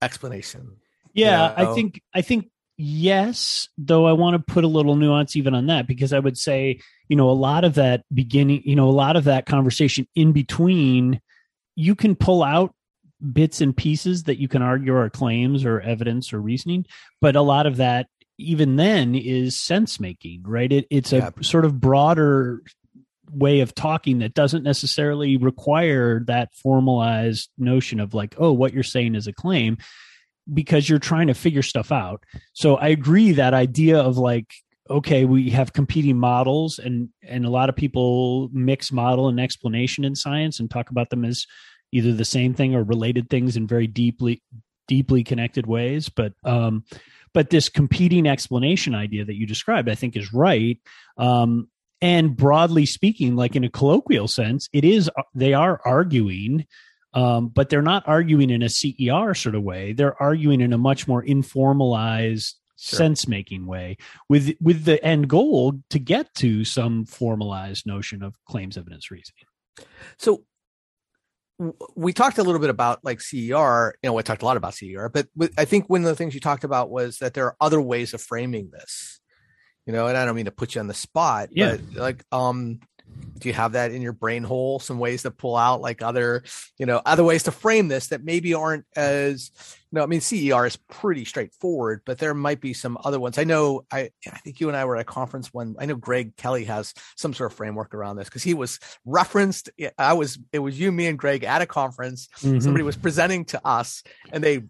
explanation 0.00 0.76
yeah 1.14 1.50
you 1.58 1.64
know? 1.64 1.70
i 1.70 1.74
think 1.74 2.02
i 2.14 2.20
think 2.20 2.50
yes 2.76 3.68
though 3.78 4.06
i 4.06 4.12
want 4.12 4.34
to 4.34 4.52
put 4.52 4.64
a 4.64 4.68
little 4.68 4.96
nuance 4.96 5.36
even 5.36 5.54
on 5.54 5.66
that 5.66 5.86
because 5.86 6.12
i 6.12 6.18
would 6.18 6.36
say 6.36 6.78
you 7.08 7.16
know 7.16 7.30
a 7.30 7.32
lot 7.32 7.64
of 7.64 7.74
that 7.74 8.04
beginning 8.12 8.62
you 8.64 8.74
know 8.74 8.88
a 8.88 8.90
lot 8.90 9.16
of 9.16 9.24
that 9.24 9.46
conversation 9.46 10.06
in 10.14 10.32
between 10.32 11.20
you 11.76 11.94
can 11.94 12.14
pull 12.14 12.42
out 12.42 12.74
bits 13.32 13.60
and 13.60 13.76
pieces 13.76 14.24
that 14.24 14.40
you 14.40 14.48
can 14.48 14.62
argue 14.62 14.94
are 14.94 15.10
claims 15.10 15.64
or 15.64 15.80
evidence 15.80 16.32
or 16.32 16.40
reasoning, 16.40 16.86
but 17.20 17.36
a 17.36 17.42
lot 17.42 17.66
of 17.66 17.76
that 17.76 18.08
even 18.38 18.76
then 18.76 19.14
is 19.14 19.58
sense 19.58 20.00
making, 20.00 20.42
right? 20.44 20.72
It, 20.72 20.86
it's 20.90 21.12
a 21.12 21.18
yeah. 21.18 21.30
sort 21.42 21.64
of 21.64 21.80
broader 21.80 22.62
way 23.30 23.60
of 23.60 23.74
talking 23.74 24.18
that 24.18 24.34
doesn't 24.34 24.62
necessarily 24.62 25.36
require 25.36 26.20
that 26.26 26.54
formalized 26.54 27.50
notion 27.56 28.00
of 28.00 28.14
like, 28.14 28.34
oh, 28.38 28.52
what 28.52 28.74
you're 28.74 28.82
saying 28.82 29.14
is 29.14 29.26
a 29.26 29.32
claim 29.32 29.78
because 30.52 30.88
you're 30.88 30.98
trying 30.98 31.28
to 31.28 31.34
figure 31.34 31.62
stuff 31.62 31.92
out. 31.92 32.24
So 32.52 32.76
I 32.76 32.88
agree 32.88 33.32
that 33.32 33.54
idea 33.54 34.00
of 34.00 34.18
like, 34.18 34.52
okay, 34.90 35.24
we 35.24 35.50
have 35.50 35.72
competing 35.72 36.18
models 36.18 36.78
and 36.78 37.08
and 37.22 37.46
a 37.46 37.50
lot 37.50 37.68
of 37.68 37.76
people 37.76 38.50
mix 38.52 38.92
model 38.92 39.28
and 39.28 39.40
explanation 39.40 40.04
in 40.04 40.14
science 40.14 40.60
and 40.60 40.70
talk 40.70 40.90
about 40.90 41.10
them 41.10 41.24
as 41.24 41.46
either 41.92 42.12
the 42.12 42.24
same 42.24 42.54
thing 42.54 42.74
or 42.74 42.82
related 42.82 43.30
things 43.30 43.56
in 43.56 43.66
very 43.66 43.86
deeply 43.86 44.42
deeply 44.88 45.22
connected 45.22 45.66
ways 45.66 46.08
but 46.08 46.32
um 46.44 46.84
but 47.34 47.50
this 47.50 47.68
competing 47.68 48.26
explanation 48.26 48.94
idea 48.94 49.24
that 49.24 49.36
you 49.36 49.46
described 49.46 49.88
i 49.88 49.94
think 49.94 50.16
is 50.16 50.32
right 50.32 50.78
um 51.18 51.68
and 52.00 52.36
broadly 52.36 52.84
speaking 52.84 53.36
like 53.36 53.54
in 53.54 53.64
a 53.64 53.70
colloquial 53.70 54.26
sense 54.26 54.68
it 54.72 54.84
is 54.84 55.08
they 55.34 55.54
are 55.54 55.80
arguing 55.84 56.66
um, 57.14 57.48
but 57.48 57.68
they're 57.68 57.82
not 57.82 58.04
arguing 58.06 58.50
in 58.50 58.62
a 58.62 58.68
CER 58.68 59.34
sort 59.34 59.54
of 59.54 59.62
way. 59.62 59.92
They're 59.92 60.20
arguing 60.20 60.60
in 60.60 60.72
a 60.72 60.78
much 60.78 61.06
more 61.06 61.22
informalized, 61.22 62.54
sure. 62.78 62.96
sense 62.96 63.28
making 63.28 63.66
way, 63.66 63.98
with 64.28 64.54
with 64.60 64.84
the 64.84 65.02
end 65.04 65.28
goal 65.28 65.80
to 65.90 65.98
get 65.98 66.34
to 66.36 66.64
some 66.64 67.04
formalized 67.04 67.86
notion 67.86 68.22
of 68.22 68.34
claims 68.46 68.78
evidence 68.78 69.10
reasoning. 69.10 69.44
So, 70.18 70.44
we 71.94 72.12
talked 72.12 72.38
a 72.38 72.42
little 72.42 72.60
bit 72.60 72.70
about 72.70 73.04
like 73.04 73.20
CER. 73.20 73.94
You 74.02 74.10
know, 74.10 74.18
I 74.18 74.22
talked 74.22 74.42
a 74.42 74.44
lot 74.44 74.56
about 74.56 74.74
CER, 74.74 75.08
but 75.08 75.28
I 75.56 75.64
think 75.64 75.88
one 75.88 76.02
of 76.02 76.06
the 76.06 76.16
things 76.16 76.34
you 76.34 76.40
talked 76.40 76.64
about 76.64 76.90
was 76.90 77.18
that 77.18 77.34
there 77.34 77.46
are 77.46 77.56
other 77.60 77.80
ways 77.80 78.14
of 78.14 78.20
framing 78.20 78.70
this. 78.70 79.20
You 79.86 79.92
know, 79.92 80.06
and 80.06 80.16
I 80.16 80.24
don't 80.24 80.36
mean 80.36 80.44
to 80.44 80.52
put 80.52 80.74
you 80.74 80.80
on 80.80 80.86
the 80.86 80.94
spot, 80.94 81.48
yeah. 81.50 81.76
but 81.76 82.00
like, 82.00 82.24
um, 82.30 82.78
do 83.42 83.48
you 83.48 83.54
have 83.54 83.72
that 83.72 83.90
in 83.90 84.00
your 84.00 84.12
brain 84.12 84.44
hole 84.44 84.78
some 84.78 84.98
ways 84.98 85.22
to 85.22 85.30
pull 85.30 85.56
out 85.56 85.80
like 85.80 86.00
other 86.00 86.44
you 86.78 86.86
know 86.86 87.02
other 87.04 87.24
ways 87.24 87.42
to 87.42 87.50
frame 87.50 87.88
this 87.88 88.08
that 88.08 88.24
maybe 88.24 88.54
aren't 88.54 88.84
as 88.94 89.50
you 89.90 89.96
know 89.96 90.02
i 90.02 90.06
mean 90.06 90.20
cer 90.20 90.64
is 90.64 90.76
pretty 90.88 91.24
straightforward 91.24 92.00
but 92.06 92.18
there 92.18 92.34
might 92.34 92.60
be 92.60 92.72
some 92.72 92.96
other 93.04 93.18
ones 93.18 93.38
i 93.38 93.44
know 93.44 93.84
i 93.90 94.08
i 94.26 94.38
think 94.38 94.60
you 94.60 94.68
and 94.68 94.76
i 94.76 94.84
were 94.84 94.96
at 94.96 95.02
a 95.02 95.04
conference 95.04 95.52
when 95.52 95.74
i 95.78 95.86
know 95.86 95.96
greg 95.96 96.36
kelly 96.36 96.64
has 96.64 96.94
some 97.16 97.34
sort 97.34 97.50
of 97.50 97.56
framework 97.56 97.94
around 97.94 98.16
this 98.16 98.28
because 98.28 98.44
he 98.44 98.54
was 98.54 98.78
referenced 99.04 99.70
i 99.98 100.12
was 100.12 100.38
it 100.52 100.60
was 100.60 100.78
you 100.78 100.92
me 100.92 101.06
and 101.06 101.18
greg 101.18 101.42
at 101.44 101.62
a 101.62 101.66
conference 101.66 102.28
mm-hmm. 102.38 102.60
somebody 102.60 102.84
was 102.84 102.96
presenting 102.96 103.44
to 103.44 103.60
us 103.66 104.02
and 104.30 104.42
they 104.42 104.62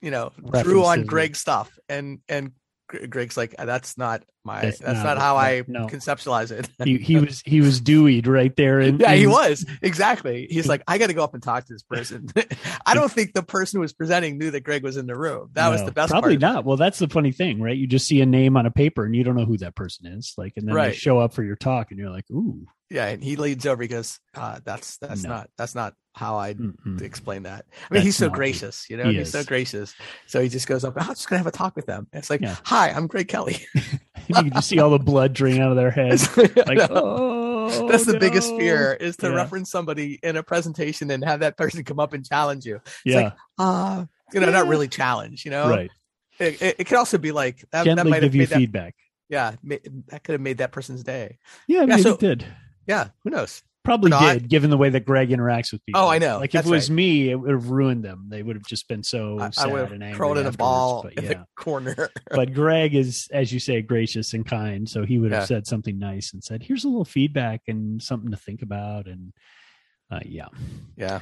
you 0.00 0.10
know 0.10 0.30
References. 0.36 0.62
drew 0.64 0.84
on 0.84 1.04
greg 1.04 1.34
stuff 1.34 1.78
and 1.88 2.20
and 2.28 2.52
Greg's 2.88 3.36
like, 3.36 3.54
that's 3.58 3.98
not 3.98 4.24
my, 4.48 4.62
that's, 4.62 4.78
that's 4.78 4.98
not, 4.98 5.04
not, 5.04 5.18
how 5.18 5.36
I 5.36 5.62
no. 5.66 5.86
conceptualize 5.86 6.50
it. 6.50 6.68
he, 6.84 6.98
he 6.98 7.16
was, 7.16 7.42
he 7.44 7.60
was 7.60 7.80
Deweyed 7.80 8.26
right 8.26 8.54
there. 8.56 8.80
And 8.80 9.00
yeah, 9.00 9.14
he 9.14 9.26
was 9.26 9.64
exactly. 9.82 10.46
He's 10.50 10.66
like, 10.72 10.82
I 10.88 10.98
got 10.98 11.08
to 11.08 11.14
go 11.14 11.22
up 11.22 11.34
and 11.34 11.42
talk 11.42 11.66
to 11.66 11.72
this 11.72 11.82
person. 11.82 12.28
I 12.86 12.94
don't 12.94 13.12
think 13.12 13.34
the 13.34 13.42
person 13.42 13.78
who 13.78 13.82
was 13.82 13.92
presenting 13.92 14.38
knew 14.38 14.50
that 14.50 14.62
Greg 14.62 14.82
was 14.82 14.96
in 14.96 15.06
the 15.06 15.16
room. 15.16 15.50
That 15.52 15.66
no, 15.66 15.72
was 15.72 15.84
the 15.84 15.92
best. 15.92 16.10
Probably 16.10 16.38
not. 16.38 16.64
Well, 16.64 16.76
that's 16.76 16.98
the 16.98 17.08
funny 17.08 17.32
thing, 17.32 17.60
right? 17.60 17.76
You 17.76 17.86
just 17.86 18.06
see 18.06 18.20
a 18.20 18.26
name 18.26 18.56
on 18.56 18.66
a 18.66 18.70
paper 18.70 19.04
and 19.04 19.14
you 19.14 19.22
don't 19.22 19.36
know 19.36 19.44
who 19.44 19.58
that 19.58 19.76
person 19.76 20.06
is. 20.06 20.32
Like, 20.36 20.54
and 20.56 20.66
then 20.66 20.74
right. 20.74 20.88
they 20.88 20.96
show 20.96 21.18
up 21.18 21.34
for 21.34 21.42
your 21.42 21.56
talk 21.56 21.90
and 21.90 21.98
you're 22.00 22.10
like, 22.10 22.24
ooh. 22.30 22.66
Yeah, 22.90 23.06
and 23.06 23.22
he 23.22 23.36
leads 23.36 23.66
over 23.66 23.76
because 23.76 24.18
uh, 24.34 24.60
that's 24.64 24.96
that's 24.96 25.22
no. 25.22 25.28
not 25.28 25.50
that's 25.58 25.74
not 25.74 25.92
how 26.14 26.36
I 26.36 26.56
explain 27.00 27.44
that. 27.44 27.64
I 27.90 27.94
mean, 27.94 27.98
That's 27.98 28.04
he's 28.04 28.16
so 28.16 28.28
gracious, 28.28 28.86
you 28.90 28.96
know, 28.96 29.04
he 29.04 29.18
he's 29.18 29.28
is. 29.28 29.32
so 29.32 29.44
gracious. 29.44 29.94
So 30.26 30.42
he 30.42 30.48
just 30.48 30.66
goes 30.66 30.84
up, 30.84 30.94
I'm 30.96 31.06
just 31.08 31.28
gonna 31.28 31.38
have 31.38 31.46
a 31.46 31.52
talk 31.52 31.76
with 31.76 31.86
them. 31.86 32.08
it's 32.12 32.28
like, 32.28 32.40
yeah. 32.40 32.56
hi, 32.64 32.90
I'm 32.90 33.06
Greg 33.06 33.28
Kelly. 33.28 33.64
you 34.36 34.42
can 34.42 34.52
just 34.52 34.68
see 34.68 34.78
all 34.78 34.90
the 34.90 34.98
blood 34.98 35.32
drain 35.32 35.60
out 35.60 35.70
of 35.70 35.76
their 35.76 35.90
heads. 35.90 36.28
Like, 36.36 36.78
oh, 36.90 37.88
that's 37.88 38.04
the 38.04 38.14
no. 38.14 38.18
biggest 38.18 38.54
fear 38.56 38.92
is 38.94 39.16
to 39.18 39.28
yeah. 39.28 39.34
reference 39.34 39.70
somebody 39.70 40.18
in 40.22 40.36
a 40.36 40.42
presentation 40.42 41.10
and 41.10 41.24
have 41.24 41.40
that 41.40 41.56
person 41.56 41.84
come 41.84 42.00
up 42.00 42.12
and 42.12 42.26
challenge 42.26 42.64
you. 42.64 42.76
It's 42.76 42.94
yeah. 43.04 43.16
like, 43.16 43.32
uh, 43.58 44.04
you 44.32 44.40
know, 44.40 44.46
yeah. 44.46 44.52
not 44.52 44.66
really 44.66 44.88
challenge, 44.88 45.44
you 45.44 45.50
know? 45.50 45.68
Right. 45.68 45.90
It, 46.38 46.62
it, 46.62 46.76
it 46.78 46.84
could 46.84 46.98
also 46.98 47.18
be 47.18 47.32
like 47.32 47.64
that, 47.72 47.84
Gently 47.84 48.04
that 48.04 48.10
might 48.10 48.20
give 48.20 48.34
you 48.34 48.46
feedback. 48.46 48.94
yeah, 49.28 49.54
that 49.62 50.24
could 50.24 50.32
have 50.32 50.40
made 50.40 50.58
that 50.58 50.72
person's 50.72 51.02
day. 51.02 51.38
Yeah, 51.66 51.84
yeah 51.84 51.96
so, 51.98 52.14
it 52.14 52.20
did. 52.20 52.44
Yeah, 52.86 53.08
who 53.24 53.30
knows? 53.30 53.62
Probably 53.88 54.10
did, 54.10 54.50
given 54.50 54.68
the 54.68 54.76
way 54.76 54.90
that 54.90 55.06
Greg 55.06 55.30
interacts 55.30 55.72
with 55.72 55.84
people. 55.86 56.02
Oh, 56.02 56.08
I 56.08 56.18
know. 56.18 56.38
Like 56.38 56.54
if 56.54 56.66
it 56.66 56.68
was 56.68 56.90
right. 56.90 56.96
me, 56.96 57.30
it 57.30 57.36
would 57.36 57.50
have 57.50 57.70
ruined 57.70 58.04
them. 58.04 58.26
They 58.28 58.42
would 58.42 58.54
have 58.54 58.66
just 58.66 58.86
been 58.86 59.02
so 59.02 59.38
I, 59.40 59.48
sad 59.48 59.72
I 59.72 59.80
and 59.80 60.02
angry. 60.02 60.18
Curled 60.18 60.36
in 60.36 60.46
a 60.46 60.52
ball 60.52 61.04
but, 61.04 61.14
in 61.14 61.24
the 61.24 61.46
corner. 61.56 62.10
but 62.30 62.52
Greg 62.52 62.94
is, 62.94 63.28
as 63.32 63.50
you 63.50 63.58
say, 63.58 63.80
gracious 63.80 64.34
and 64.34 64.44
kind. 64.44 64.86
So 64.86 65.06
he 65.06 65.18
would 65.18 65.32
have 65.32 65.42
yeah. 65.42 65.46
said 65.46 65.66
something 65.66 65.98
nice 65.98 66.34
and 66.34 66.44
said, 66.44 66.62
"Here's 66.62 66.84
a 66.84 66.88
little 66.88 67.06
feedback 67.06 67.62
and 67.66 68.02
something 68.02 68.30
to 68.30 68.36
think 68.36 68.60
about." 68.60 69.06
And 69.06 69.32
uh, 70.10 70.20
yeah, 70.26 70.48
yeah. 70.96 71.20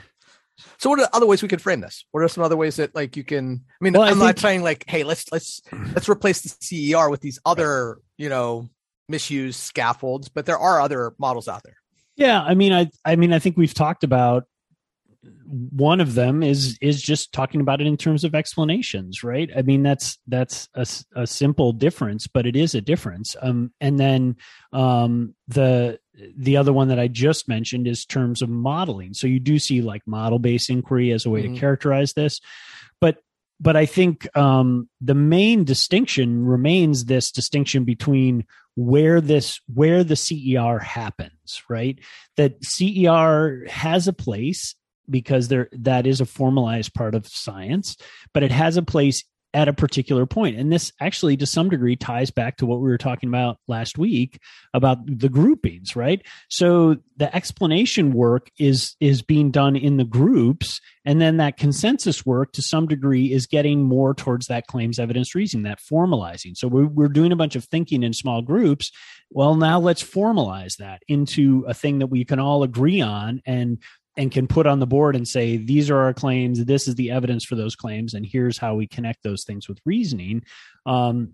So 0.79 0.91
what 0.91 0.99
are 0.99 1.09
other 1.13 1.27
ways 1.27 1.43
we 1.43 1.49
could 1.49 1.63
frame 1.63 1.81
this? 1.81 2.05
What 2.11 2.25
are 2.25 2.29
some 2.29 2.43
other 2.43 2.57
ways 2.57 2.77
that 2.77 2.97
like 2.97 3.17
you 3.17 3.23
can? 3.23 3.65
I 3.69 3.85
mean, 3.85 3.93
well, 3.93 4.03
I'm 4.03 4.09
I 4.09 4.11
think, 4.11 4.23
not 4.23 4.39
saying 4.41 4.63
like, 4.65 4.85
hey, 4.89 5.05
let's 5.05 5.31
let's 5.31 5.61
let's 5.95 6.09
replace 6.09 6.41
the 6.41 6.49
CER 6.61 7.11
with 7.11 7.21
these 7.21 7.39
other, 7.47 7.99
you 8.17 8.29
know, 8.29 8.69
misused 9.09 9.61
scaffolds, 9.61 10.29
but 10.29 10.47
there 10.47 10.59
are 10.59 10.81
other 10.81 11.15
models 11.19 11.47
out 11.47 11.63
there. 11.63 11.77
Yeah, 12.17 12.43
I 12.43 12.55
mean, 12.55 12.73
I 12.73 12.89
I 13.05 13.17
mean, 13.17 13.33
I 13.33 13.39
think 13.39 13.57
we've 13.57 13.75
talked 13.75 14.05
about 14.05 14.45
one 15.49 16.01
of 16.01 16.15
them 16.15 16.43
is 16.43 16.77
is 16.81 17.01
just 17.01 17.33
talking 17.33 17.61
about 17.61 17.81
it 17.81 17.87
in 17.87 17.97
terms 17.97 18.25
of 18.25 18.35
explanations 18.35 19.23
right? 19.23 19.51
I 19.57 19.63
mean 19.63 19.83
that's 19.83 20.19
that's 20.27 20.69
a, 20.75 20.87
a 21.15 21.27
simple 21.27 21.73
difference 21.73 22.27
but 22.27 22.47
it 22.47 22.57
is 22.57 22.75
a 22.75 22.81
difference. 22.81 23.37
Um 23.41 23.73
and 23.81 23.99
then 23.99 24.37
um 24.73 25.35
the 25.49 25.99
the 26.37 26.57
other 26.57 26.73
one 26.73 26.89
that 26.89 26.99
i 26.99 27.09
just 27.09 27.49
mentioned 27.49 27.87
is 27.87 28.05
terms 28.05 28.43
of 28.43 28.49
modeling. 28.49 29.15
So 29.15 29.27
you 29.27 29.39
do 29.39 29.59
see 29.59 29.83
like 29.83 30.03
model 30.07 30.39
based 30.39 30.71
inquiry 30.71 31.13
as 31.13 31.27
a 31.27 31.31
way 31.31 31.43
mm-hmm. 31.43 31.55
to 31.55 31.61
characterize 31.61 32.13
this 32.15 32.41
but 33.61 33.77
I 33.77 33.87
think 33.87 34.29
um, 34.37 34.89
the 35.01 35.15
main 35.15 35.65
distinction 35.65 36.45
remains 36.45 37.05
this 37.05 37.31
distinction 37.31 37.85
between 37.85 38.45
where 38.75 39.21
this 39.21 39.61
where 39.73 40.05
the 40.05 40.17
CER 40.17 40.79
happens, 40.79 41.63
right? 41.69 41.99
That 42.37 42.63
CER 42.63 43.67
has 43.69 44.07
a 44.07 44.13
place 44.13 44.75
because 45.09 45.49
there 45.49 45.69
that 45.73 46.07
is 46.07 46.21
a 46.21 46.27
formalized 46.27 46.93
part 46.93 47.15
of 47.15 47.27
science, 47.27 47.97
but 48.35 48.43
it 48.43 48.51
has 48.51 48.77
a 48.77 48.83
place 48.83 49.25
at 49.57 49.69
a 49.69 49.73
particular 49.73 50.27
point. 50.27 50.59
And 50.59 50.71
this 50.71 50.93
actually, 51.01 51.35
to 51.39 51.47
some 51.47 51.71
degree, 51.71 51.97
ties 51.97 52.31
back 52.31 52.59
to 52.59 52.67
what 52.67 52.81
we 52.81 52.91
were 52.91 52.99
talking 52.99 53.31
about 53.31 53.57
last 53.67 53.97
week 53.97 54.39
about 54.75 54.99
the 55.07 55.31
groupings, 55.31 55.97
right? 55.97 56.21
So 56.51 56.97
the 57.17 57.35
explanation 57.35 58.13
work 58.13 58.51
is 58.59 58.97
is 59.01 59.23
being 59.23 59.51
done 59.51 59.75
in 59.75 59.97
the 59.97 60.05
groups, 60.05 60.79
and 61.07 61.23
then 61.23 61.39
that 61.39 61.57
consensus 61.57 62.27
work, 62.27 62.53
to 62.53 62.61
some 62.61 62.87
degree, 62.87 63.33
is 63.33 63.47
getting 63.47 63.83
more 63.83 64.13
towards 64.13 64.47
that 64.49 64.67
claims 64.67 64.99
evidence 64.99 65.35
reasoning, 65.35 65.65
that 65.65 65.81
formalizing. 65.81 66.55
So 66.55 66.69
we're, 66.69 66.89
we're 66.89 67.09
doing 67.09 67.33
a 67.33 67.37
bunch 67.37 67.57
of 67.57 67.65
thinking 67.65 68.03
in 68.03 68.13
small 68.13 68.43
groups. 68.43 68.93
Well, 69.31 69.55
now 69.55 69.81
let's 69.81 70.05
formalize 70.05 70.77
that 70.77 71.01
into 71.09 71.65
a 71.67 71.73
thing 71.73 72.01
that 72.01 72.09
we 72.09 72.27
can 72.27 72.39
all 72.39 72.63
agree 72.63 73.01
on 73.01 73.41
and 73.47 73.79
and 74.17 74.33
can 74.33 74.47
put 74.47 74.67
on 74.67 74.81
the 74.81 74.87
board 74.87 75.15
and 75.15 75.29
say 75.29 75.57
these 75.57 75.91
are 75.91 75.99
our 75.99 76.15
claims 76.15 76.65
this 76.65 76.89
is 76.89 76.95
the 76.95 77.11
evidence 77.11 77.45
for 77.45 77.55
those 77.55 77.77
claims 77.77 78.15
and 78.15 78.27
here's 78.27 78.59
how 78.59 78.75
we 78.75 78.87
connect 78.87 79.23
those 79.23 79.45
things 79.45 79.69
with 79.69 79.79
reasoning 79.85 80.43
um, 80.87 81.33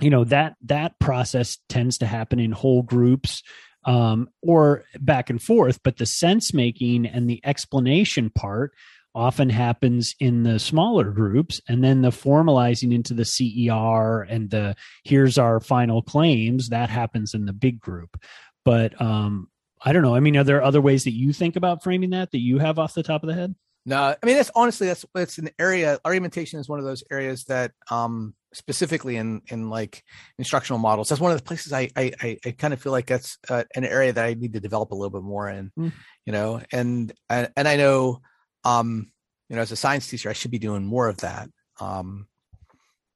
you 0.00 0.10
know 0.10 0.24
that 0.24 0.56
that 0.62 0.98
process 0.98 1.58
tends 1.68 1.98
to 1.98 2.06
happen 2.06 2.38
in 2.38 2.52
whole 2.52 2.82
groups 2.82 3.42
um, 3.84 4.28
or 4.42 4.84
back 4.98 5.30
and 5.30 5.42
forth. 5.42 5.80
But 5.82 5.96
the 5.96 6.06
sense 6.06 6.52
making 6.52 7.06
and 7.06 7.28
the 7.28 7.40
explanation 7.44 8.30
part 8.30 8.72
often 9.14 9.50
happens 9.50 10.14
in 10.20 10.44
the 10.44 10.58
smaller 10.58 11.10
groups 11.10 11.60
and 11.68 11.82
then 11.82 12.00
the 12.00 12.10
formalizing 12.10 12.94
into 12.94 13.12
the 13.12 13.24
CER 13.24 14.22
and 14.22 14.50
the 14.50 14.76
here's 15.02 15.36
our 15.36 15.58
final 15.58 16.00
claims 16.00 16.68
that 16.68 16.90
happens 16.90 17.34
in 17.34 17.44
the 17.44 17.52
big 17.52 17.80
group 17.80 18.16
but 18.64 19.00
um 19.02 19.48
I 19.82 19.92
don't 19.92 20.02
know. 20.02 20.14
I 20.14 20.20
mean 20.20 20.36
are 20.36 20.44
there 20.44 20.62
other 20.62 20.80
ways 20.80 21.04
that 21.04 21.12
you 21.12 21.32
think 21.32 21.56
about 21.56 21.82
framing 21.82 22.10
that 22.10 22.30
that 22.32 22.40
you 22.40 22.58
have 22.58 22.78
off 22.78 22.94
the 22.94 23.02
top 23.02 23.22
of 23.22 23.28
the 23.28 23.34
head? 23.34 23.54
No 23.86 24.14
I 24.22 24.26
mean 24.26 24.36
that's 24.36 24.50
honestly 24.54 24.86
that's 24.86 25.04
it's 25.14 25.38
an 25.38 25.50
area 25.58 25.98
argumentation 26.04 26.60
is 26.60 26.68
one 26.68 26.78
of 26.78 26.84
those 26.84 27.02
areas 27.10 27.44
that 27.44 27.72
um 27.90 28.34
specifically 28.52 29.16
in 29.16 29.42
in 29.48 29.70
like 29.70 30.02
instructional 30.38 30.78
models. 30.78 31.08
That's 31.08 31.20
one 31.20 31.32
of 31.32 31.38
the 31.38 31.44
places 31.44 31.72
i 31.72 31.88
i 31.96 32.12
i 32.44 32.50
kind 32.52 32.74
of 32.74 32.80
feel 32.82 32.92
like 32.92 33.06
that's 33.06 33.38
uh, 33.48 33.64
an 33.74 33.84
area 33.84 34.12
that 34.12 34.24
i 34.24 34.34
need 34.34 34.52
to 34.52 34.60
develop 34.60 34.90
a 34.90 34.94
little 34.94 35.10
bit 35.10 35.22
more 35.22 35.48
in 35.48 35.70
mm. 35.78 35.92
you 36.26 36.32
know? 36.32 36.60
And 36.72 37.12
and 37.28 37.50
i 37.56 37.76
know 37.76 38.20
um 38.64 39.10
you 39.48 39.56
know 39.56 39.62
as 39.62 39.72
a 39.72 39.76
science 39.76 40.08
teacher 40.08 40.30
i 40.30 40.34
should 40.34 40.50
be 40.50 40.58
doing 40.58 40.84
more 40.84 41.08
of 41.08 41.18
that 41.18 41.48
um 41.80 42.26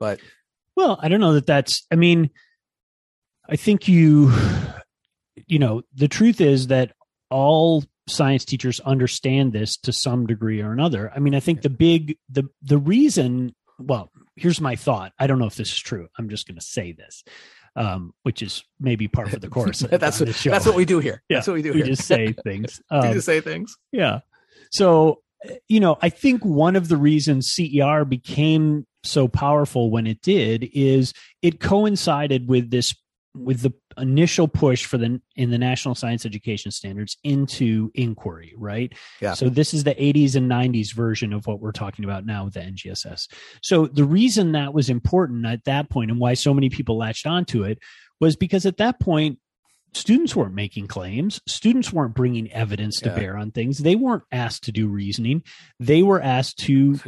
but 0.00 0.20
well 0.77 0.98
i 1.03 1.09
don't 1.09 1.20
know 1.20 1.35
that 1.35 1.46
that's 1.46 1.87
i 1.92 1.94
mean 1.94 2.31
i 3.48 3.57
think 3.57 3.88
you 3.88 4.33
you 5.47 5.59
know 5.59 5.83
the 5.94 6.09
truth 6.09 6.40
is 6.40 6.68
that 6.68 6.92
all 7.31 7.85
science 8.07 8.44
teachers 8.44 8.81
understand 8.81 9.53
this 9.53 9.77
to 9.77 9.92
some 9.92 10.27
degree 10.27 10.61
or 10.61 10.73
another 10.73 11.11
i 11.14 11.18
mean 11.18 11.35
i 11.35 11.40
think 11.40 11.62
the 11.62 11.70
big 11.70 12.16
the 12.29 12.44
the 12.62 12.79
reason 12.79 13.55
well 13.79 14.11
here's 14.37 14.61
my 14.61 14.77
thought 14.77 15.12
i 15.18 15.27
don't 15.27 15.38
know 15.38 15.47
if 15.47 15.57
this 15.57 15.73
is 15.73 15.79
true 15.79 16.07
i'm 16.18 16.29
just 16.29 16.47
going 16.47 16.57
to 16.57 16.64
say 16.64 16.92
this 16.92 17.25
um, 17.77 18.14
which 18.23 18.40
is 18.40 18.62
maybe 18.79 19.09
part 19.09 19.33
of 19.33 19.40
the 19.40 19.49
course. 19.51 19.81
that's 19.81 20.20
what, 20.20 20.29
that's 20.29 20.64
what 20.64 20.77
we 20.77 20.85
do 20.85 21.01
here. 21.01 21.25
Yeah, 21.29 21.38
that's 21.38 21.49
what 21.49 21.55
we 21.55 21.62
do. 21.62 21.73
We 21.73 21.79
here. 21.79 21.87
just 21.87 22.07
say 22.07 22.33
things. 22.44 22.81
Um, 22.88 23.09
we 23.09 23.14
just 23.14 23.27
say 23.27 23.40
things. 23.40 23.77
Yeah. 23.90 24.20
So 24.70 25.23
you 25.68 25.81
know, 25.81 25.99
I 26.01 26.09
think 26.09 26.44
one 26.44 26.77
of 26.77 26.88
the 26.88 26.97
reasons 26.97 27.53
CER 27.53 28.05
became 28.05 28.87
so 29.03 29.29
powerful 29.29 29.90
when 29.90 30.07
it 30.07 30.23
did 30.23 30.68
is 30.73 31.12
it 31.42 31.61
coincided 31.61 32.49
with 32.49 32.70
this 32.70 32.94
with 33.35 33.62
the 33.62 33.73
initial 33.99 34.47
push 34.47 34.85
for 34.85 34.97
the 34.97 35.20
in 35.37 35.51
the 35.51 35.59
national 35.59 35.94
science 35.94 36.25
education 36.25 36.70
standards 36.70 37.16
into 37.25 37.90
inquiry 37.94 38.55
right? 38.57 38.92
Yeah. 39.20 39.35
So 39.35 39.49
this 39.49 39.75
is 39.75 39.85
the 39.85 39.94
80s 39.94 40.37
and 40.37 40.51
90s 40.51 40.94
version 40.94 41.33
of 41.33 41.47
what 41.47 41.61
we're 41.61 41.73
talking 41.73 42.05
about 42.05 42.25
now 42.27 42.44
with 42.44 42.55
the 42.55 42.61
ngss 42.61 43.29
so 43.62 43.87
the 43.87 44.05
reason 44.05 44.53
that 44.53 44.73
was 44.73 44.88
important 44.88 45.47
at 45.47 45.64
that 45.64 45.90
point 45.90 46.11
and 46.11 46.20
why 46.20 46.35
so 46.35 46.55
many 46.55 46.70
people 46.70 46.97
latched 46.97 47.27
onto 47.27 47.64
it 47.64 47.79
was 48.20 48.37
because 48.37 48.66
at 48.66 48.77
that 48.77 49.01
point 49.01 49.38
students 49.97 50.35
weren't 50.35 50.55
making 50.55 50.87
claims. 50.87 51.40
Students 51.47 51.92
weren't 51.92 52.14
bringing 52.14 52.51
evidence 52.53 53.01
to 53.01 53.11
yeah. 53.11 53.14
bear 53.16 53.37
on 53.37 53.51
things. 53.51 53.79
They 53.79 53.94
weren't 53.94 54.25
asked 54.33 54.64
to 54.64 54.73
do 54.73 54.88
reasoning. 54.88 55.42
They 55.81 56.03
were 56.03 56.20
asked 56.20 56.59
to 56.61 56.99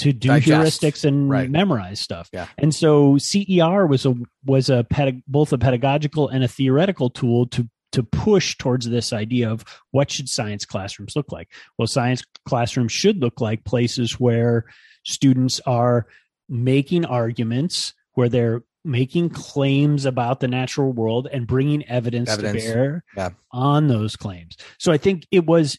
to 0.00 0.12
do 0.12 0.28
Digest. 0.28 0.80
heuristics 0.82 1.04
and 1.04 1.30
right. 1.30 1.50
memorize 1.50 2.00
stuff 2.00 2.28
yeah. 2.32 2.46
and 2.58 2.74
so 2.74 3.16
cer 3.18 3.86
was 3.86 4.06
a 4.06 4.14
was 4.44 4.68
a 4.70 4.84
pedag- 4.84 5.22
both 5.26 5.52
a 5.52 5.58
pedagogical 5.58 6.28
and 6.28 6.42
a 6.42 6.48
theoretical 6.48 7.10
tool 7.10 7.46
to 7.46 7.68
to 7.92 8.02
push 8.02 8.56
towards 8.56 8.88
this 8.88 9.12
idea 9.12 9.50
of 9.50 9.64
what 9.90 10.10
should 10.10 10.28
science 10.28 10.64
classrooms 10.64 11.14
look 11.16 11.30
like 11.32 11.48
well 11.78 11.86
science 11.86 12.22
classrooms 12.46 12.92
should 12.92 13.18
look 13.18 13.40
like 13.40 13.64
places 13.64 14.18
where 14.18 14.64
students 15.04 15.60
are 15.66 16.06
making 16.48 17.04
arguments 17.04 17.94
where 18.14 18.28
they're 18.28 18.62
making 18.84 19.30
claims 19.30 20.04
about 20.04 20.40
the 20.40 20.48
natural 20.48 20.92
world 20.92 21.28
and 21.30 21.46
bringing 21.46 21.86
evidence, 21.88 22.30
evidence. 22.30 22.64
to 22.64 22.72
bear 22.72 23.04
yeah. 23.16 23.30
on 23.52 23.88
those 23.88 24.16
claims. 24.16 24.56
So 24.78 24.92
I 24.92 24.96
think 24.96 25.26
it 25.30 25.46
was 25.46 25.78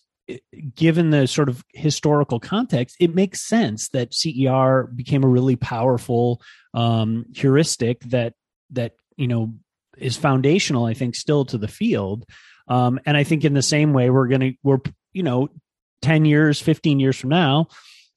given 0.75 1.09
the 1.09 1.27
sort 1.27 1.49
of 1.49 1.63
historical 1.73 2.39
context, 2.39 2.95
it 2.99 3.15
makes 3.15 3.47
sense 3.47 3.89
that 3.89 4.13
CER 4.13 4.89
became 4.95 5.23
a 5.23 5.27
really 5.27 5.55
powerful 5.55 6.41
um, 6.73 7.25
heuristic 7.33 8.01
that 8.01 8.33
that 8.71 8.93
you 9.17 9.27
know 9.27 9.53
is 9.97 10.17
foundational. 10.17 10.85
I 10.85 10.93
think 10.93 11.15
still 11.15 11.45
to 11.45 11.57
the 11.57 11.67
field, 11.67 12.25
um, 12.67 12.99
and 13.05 13.17
I 13.17 13.23
think 13.23 13.43
in 13.43 13.53
the 13.53 13.61
same 13.61 13.93
way 13.93 14.09
we're 14.09 14.27
going 14.27 14.41
to 14.41 14.53
we're 14.63 14.79
you 15.13 15.23
know 15.23 15.49
ten 16.01 16.25
years, 16.25 16.61
fifteen 16.61 16.99
years 16.99 17.17
from 17.17 17.29
now, 17.29 17.67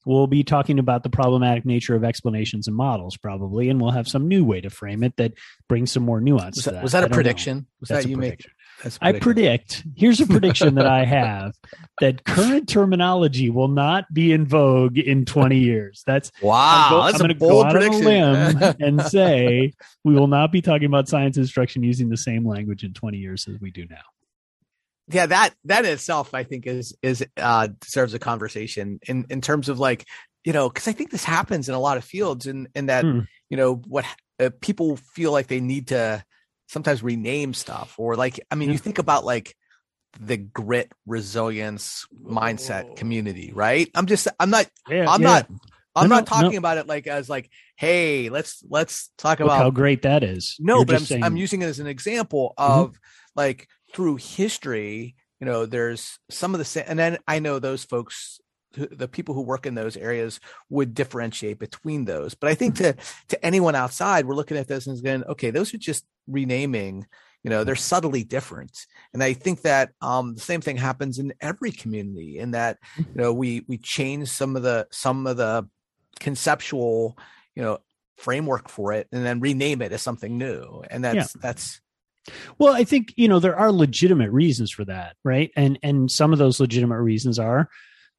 we'll 0.04 0.26
be 0.26 0.44
talking 0.44 0.78
about 0.78 1.02
the 1.02 1.10
problematic 1.10 1.64
nature 1.64 1.94
of 1.94 2.04
explanations 2.04 2.68
and 2.68 2.76
models 2.76 3.16
probably 3.16 3.68
and 3.68 3.80
we'll 3.80 3.90
have 3.90 4.08
some 4.08 4.28
new 4.28 4.44
way 4.44 4.60
to 4.60 4.70
frame 4.70 5.02
it 5.02 5.16
that 5.16 5.32
brings 5.68 5.90
some 5.90 6.02
more 6.02 6.20
nuance 6.20 6.56
was 6.56 6.64
that, 6.66 6.74
that. 6.74 6.82
Was 6.82 6.92
that 6.92 7.04
a 7.04 7.08
prediction 7.08 7.58
know. 7.58 7.64
was 7.80 7.88
That's 7.88 8.04
that 8.04 8.10
you 8.10 8.16
make 8.16 8.44
I 9.00 9.12
predict, 9.18 9.84
here's 9.96 10.20
a 10.20 10.26
prediction 10.26 10.74
that 10.74 10.86
I 10.86 11.04
have 11.04 11.54
that 12.00 12.24
current 12.24 12.68
terminology 12.68 13.50
will 13.50 13.68
not 13.68 14.12
be 14.12 14.32
in 14.32 14.46
vogue 14.46 14.98
in 14.98 15.24
20 15.24 15.58
years. 15.58 16.02
That's 16.06 16.30
wow. 16.42 16.84
I'm, 16.84 16.90
go, 16.90 17.02
that's 17.04 17.14
I'm 17.14 17.18
going 17.18 17.28
to 17.28 17.34
go 17.34 17.62
out 17.62 17.72
prediction. 17.72 18.06
on 18.06 18.12
a 18.12 18.48
limb 18.52 18.76
and 18.80 19.02
say 19.02 19.72
we 20.04 20.14
will 20.14 20.26
not 20.26 20.52
be 20.52 20.60
talking 20.60 20.86
about 20.86 21.08
science 21.08 21.36
instruction 21.36 21.82
using 21.82 22.08
the 22.08 22.16
same 22.16 22.46
language 22.46 22.84
in 22.84 22.92
20 22.92 23.18
years 23.18 23.48
as 23.48 23.60
we 23.60 23.70
do 23.70 23.86
now 23.88 23.96
yeah 25.08 25.26
that 25.26 25.54
that 25.64 25.84
itself 25.84 26.32
i 26.32 26.42
think 26.42 26.66
is 26.66 26.96
is 27.02 27.24
uh 27.36 27.68
deserves 27.80 28.14
a 28.14 28.18
conversation 28.18 28.98
in 29.06 29.26
in 29.28 29.40
terms 29.40 29.68
of 29.68 29.78
like 29.78 30.06
you 30.44 30.52
know 30.52 30.68
because 30.68 30.88
i 30.88 30.92
think 30.92 31.10
this 31.10 31.24
happens 31.24 31.68
in 31.68 31.74
a 31.74 31.80
lot 31.80 31.96
of 31.96 32.04
fields 32.04 32.46
and 32.46 32.66
in, 32.68 32.72
in 32.80 32.86
that 32.86 33.04
hmm. 33.04 33.20
you 33.50 33.56
know 33.56 33.76
what 33.86 34.04
uh, 34.40 34.50
people 34.60 34.96
feel 34.96 35.30
like 35.30 35.46
they 35.46 35.60
need 35.60 35.88
to 35.88 36.24
sometimes 36.68 37.02
rename 37.02 37.54
stuff 37.54 37.94
or 37.98 38.16
like 38.16 38.40
i 38.50 38.54
mean 38.54 38.68
yeah. 38.68 38.72
you 38.72 38.78
think 38.78 38.98
about 38.98 39.24
like 39.24 39.56
the 40.20 40.36
grit 40.36 40.92
resilience 41.06 42.06
mindset 42.24 42.84
Whoa. 42.86 42.94
community 42.94 43.52
right 43.54 43.90
i'm 43.94 44.06
just 44.06 44.28
i'm 44.38 44.50
not 44.50 44.66
yeah, 44.88 45.06
i'm 45.08 45.20
yeah. 45.20 45.28
not 45.28 45.50
i'm 45.96 46.08
no, 46.08 46.16
not 46.16 46.26
talking 46.26 46.52
no. 46.52 46.58
about 46.58 46.78
it 46.78 46.86
like 46.86 47.06
as 47.06 47.28
like 47.28 47.50
hey 47.76 48.28
let's 48.28 48.62
let's 48.68 49.10
talk 49.18 49.40
Look 49.40 49.46
about 49.46 49.58
how 49.58 49.70
great 49.70 50.02
that 50.02 50.22
is 50.22 50.56
no 50.60 50.76
You're 50.76 50.84
but 50.86 50.96
I'm, 50.96 51.02
saying... 51.02 51.22
I'm 51.24 51.36
using 51.36 51.62
it 51.62 51.66
as 51.66 51.80
an 51.80 51.86
example 51.88 52.54
mm-hmm. 52.58 52.80
of 52.80 52.90
mm-hmm. 52.90 52.98
like 53.34 53.68
through 53.94 54.16
history, 54.16 55.14
you 55.40 55.46
know, 55.46 55.64
there's 55.64 56.18
some 56.30 56.54
of 56.54 56.60
the 56.60 56.88
and 56.88 56.98
then 56.98 57.18
I 57.26 57.38
know 57.38 57.58
those 57.58 57.84
folks, 57.84 58.40
the 58.74 59.08
people 59.08 59.34
who 59.34 59.42
work 59.42 59.66
in 59.66 59.74
those 59.74 59.96
areas 59.96 60.40
would 60.70 60.94
differentiate 60.94 61.58
between 61.58 62.04
those. 62.04 62.34
But 62.34 62.50
I 62.50 62.54
think 62.54 62.76
to 62.76 62.94
to 63.28 63.44
anyone 63.44 63.74
outside, 63.74 64.26
we're 64.26 64.34
looking 64.34 64.56
at 64.56 64.68
this 64.68 64.86
and 64.86 65.02
going, 65.02 65.24
okay, 65.24 65.50
those 65.50 65.72
are 65.74 65.78
just 65.78 66.04
renaming. 66.26 67.06
You 67.42 67.50
know, 67.50 67.62
they're 67.62 67.76
subtly 67.76 68.24
different, 68.24 68.86
and 69.12 69.22
I 69.22 69.34
think 69.34 69.62
that 69.62 69.90
um, 70.00 70.34
the 70.34 70.40
same 70.40 70.62
thing 70.62 70.78
happens 70.78 71.18
in 71.18 71.34
every 71.42 71.72
community. 71.72 72.38
In 72.38 72.52
that, 72.52 72.78
you 72.96 73.04
know, 73.14 73.34
we 73.34 73.64
we 73.68 73.76
change 73.76 74.28
some 74.28 74.56
of 74.56 74.62
the 74.62 74.86
some 74.90 75.26
of 75.26 75.36
the 75.36 75.68
conceptual, 76.20 77.18
you 77.54 77.62
know, 77.62 77.80
framework 78.16 78.70
for 78.70 78.94
it, 78.94 79.08
and 79.12 79.26
then 79.26 79.40
rename 79.40 79.82
it 79.82 79.92
as 79.92 80.00
something 80.00 80.38
new, 80.38 80.82
and 80.90 81.04
that's 81.04 81.34
yeah. 81.34 81.40
that's 81.42 81.82
well, 82.58 82.74
I 82.74 82.84
think 82.84 83.12
you 83.16 83.28
know 83.28 83.38
there 83.38 83.56
are 83.56 83.72
legitimate 83.72 84.30
reasons 84.30 84.70
for 84.70 84.84
that, 84.86 85.16
right? 85.24 85.50
And 85.56 85.78
and 85.82 86.10
some 86.10 86.32
of 86.32 86.38
those 86.38 86.60
legitimate 86.60 87.00
reasons 87.00 87.38
are 87.38 87.68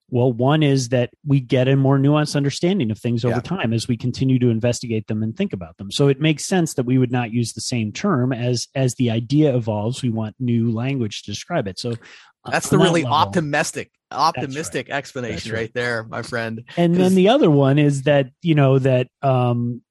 well, 0.09 0.31
one 0.31 0.61
is 0.61 0.89
that 0.89 1.09
we 1.25 1.39
get 1.39 1.67
a 1.67 1.75
more 1.75 1.97
nuanced 1.97 2.35
understanding 2.35 2.91
of 2.91 2.99
things 2.99 3.25
over 3.25 3.35
yeah. 3.35 3.41
time 3.41 3.73
as 3.73 3.87
we 3.87 3.97
continue 3.97 4.37
to 4.39 4.49
investigate 4.49 5.07
them 5.07 5.23
and 5.23 5.35
think 5.35 5.51
about 5.51 5.77
them. 5.77 5.91
So 5.91 6.07
it 6.07 6.21
makes 6.21 6.45
sense 6.45 6.75
that 6.75 6.85
we 6.85 6.97
would 6.97 7.11
not 7.11 7.31
use 7.31 7.53
the 7.53 7.61
same 7.61 7.91
term 7.91 8.31
as 8.31 8.67
as 8.75 8.95
the 8.95 9.09
idea 9.09 9.55
evolves. 9.55 10.03
We 10.03 10.09
want 10.09 10.35
new 10.39 10.71
language 10.71 11.23
to 11.23 11.31
describe 11.31 11.67
it. 11.67 11.79
So 11.79 11.91
uh, 11.91 12.51
that's 12.51 12.69
the 12.69 12.77
really 12.77 13.01
that 13.01 13.09
level, 13.09 13.27
optimistic 13.27 13.91
optimistic 14.11 14.87
right. 14.89 14.97
explanation 14.97 15.51
right. 15.51 15.59
right. 15.59 15.73
there, 15.73 16.03
my 16.03 16.21
friend. 16.21 16.63
And 16.77 16.95
then 16.95 17.15
the 17.15 17.29
other 17.29 17.49
one 17.49 17.79
is 17.79 18.03
that 18.03 18.27
you 18.41 18.55
know 18.55 18.77
that 18.79 19.07
um 19.23 19.81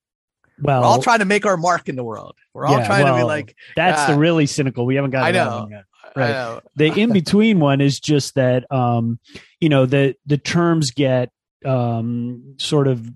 well, 0.63 0.83
we're 0.83 0.87
all 0.87 1.03
trying 1.03 1.19
to 1.19 1.25
make 1.25 1.47
our 1.47 1.57
mark 1.57 1.89
in 1.89 1.97
the 1.97 2.05
world. 2.05 2.37
We're 2.53 2.67
all 2.67 2.79
yeah, 2.79 2.87
trying 2.87 3.05
well, 3.05 3.17
to 3.17 3.21
be 3.21 3.25
like. 3.25 3.57
That's 3.75 4.03
uh, 4.03 4.13
the 4.13 4.19
really 4.19 4.47
cynical. 4.47 4.87
We 4.87 4.95
haven't 4.95 5.11
got. 5.11 5.25
I 5.25 5.33
know. 5.33 5.69
Right. 6.17 6.31
The 6.77 7.01
in 7.01 7.13
between 7.13 7.59
one 7.61 7.81
is 7.81 7.99
just 7.99 8.37
that, 8.37 8.71
um, 8.71 9.19
you 9.61 9.69
know, 9.69 9.87
the 9.87 10.15
the 10.27 10.39
terms 10.39 10.91
get 10.93 11.31
um, 11.65 12.55
sort 12.59 12.87
of 12.87 13.11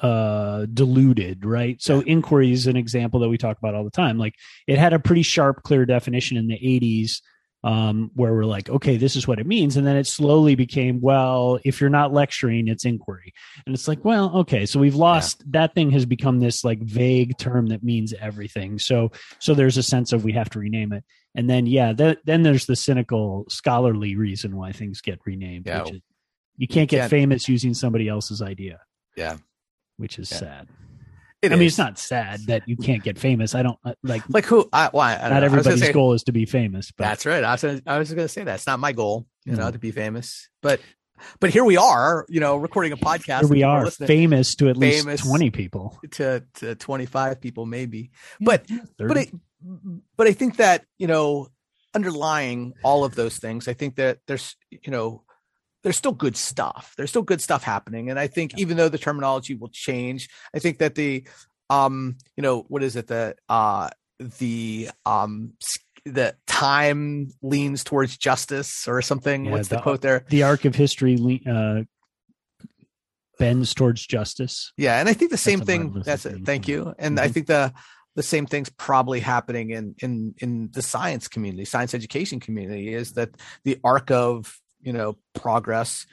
uh, 0.00 0.66
diluted, 0.72 1.44
right? 1.44 1.80
So 1.80 2.00
inquiry 2.00 2.52
is 2.52 2.66
an 2.66 2.76
example 2.76 3.20
that 3.20 3.28
we 3.28 3.38
talk 3.38 3.58
about 3.58 3.74
all 3.74 3.84
the 3.84 3.90
time. 3.90 4.18
Like 4.18 4.34
it 4.66 4.78
had 4.78 4.92
a 4.92 4.98
pretty 4.98 5.22
sharp, 5.22 5.62
clear 5.62 5.86
definition 5.86 6.36
in 6.36 6.48
the 6.48 6.58
'80s 6.58 7.20
um, 7.64 8.10
where 8.14 8.32
we're 8.32 8.44
like, 8.44 8.68
okay, 8.68 8.96
this 8.96 9.14
is 9.14 9.28
what 9.28 9.38
it 9.38 9.46
means. 9.46 9.76
And 9.76 9.86
then 9.86 9.96
it 9.96 10.06
slowly 10.06 10.54
became, 10.54 11.00
well, 11.00 11.58
if 11.64 11.80
you're 11.80 11.90
not 11.90 12.12
lecturing, 12.12 12.68
it's 12.68 12.84
inquiry. 12.84 13.32
And 13.66 13.74
it's 13.74 13.86
like, 13.86 14.04
well, 14.04 14.36
okay, 14.38 14.66
so 14.66 14.80
we've 14.80 14.96
lost 14.96 15.40
yeah. 15.40 15.60
that 15.60 15.74
thing 15.74 15.90
has 15.90 16.04
become 16.04 16.40
this 16.40 16.64
like 16.64 16.80
vague 16.80 17.38
term 17.38 17.68
that 17.68 17.84
means 17.84 18.12
everything. 18.20 18.78
So, 18.78 19.12
so 19.38 19.54
there's 19.54 19.76
a 19.76 19.82
sense 19.82 20.12
of 20.12 20.24
we 20.24 20.32
have 20.32 20.50
to 20.50 20.58
rename 20.58 20.92
it. 20.92 21.04
And 21.34 21.48
then, 21.48 21.66
yeah, 21.66 21.92
th- 21.92 22.18
then 22.24 22.42
there's 22.42 22.66
the 22.66 22.76
cynical 22.76 23.46
scholarly 23.48 24.16
reason 24.16 24.56
why 24.56 24.72
things 24.72 25.00
get 25.00 25.20
renamed. 25.24 25.66
Yeah. 25.66 25.82
Which 25.82 25.92
is, 25.94 26.00
you 26.56 26.68
can't 26.68 26.90
get 26.90 26.98
can't. 26.98 27.10
famous 27.10 27.48
using 27.48 27.74
somebody 27.74 28.08
else's 28.08 28.42
idea. 28.42 28.80
Yeah. 29.16 29.36
Which 29.96 30.18
is 30.18 30.30
yeah. 30.30 30.38
sad. 30.38 30.68
It 31.42 31.52
I 31.52 31.56
mean, 31.56 31.66
it's 31.66 31.76
not 31.76 31.98
sad 31.98 32.46
that 32.46 32.68
you 32.68 32.76
can't 32.76 33.02
get 33.02 33.18
famous. 33.18 33.56
I 33.56 33.64
don't 33.64 33.78
uh, 33.84 33.94
like. 34.04 34.22
like 34.28 34.44
who? 34.44 34.68
I, 34.72 34.90
well, 34.92 35.02
I 35.02 35.14
don't 35.14 35.22
know. 35.22 35.28
Not 35.30 35.42
I 35.42 35.46
everybody's 35.46 35.80
say- 35.80 35.92
goal 35.92 36.12
is 36.12 36.22
to 36.24 36.32
be 36.32 36.46
famous, 36.46 36.92
but 36.92 37.02
That's 37.04 37.26
right. 37.26 37.42
I 37.42 37.52
was 37.52 37.62
gonna, 37.62 37.82
I 37.84 37.98
was 37.98 38.12
going 38.14 38.24
to 38.24 38.28
say 38.28 38.44
that 38.44 38.54
it's 38.54 38.66
not 38.66 38.78
my 38.78 38.92
goal, 38.92 39.26
you 39.44 39.56
know, 39.56 39.68
to 39.68 39.78
be 39.78 39.90
famous, 39.90 40.48
but 40.62 40.80
but 41.40 41.50
here 41.50 41.64
we 41.64 41.76
are, 41.76 42.26
you 42.28 42.40
know, 42.40 42.56
recording 42.56 42.92
a 42.92 42.96
podcast. 42.96 43.40
here 43.40 43.48
we 43.48 43.62
are, 43.64 43.90
famous 43.90 44.54
to 44.56 44.68
at 44.68 44.76
least 44.76 45.06
twenty 45.18 45.50
people. 45.50 45.98
to 46.12 46.44
to 46.54 46.74
twenty 46.76 47.06
five 47.06 47.40
people 47.40 47.66
maybe, 47.66 48.10
but 48.40 48.66
30. 48.66 48.86
but 48.98 49.18
I, 49.18 49.30
but 50.16 50.26
I 50.28 50.32
think 50.32 50.56
that 50.56 50.84
you 50.98 51.06
know 51.08 51.48
underlying 51.94 52.72
all 52.82 53.04
of 53.04 53.14
those 53.14 53.38
things, 53.38 53.68
I 53.68 53.72
think 53.74 53.96
that 53.96 54.18
there's 54.26 54.56
you 54.70 54.92
know 54.92 55.24
there's 55.82 55.96
still 55.96 56.12
good 56.12 56.36
stuff. 56.36 56.94
There's 56.96 57.10
still 57.10 57.22
good 57.22 57.40
stuff 57.40 57.62
happening, 57.62 58.10
and 58.10 58.18
I 58.18 58.26
think 58.28 58.58
even 58.58 58.76
though 58.76 58.88
the 58.88 58.98
terminology 58.98 59.54
will 59.54 59.70
change, 59.72 60.28
I 60.54 60.58
think 60.58 60.78
that 60.78 60.94
the 60.94 61.24
um 61.70 62.16
you 62.36 62.42
know 62.42 62.60
what 62.68 62.82
is 62.82 62.96
it 62.96 63.06
the 63.06 63.34
uh 63.48 63.88
the 64.18 64.90
um 65.06 65.54
the 66.04 66.34
time 66.46 67.28
leans 67.42 67.84
towards 67.84 68.16
justice 68.16 68.86
or 68.88 69.00
something. 69.02 69.44
Yeah, 69.46 69.52
What's 69.52 69.68
the, 69.68 69.76
the- 69.76 69.82
quote 69.82 70.00
there? 70.02 70.24
the 70.28 70.42
arc 70.42 70.64
of 70.64 70.74
history 70.74 71.40
uh, 71.48 71.82
bends 73.38 73.74
towards 73.74 74.06
justice. 74.06 74.72
Yeah, 74.76 74.98
and 75.00 75.08
I 75.08 75.12
think 75.14 75.30
the 75.30 75.36
same 75.36 75.60
thing. 75.60 76.02
That's 76.04 76.26
it. 76.26 76.44
Thank 76.44 76.68
you. 76.68 76.94
And 76.98 77.18
I 77.18 77.28
Mhm. 77.28 77.32
think 77.34 77.46
the 77.46 77.72
the 78.14 78.22
same 78.22 78.44
thing's 78.46 78.68
probably 78.68 79.20
happening 79.20 79.70
in 79.70 79.94
in 80.00 80.34
in 80.38 80.70
the 80.72 80.82
science 80.82 81.28
community, 81.28 81.64
science 81.64 81.94
education 81.94 82.40
community, 82.40 82.92
is 82.92 83.12
that 83.12 83.30
the 83.64 83.78
arc 83.82 84.10
of 84.10 84.58
you 84.82 84.92
know 84.92 85.16
progress 85.34 86.06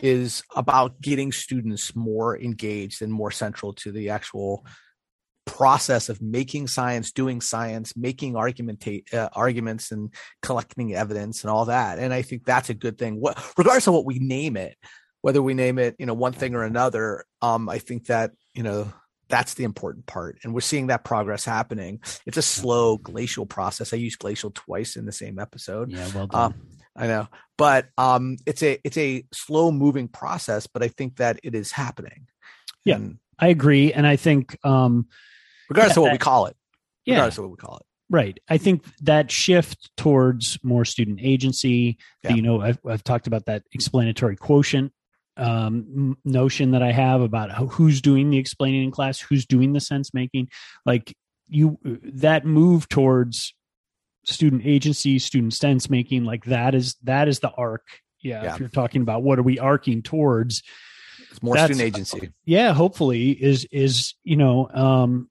is 0.00 0.42
about 0.54 1.00
getting 1.00 1.32
students 1.32 1.96
more 1.96 2.38
engaged 2.38 3.02
and 3.02 3.12
more 3.12 3.30
central 3.30 3.72
to 3.72 3.90
the 3.90 4.10
actual 4.10 4.64
process 5.48 6.08
of 6.08 6.20
making 6.20 6.68
science, 6.68 7.10
doing 7.10 7.40
science, 7.40 7.96
making 7.96 8.36
argument 8.36 8.86
uh, 9.12 9.28
arguments, 9.32 9.90
and 9.90 10.12
collecting 10.42 10.94
evidence 10.94 11.42
and 11.42 11.50
all 11.50 11.64
that. 11.64 11.98
And 11.98 12.12
I 12.12 12.22
think 12.22 12.44
that's 12.44 12.70
a 12.70 12.74
good 12.74 12.98
thing. 12.98 13.20
What, 13.20 13.42
regardless 13.56 13.86
of 13.86 13.94
what 13.94 14.04
we 14.04 14.18
name 14.18 14.56
it, 14.56 14.76
whether 15.22 15.42
we 15.42 15.54
name 15.54 15.78
it, 15.78 15.96
you 15.98 16.06
know, 16.06 16.14
one 16.14 16.32
thing 16.32 16.54
or 16.54 16.62
another, 16.62 17.24
um, 17.42 17.68
I 17.68 17.78
think 17.78 18.06
that 18.06 18.32
you 18.54 18.62
know 18.62 18.92
that's 19.28 19.54
the 19.54 19.64
important 19.64 20.06
part, 20.06 20.38
and 20.44 20.54
we're 20.54 20.60
seeing 20.60 20.88
that 20.88 21.04
progress 21.04 21.44
happening. 21.44 22.00
It's 22.26 22.36
a 22.36 22.42
slow 22.42 22.98
glacial 22.98 23.46
process. 23.46 23.92
I 23.92 23.96
used 23.96 24.18
glacial 24.18 24.50
twice 24.50 24.96
in 24.96 25.06
the 25.06 25.12
same 25.12 25.38
episode. 25.38 25.90
Yeah, 25.90 26.08
well 26.14 26.26
done. 26.26 26.52
Um, 26.52 26.77
I 26.98 27.06
know, 27.06 27.28
but 27.56 27.88
um, 27.96 28.36
it's 28.44 28.62
a 28.62 28.78
it's 28.82 28.98
a 28.98 29.24
slow 29.32 29.70
moving 29.70 30.08
process, 30.08 30.66
but 30.66 30.82
I 30.82 30.88
think 30.88 31.16
that 31.16 31.38
it 31.44 31.54
is 31.54 31.70
happening. 31.70 32.26
Yeah. 32.84 32.96
And 32.96 33.18
I 33.38 33.48
agree, 33.48 33.92
and 33.92 34.04
I 34.06 34.16
think 34.16 34.58
um, 34.64 35.06
regardless 35.70 35.96
Yeah, 35.96 36.00
of 36.00 36.02
what 36.02 36.12
we 36.12 36.18
call 36.18 36.46
it, 36.46 36.56
yeah, 37.04 37.14
regardless 37.14 37.38
of 37.38 37.44
what 37.44 37.50
we 37.52 37.56
call 37.56 37.76
it. 37.76 37.82
Right. 38.10 38.40
I 38.48 38.56
think 38.56 38.84
that 39.02 39.30
shift 39.30 39.90
towards 39.96 40.58
more 40.64 40.84
student 40.84 41.20
agency, 41.22 41.98
Yeah. 42.24 42.34
you 42.34 42.42
know, 42.42 42.60
I've, 42.62 42.78
I've 42.86 43.04
talked 43.04 43.26
about 43.26 43.44
that 43.46 43.64
explanatory 43.72 44.34
quotient 44.34 44.92
um, 45.36 46.16
notion 46.24 46.70
that 46.72 46.82
I 46.82 46.90
have 46.90 47.20
about 47.20 47.52
who's 47.52 48.00
doing 48.00 48.30
the 48.30 48.38
explaining 48.38 48.82
in 48.84 48.90
class, 48.90 49.20
who's 49.20 49.46
doing 49.46 49.72
the 49.74 49.80
sense 49.80 50.14
making. 50.14 50.48
Like 50.86 51.14
you, 51.48 51.78
that 51.84 52.44
move 52.46 52.88
towards 52.88 53.54
student 54.24 54.62
agency, 54.64 55.18
student 55.18 55.54
sense 55.54 55.88
making, 55.88 56.24
like 56.24 56.44
that 56.44 56.74
is 56.74 56.96
that 57.04 57.28
is 57.28 57.40
the 57.40 57.50
arc. 57.50 57.82
Yeah, 58.22 58.42
Yeah. 58.42 58.54
If 58.54 58.60
you're 58.60 58.68
talking 58.68 59.02
about 59.02 59.22
what 59.22 59.38
are 59.38 59.42
we 59.44 59.58
arcing 59.58 60.02
towards, 60.02 60.62
It's 61.30 61.42
more 61.42 61.56
student 61.58 61.80
agency. 61.80 62.32
yeah 62.44 62.72
hopefully 62.72 63.30
is 63.30 63.66
is 63.70 64.14
you 64.24 64.36
know 64.36 64.68
um 64.72 65.28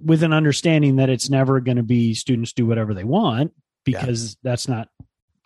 with 0.00 0.22
an 0.22 0.32
understanding 0.32 0.96
that 0.96 1.08
it's 1.10 1.28
never 1.28 1.60
going 1.60 1.76
to 1.78 1.82
be 1.82 2.14
students 2.14 2.52
do 2.52 2.64
whatever 2.66 2.94
they 2.94 3.04
want 3.04 3.52
because 3.84 4.36
that's 4.42 4.68
not 4.68 4.88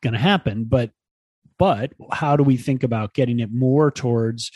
going 0.02 0.12
to 0.12 0.18
happen 0.18 0.64
but 0.64 0.90
but 1.58 1.92
how 2.10 2.36
do 2.36 2.42
we 2.42 2.56
think 2.56 2.82
about 2.82 3.14
getting 3.14 3.38
it 3.40 3.50
more 3.52 3.90
towards 3.90 4.50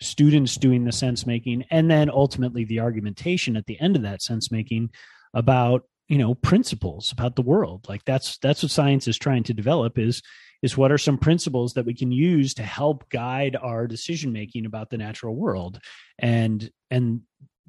students 0.00 0.56
doing 0.56 0.84
the 0.84 0.92
sense 0.92 1.26
making 1.26 1.64
and 1.70 1.90
then 1.90 2.10
ultimately 2.10 2.64
the 2.64 2.78
argumentation 2.80 3.56
at 3.56 3.66
the 3.66 3.80
end 3.80 3.96
of 3.96 4.02
that 4.02 4.20
sense 4.22 4.52
making 4.52 4.90
about 5.32 5.82
you 6.08 6.18
know 6.18 6.34
principles 6.34 7.12
about 7.12 7.36
the 7.36 7.42
world. 7.42 7.86
Like 7.88 8.04
that's 8.04 8.38
that's 8.38 8.62
what 8.62 8.72
science 8.72 9.08
is 9.08 9.16
trying 9.16 9.44
to 9.44 9.54
develop 9.54 9.98
is 9.98 10.22
is 10.62 10.76
what 10.76 10.92
are 10.92 10.98
some 10.98 11.18
principles 11.18 11.74
that 11.74 11.84
we 11.84 11.94
can 11.94 12.10
use 12.10 12.54
to 12.54 12.62
help 12.62 13.08
guide 13.10 13.56
our 13.56 13.86
decision 13.86 14.32
making 14.32 14.66
about 14.66 14.90
the 14.90 14.98
natural 14.98 15.34
world? 15.34 15.78
And 16.18 16.70
and 16.90 17.22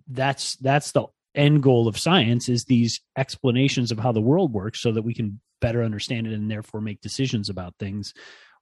that's 0.08 0.56
that's 0.58 0.92
the 0.92 1.08
end 1.34 1.62
goal 1.62 1.88
of 1.88 1.98
science 1.98 2.48
is 2.48 2.66
these 2.66 3.02
explanations 3.18 3.92
of 3.92 4.00
how 4.00 4.12
the 4.12 4.22
world 4.22 4.54
works 4.54 4.80
so 4.80 4.92
that 4.94 5.02
we 5.02 5.14
can 5.14 5.40
better 5.60 5.84
understand 5.84 6.28
it 6.28 6.34
and 6.34 6.50
therefore 6.50 6.80
make 6.80 7.02
decisions 7.02 7.50
about 7.50 7.76
things 7.80 8.14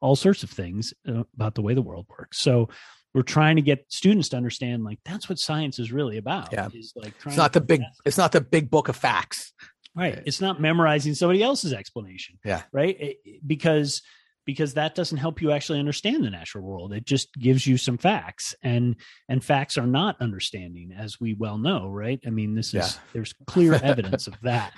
all 0.01 0.15
sorts 0.17 0.43
of 0.43 0.49
things 0.49 0.93
uh, 1.07 1.23
about 1.33 1.55
the 1.55 1.62
way 1.62 1.73
the 1.73 1.81
world 1.81 2.05
works. 2.09 2.39
So 2.39 2.67
we're 3.13 3.21
trying 3.21 3.56
to 3.58 3.62
get 3.62 3.86
students 3.89 4.30
to 4.30 4.38
understand 4.38 4.84
like 4.84 4.99
that's 5.06 5.30
what 5.30 5.39
science 5.39 5.80
is 5.80 5.91
really 5.91 6.17
about 6.17 6.52
Yeah. 6.52 6.69
is 6.73 6.93
like 6.95 7.13
It's 7.26 7.38
not 7.38 7.54
the 7.54 7.62
big. 7.62 7.82
It's 8.06 8.17
not 8.17 8.32
the 8.32 8.41
big 8.41 8.69
book 8.69 8.89
of 8.89 8.95
facts. 8.95 9.54
right 9.95 10.21
it's 10.26 10.41
not 10.41 10.60
memorizing 10.60 11.13
somebody 11.13 11.43
else's 11.43 11.71
explanation 11.73 12.39
Yeah. 12.43 12.63
right 12.71 12.95
It- 12.99 13.17
it- 13.26 13.47
because 13.47 14.02
because 14.45 14.73
that 14.73 14.93
doesn't 14.93 15.19
help 15.19 15.41
you 15.41 15.52
actually 15.52 15.80
understand 15.80 16.23
the 16.23 16.30
natural 16.30 16.63
world 16.65 16.91
it 16.93 17.06
just 17.06 17.32
gives 17.36 17.65
you 17.67 17.78
some 17.78 17.97
facts 17.99 18.56
and 18.63 18.95
and 19.30 19.41
facts 19.43 19.78
are 19.78 19.86
not 19.88 20.19
understanding 20.19 20.91
as 20.97 21.19
we 21.19 21.34
well 21.36 21.58
know 21.60 21.88
right 21.88 22.19
i 22.26 22.30
mean 22.32 22.56
this 22.56 22.67
is 22.69 22.73
Yeah. 22.73 22.89
there's 23.13 23.34
clear 23.45 23.73
evidence 23.91 24.26
of 24.28 24.34
that 24.41 24.73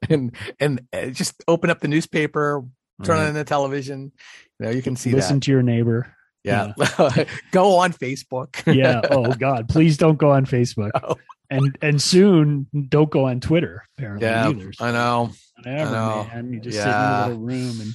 and 0.10 0.34
and 0.60 0.80
uh, 0.92 1.06
just 1.06 1.42
open 1.46 1.70
up 1.70 1.80
the 1.80 1.88
newspaper, 1.88 2.64
turn 3.04 3.16
Right. 3.18 3.28
on 3.28 3.34
the 3.34 3.44
television. 3.44 4.12
You 4.60 4.66
know, 4.66 4.70
you 4.72 4.82
can 4.82 4.94
see 4.96 5.12
listen 5.12 5.36
that. 5.36 5.42
to 5.44 5.50
your 5.52 5.62
neighbor 5.62 6.14
Yeah. 6.44 6.72
Go 7.52 7.76
on 7.76 7.92
Facebook. 7.92 8.74
yeah 8.74 9.00
oh 9.10 9.32
god 9.34 9.68
please 9.68 9.96
don't 9.96 10.18
go 10.18 10.30
on 10.32 10.44
facebook 10.46 10.90
Oh. 11.02 11.16
and 11.50 11.76
and 11.82 12.00
soon 12.02 12.66
don't 12.88 13.10
go 13.10 13.26
on 13.26 13.38
twitter 13.40 13.84
apparently 13.96 14.26
Yeah, 14.26 14.48
either 14.48 14.72
I 14.80 14.90
know. 14.92 15.30
whatever 15.56 15.90
know. 15.92 16.26
man 16.32 16.52
you 16.52 16.60
just 16.60 16.76
Yeah. 16.78 16.84
sit 16.84 16.90
in 16.90 16.94
a 16.96 17.28
little 17.38 17.46
room 17.46 17.80
and 17.80 17.92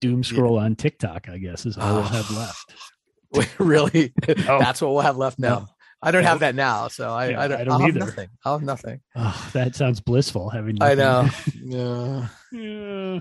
doom 0.00 0.24
scroll 0.24 0.58
on 0.58 0.74
tiktok 0.76 1.28
i 1.28 1.38
guess 1.38 1.64
is 1.66 1.76
all 1.78 1.94
we'll 1.94 2.02
have 2.18 2.30
left 2.32 2.74
really? 3.58 4.12
Oh. 4.48 4.58
That's 4.58 4.80
what 4.80 4.92
we'll 4.92 5.02
have 5.02 5.18
left 5.18 5.38
now. 5.38 5.58
No. 5.58 5.66
I 6.00 6.10
don't 6.12 6.22
No. 6.22 6.30
have 6.30 6.40
that 6.40 6.54
now, 6.54 6.88
so 6.88 7.10
I, 7.12 7.28
Yeah, 7.30 7.40
I 7.42 7.48
don't, 7.48 7.60
I 7.60 7.64
don't 7.64 7.80
have 7.82 7.88
either. 7.90 7.98
nothing. 8.00 8.28
I'll 8.44 8.54
have 8.58 8.62
nothing. 8.66 9.00
oh 9.16 9.50
that 9.52 9.76
sounds 9.76 10.00
blissful 10.00 10.48
having 10.48 10.76
Nothing. 10.76 11.00
I 11.00 11.02
know. 11.02 11.28
Yeah. 11.62 12.28
Yeah. 12.52 13.20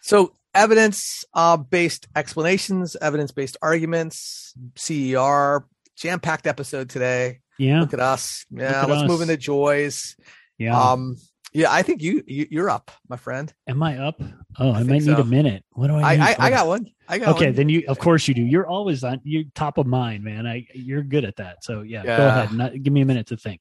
So 0.00 0.32
evidence 0.54 1.24
uh, 1.34 1.56
based 1.56 2.06
explanations, 2.14 2.96
evidence 2.96 3.32
based 3.32 3.56
arguments, 3.62 4.54
CER, 4.76 5.66
jam 5.96 6.20
packed 6.20 6.46
episode 6.46 6.88
today. 6.88 7.40
Yeah. 7.58 7.80
Look 7.80 7.94
at 7.94 8.00
us. 8.00 8.44
Yeah, 8.50 8.82
at 8.82 8.88
let's 8.88 9.08
move 9.08 9.20
into 9.20 9.36
joys. 9.36 10.16
Yeah. 10.58 10.78
Um, 10.78 11.16
yeah, 11.54 11.70
I 11.70 11.82
think 11.82 12.02
you, 12.02 12.24
you 12.26 12.46
you're 12.50 12.70
up, 12.70 12.90
my 13.08 13.16
friend. 13.16 13.52
Am 13.68 13.82
I 13.82 13.98
up? 13.98 14.20
Oh, 14.58 14.72
I, 14.72 14.78
think 14.78 14.88
might 14.88 15.02
need 15.02 15.18
a 15.18 15.24
minute. 15.24 15.64
What 15.72 15.88
do 15.88 15.96
I 15.96 16.00
I? 16.00 16.14
I, 16.14 16.36
I 16.38 16.50
got 16.50 16.66
one. 16.66 16.90
I 17.08 17.18
got 17.18 17.36
Okay, 17.36 17.46
one. 17.46 17.54
then 17.54 17.68
you 17.68 17.84
of 17.88 17.98
course 17.98 18.26
you 18.26 18.32
do. 18.32 18.42
You're 18.42 18.66
always 18.66 19.04
on 19.04 19.20
you 19.22 19.44
top 19.54 19.76
of 19.76 19.86
mind, 19.86 20.24
man. 20.24 20.46
I 20.46 20.66
you're 20.74 21.02
good 21.02 21.24
at 21.24 21.36
that. 21.36 21.62
So 21.62 21.82
yeah, 21.82 22.02
yeah. 22.04 22.16
go 22.16 22.26
ahead. 22.26 22.52
Not, 22.52 22.82
give 22.82 22.92
me 22.92 23.02
a 23.02 23.04
minute 23.04 23.26
to 23.28 23.36
think. 23.36 23.60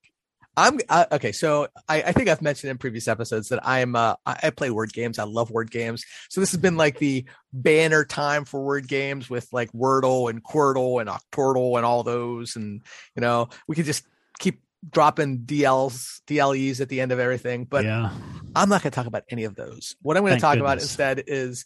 I'm 0.57 0.79
uh, 0.89 1.05
okay. 1.13 1.31
So 1.31 1.67
I, 1.87 2.03
I 2.03 2.11
think 2.11 2.27
I've 2.27 2.41
mentioned 2.41 2.71
in 2.71 2.77
previous 2.77 3.07
episodes 3.07 3.49
that 3.49 3.65
I'm 3.65 3.95
uh, 3.95 4.15
I, 4.25 4.49
play 4.49 4.69
word 4.69 4.91
games. 4.91 5.17
I 5.17 5.23
love 5.23 5.49
word 5.49 5.71
games. 5.71 6.05
So 6.29 6.41
this 6.41 6.51
has 6.51 6.59
been 6.59 6.77
like 6.77 6.99
the 6.99 7.25
banner 7.53 8.03
time 8.03 8.43
for 8.45 8.61
word 8.63 8.87
games 8.87 9.29
with 9.29 9.47
like 9.53 9.71
Wordle 9.71 10.29
and 10.29 10.43
Quordle 10.43 10.99
and 10.99 11.09
Octordle 11.09 11.77
and 11.77 11.85
all 11.85 12.03
those. 12.03 12.55
And 12.55 12.81
you 13.15 13.21
know 13.21 13.49
we 13.67 13.75
could 13.75 13.85
just 13.85 14.05
keep 14.39 14.61
dropping 14.89 15.39
DLs 15.39 16.21
DLEs 16.27 16.81
at 16.81 16.89
the 16.89 16.99
end 16.99 17.11
of 17.11 17.19
everything. 17.19 17.65
But 17.65 17.85
yeah. 17.85 18.11
I'm 18.55 18.67
not 18.67 18.81
going 18.81 18.91
to 18.91 18.95
talk 18.95 19.05
about 19.05 19.23
any 19.29 19.45
of 19.45 19.55
those. 19.55 19.95
What 20.01 20.17
I'm 20.17 20.23
going 20.23 20.35
to 20.35 20.41
talk 20.41 20.57
about 20.57 20.79
instead 20.79 21.23
is 21.27 21.65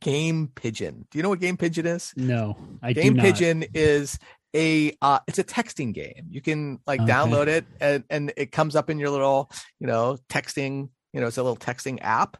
Game 0.00 0.48
Pigeon. 0.54 1.06
Do 1.10 1.18
you 1.18 1.22
know 1.22 1.30
what 1.30 1.40
Game 1.40 1.56
Pigeon 1.56 1.86
is? 1.86 2.12
No, 2.16 2.58
I 2.82 2.92
Game 2.92 3.14
do 3.14 3.16
not. 3.16 3.22
Pigeon 3.22 3.64
is 3.72 4.18
a 4.56 4.96
uh, 5.02 5.20
it's 5.28 5.38
a 5.38 5.44
texting 5.44 5.92
game. 5.92 6.28
You 6.30 6.40
can 6.40 6.80
like 6.86 7.02
Okay. 7.02 7.12
download 7.12 7.46
it 7.48 7.66
and, 7.80 8.02
and 8.10 8.32
it 8.36 8.50
comes 8.52 8.74
up 8.74 8.90
in 8.90 8.98
your 8.98 9.10
little, 9.10 9.50
you 9.78 9.86
know, 9.86 10.16
texting, 10.28 10.88
you 11.12 11.20
know, 11.20 11.26
it's 11.28 11.36
a 11.36 11.42
little 11.42 11.56
texting 11.56 11.98
app 12.00 12.38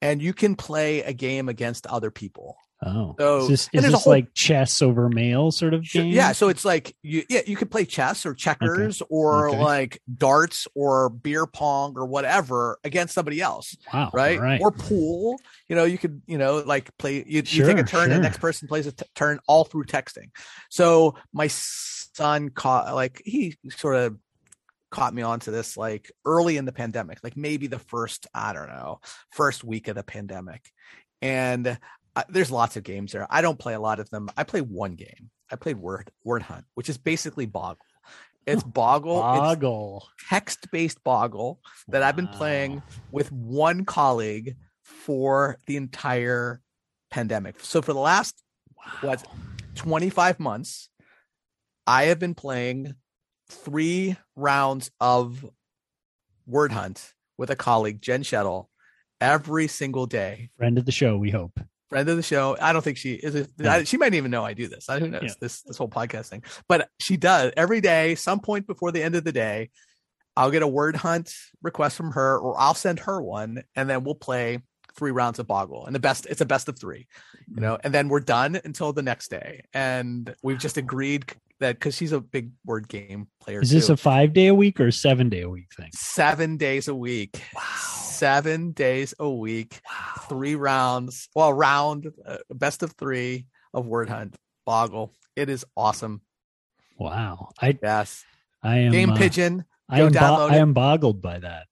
and 0.00 0.22
you 0.22 0.32
can 0.32 0.56
play 0.56 1.02
a 1.02 1.12
game 1.12 1.48
against 1.48 1.86
other 1.86 2.10
people. 2.10 2.56
Oh, 2.80 3.16
So- 3.18 3.38
is 3.40 3.48
this, 3.48 3.68
is 3.72 3.82
this 3.90 4.04
whole- 4.04 4.12
like 4.12 4.32
chess 4.34 4.80
over 4.82 5.08
mail 5.08 5.50
sort 5.50 5.74
of 5.74 5.82
game? 5.82 6.12
Yeah, 6.12 6.30
so 6.32 6.48
it's 6.48 6.64
like 6.64 6.94
you 7.02 7.24
yeah, 7.28 7.40
you 7.46 7.56
could 7.56 7.70
play 7.72 7.84
chess 7.84 8.24
or 8.24 8.34
checkers 8.34 9.02
or 9.10 9.48
Okay. 9.48 9.58
like 9.60 10.00
darts 10.16 10.68
or 10.76 11.08
beer 11.08 11.44
pong 11.46 11.94
or 11.96 12.06
whatever 12.06 12.78
against 12.84 13.14
somebody 13.14 13.40
else. 13.40 13.76
wow, 13.92 14.10
right? 14.14 14.38
right. 14.38 14.60
Or 14.60 14.70
pool. 14.70 15.40
You 15.68 15.74
know, 15.74 15.84
you 15.84 15.98
could, 15.98 16.22
you 16.26 16.38
know, 16.38 16.58
like 16.58 16.96
play. 16.98 17.16
You, 17.26 17.42
you 17.44 17.64
take 17.66 17.78
a 17.78 17.82
turn, 17.82 18.12
and 18.12 18.20
the 18.20 18.28
next 18.28 18.38
person 18.38 18.68
plays 18.68 18.86
a 18.86 18.92
t- 18.92 19.04
turn, 19.16 19.40
all 19.48 19.64
through 19.64 19.84
texting. 19.84 20.30
So 20.70 21.16
my 21.32 21.48
son 21.48 22.48
caught, 22.50 22.94
like 22.94 23.22
he 23.24 23.56
sort 23.70 23.96
of 23.96 24.16
caught 24.90 25.12
me 25.12 25.22
onto 25.22 25.50
this 25.50 25.76
like 25.76 26.10
early 26.24 26.56
in 26.56 26.64
the 26.64 26.72
pandemic, 26.72 27.18
like 27.24 27.36
maybe 27.36 27.66
the 27.66 27.78
first, 27.78 28.26
I 28.32 28.52
don't 28.52 28.68
know, 28.68 29.00
first 29.32 29.64
week 29.64 29.88
of 29.88 29.96
the 29.96 30.02
pandemic. 30.04 30.70
And 31.20 31.78
uh, 32.16 32.24
there's 32.28 32.50
lots 32.50 32.76
of 32.76 32.82
games 32.82 33.12
there. 33.12 33.26
I 33.30 33.42
don't 33.42 33.58
play 33.58 33.74
a 33.74 33.80
lot 33.80 34.00
of 34.00 34.10
them. 34.10 34.30
I 34.36 34.44
play 34.44 34.60
one 34.60 34.94
game. 34.94 35.30
I 35.50 35.56
played 35.56 35.76
Word 35.76 36.10
Word 36.24 36.42
Hunt, 36.42 36.64
which 36.74 36.88
is 36.88 36.98
basically 36.98 37.46
Boggle. 37.46 37.84
It's 38.46 38.62
Boggle. 38.64 39.20
Boggle. 39.20 40.08
Text 40.28 40.70
based 40.70 41.02
Boggle 41.04 41.60
that 41.88 42.02
wow. 42.02 42.08
I've 42.08 42.16
been 42.16 42.28
playing 42.28 42.82
with 43.10 43.30
one 43.32 43.84
colleague 43.84 44.56
for 44.82 45.58
the 45.66 45.76
entire 45.76 46.60
pandemic. 47.10 47.56
So 47.60 47.82
for 47.82 47.92
the 47.92 48.00
last 48.00 48.42
wow. 48.76 49.08
what 49.08 49.26
25 49.76 50.40
months, 50.40 50.88
I 51.86 52.04
have 52.04 52.18
been 52.18 52.34
playing 52.34 52.94
three 53.48 54.16
rounds 54.36 54.90
of 55.00 55.44
Word 56.46 56.72
Hunt 56.72 57.14
with 57.36 57.50
a 57.50 57.56
colleague, 57.56 58.02
Jen 58.02 58.22
Shettle, 58.22 58.66
every 59.20 59.68
single 59.68 60.06
day. 60.06 60.50
Friend 60.56 60.76
of 60.78 60.84
the 60.84 60.92
show, 60.92 61.16
we 61.16 61.30
hope. 61.30 61.60
Friend 61.88 62.08
of 62.08 62.16
the 62.16 62.22
show. 62.22 62.56
I 62.60 62.72
don't 62.72 62.82
think 62.82 62.98
she 62.98 63.14
is. 63.14 63.34
It, 63.34 63.50
yeah. 63.58 63.82
She 63.84 63.96
might 63.96 64.14
even 64.14 64.30
know 64.30 64.44
I 64.44 64.52
do 64.52 64.68
this. 64.68 64.88
I 64.88 64.98
who 64.98 65.08
knows 65.08 65.22
yeah. 65.22 65.34
this 65.40 65.62
this 65.62 65.78
whole 65.78 65.88
podcast 65.88 66.26
thing. 66.26 66.42
But 66.68 66.90
she 67.00 67.16
does 67.16 67.52
every 67.56 67.80
day. 67.80 68.14
Some 68.14 68.40
point 68.40 68.66
before 68.66 68.92
the 68.92 69.02
end 69.02 69.14
of 69.14 69.24
the 69.24 69.32
day, 69.32 69.70
I'll 70.36 70.50
get 70.50 70.62
a 70.62 70.68
word 70.68 70.96
hunt 70.96 71.32
request 71.62 71.96
from 71.96 72.12
her, 72.12 72.38
or 72.38 72.58
I'll 72.60 72.74
send 72.74 73.00
her 73.00 73.22
one, 73.22 73.62
and 73.74 73.88
then 73.88 74.04
we'll 74.04 74.14
play 74.14 74.60
three 74.98 75.12
rounds 75.12 75.38
of 75.38 75.46
Boggle. 75.46 75.86
And 75.86 75.94
the 75.94 76.00
best, 76.00 76.26
it's 76.26 76.40
a 76.40 76.44
best 76.44 76.68
of 76.68 76.78
three, 76.78 77.06
you 77.54 77.60
know. 77.60 77.78
And 77.82 77.94
then 77.94 78.08
we're 78.08 78.20
done 78.20 78.60
until 78.64 78.92
the 78.92 79.02
next 79.02 79.30
day. 79.30 79.62
And 79.72 80.34
we've 80.42 80.58
just 80.58 80.76
agreed 80.76 81.32
that 81.60 81.76
because 81.76 81.96
she's 81.96 82.12
a 82.12 82.20
big 82.20 82.50
word 82.64 82.88
game 82.88 83.28
player. 83.40 83.60
Is 83.60 83.70
this 83.70 83.86
too. 83.86 83.94
a 83.94 83.96
five 83.96 84.32
day 84.32 84.48
a 84.48 84.54
week 84.54 84.80
or 84.80 84.90
seven 84.90 85.28
day 85.28 85.42
a 85.42 85.48
week 85.48 85.68
thing? 85.76 85.90
Seven 85.94 86.56
days 86.56 86.88
a 86.88 86.94
week. 86.94 87.40
Wow. 87.54 87.62
Seven 87.62 88.72
days 88.72 89.14
a 89.18 89.30
week. 89.30 89.80
Wow. 89.88 90.22
Three 90.28 90.56
rounds. 90.56 91.28
Well, 91.34 91.52
round 91.52 92.12
uh, 92.26 92.38
best 92.50 92.82
of 92.82 92.92
three 92.92 93.46
of 93.72 93.86
Word 93.86 94.08
Hunt 94.08 94.36
Boggle. 94.66 95.14
It 95.36 95.48
is 95.48 95.64
awesome. 95.76 96.22
Wow. 96.98 97.50
I 97.60 97.78
yes. 97.80 98.24
I 98.62 98.78
am 98.78 98.92
Game 98.92 99.10
uh, 99.10 99.16
Pigeon. 99.16 99.64
I 99.88 100.02
am, 100.02 100.12
bo- 100.12 100.48
I 100.50 100.56
am 100.56 100.74
boggled 100.74 101.22
by 101.22 101.38
that. 101.38 101.66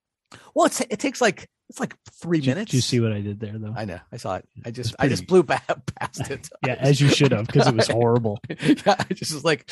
Well, 0.54 0.66
it's, 0.66 0.80
it 0.80 0.98
takes 0.98 1.20
like 1.20 1.50
it's 1.68 1.80
like 1.80 1.96
three 2.10 2.40
did 2.40 2.48
minutes. 2.48 2.70
Did 2.70 2.76
you 2.76 2.82
see 2.82 3.00
what 3.00 3.12
I 3.12 3.20
did 3.20 3.40
there, 3.40 3.54
though? 3.56 3.74
I 3.76 3.84
know. 3.84 3.98
I 4.12 4.16
saw 4.18 4.36
it. 4.36 4.48
I 4.64 4.70
just, 4.70 4.96
pretty... 4.96 5.12
I 5.12 5.16
just 5.16 5.26
blew 5.26 5.42
back 5.42 5.64
past 5.98 6.30
it. 6.30 6.48
yeah, 6.66 6.76
as 6.78 7.00
you 7.00 7.08
should 7.08 7.32
have, 7.32 7.46
because 7.46 7.66
it 7.66 7.74
was 7.74 7.88
horrible. 7.88 8.40
yeah, 8.48 8.96
I 8.98 9.14
just 9.14 9.34
was 9.34 9.44
like, 9.44 9.70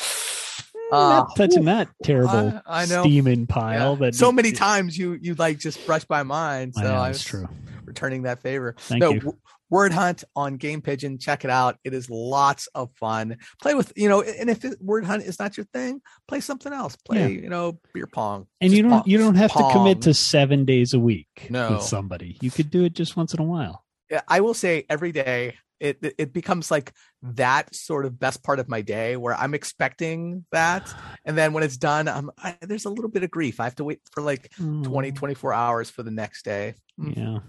uh, 0.91 0.97
not 0.97 1.35
touching 1.35 1.65
that 1.65 1.87
terrible 2.03 2.61
I, 2.65 2.83
I 2.83 2.85
steaming 2.85 3.47
pile. 3.47 3.93
Yeah. 3.93 3.99
That 3.99 4.15
so 4.15 4.31
many 4.31 4.51
times 4.51 4.97
you 4.97 5.13
you 5.13 5.35
like 5.35 5.57
just 5.57 5.85
brushed 5.85 6.07
by 6.07 6.23
mine. 6.23 6.73
So 6.73 6.81
I, 6.81 6.83
know, 6.83 6.93
I 6.93 7.07
was 7.09 7.23
true. 7.23 7.47
Returning 7.85 8.23
that 8.23 8.41
favor. 8.41 8.75
Thank 8.77 9.01
no, 9.01 9.11
you. 9.11 9.37
Word 9.69 9.91
Hunt 9.91 10.23
on 10.35 10.57
Game 10.57 10.81
Pigeon. 10.81 11.17
Check 11.17 11.43
it 11.43 11.49
out. 11.49 11.77
It 11.83 11.93
is 11.93 12.09
lots 12.09 12.67
of 12.75 12.91
fun. 12.95 13.37
Play 13.61 13.73
with 13.73 13.93
you 13.95 14.09
know, 14.09 14.21
and 14.21 14.49
if 14.49 14.63
it, 14.63 14.77
Word 14.81 15.05
Hunt 15.05 15.23
is 15.23 15.39
not 15.39 15.57
your 15.57 15.65
thing, 15.73 16.01
play 16.27 16.39
something 16.39 16.71
else. 16.71 16.95
Play 16.95 17.19
yeah. 17.19 17.27
you 17.27 17.49
know 17.49 17.79
beer 17.93 18.07
pong. 18.07 18.47
And 18.61 18.71
you 18.71 18.83
don't 18.83 18.91
pong, 18.91 19.03
you 19.05 19.17
don't 19.17 19.35
have 19.35 19.51
pong. 19.51 19.71
to 19.71 19.77
commit 19.77 20.01
to 20.03 20.13
seven 20.13 20.65
days 20.65 20.93
a 20.93 20.99
week 20.99 21.47
no. 21.49 21.73
with 21.73 21.81
somebody. 21.81 22.37
You 22.41 22.51
could 22.51 22.69
do 22.69 22.83
it 22.83 22.93
just 22.93 23.17
once 23.17 23.33
in 23.33 23.39
a 23.39 23.43
while. 23.43 23.83
Yeah, 24.09 24.21
I 24.27 24.41
will 24.41 24.53
say 24.53 24.85
every 24.89 25.11
day 25.11 25.55
it 25.79 26.15
it 26.17 26.33
becomes 26.33 26.71
like 26.71 26.93
that 27.21 27.73
sort 27.75 28.05
of 28.05 28.19
best 28.19 28.43
part 28.43 28.59
of 28.59 28.69
my 28.69 28.81
day 28.81 29.17
where 29.17 29.35
I'm 29.35 29.53
expecting 29.53 30.45
that 30.51 30.93
and 31.25 31.37
then 31.37 31.53
when 31.53 31.63
it's 31.63 31.77
done 31.77 32.07
I'm 32.07 32.31
I, 32.37 32.55
there's 32.61 32.85
a 32.85 32.89
little 32.89 33.09
bit 33.09 33.23
of 33.23 33.31
grief. 33.31 33.59
I 33.59 33.65
have 33.65 33.75
to 33.75 33.83
wait 33.83 33.99
for 34.11 34.21
like 34.21 34.51
mm. 34.59 34.83
20 34.83 35.11
24 35.11 35.53
hours 35.53 35.89
for 35.89 36.03
the 36.03 36.11
next 36.11 36.45
day. 36.45 36.75
Mm. 36.99 37.17
Yeah. 37.17 37.39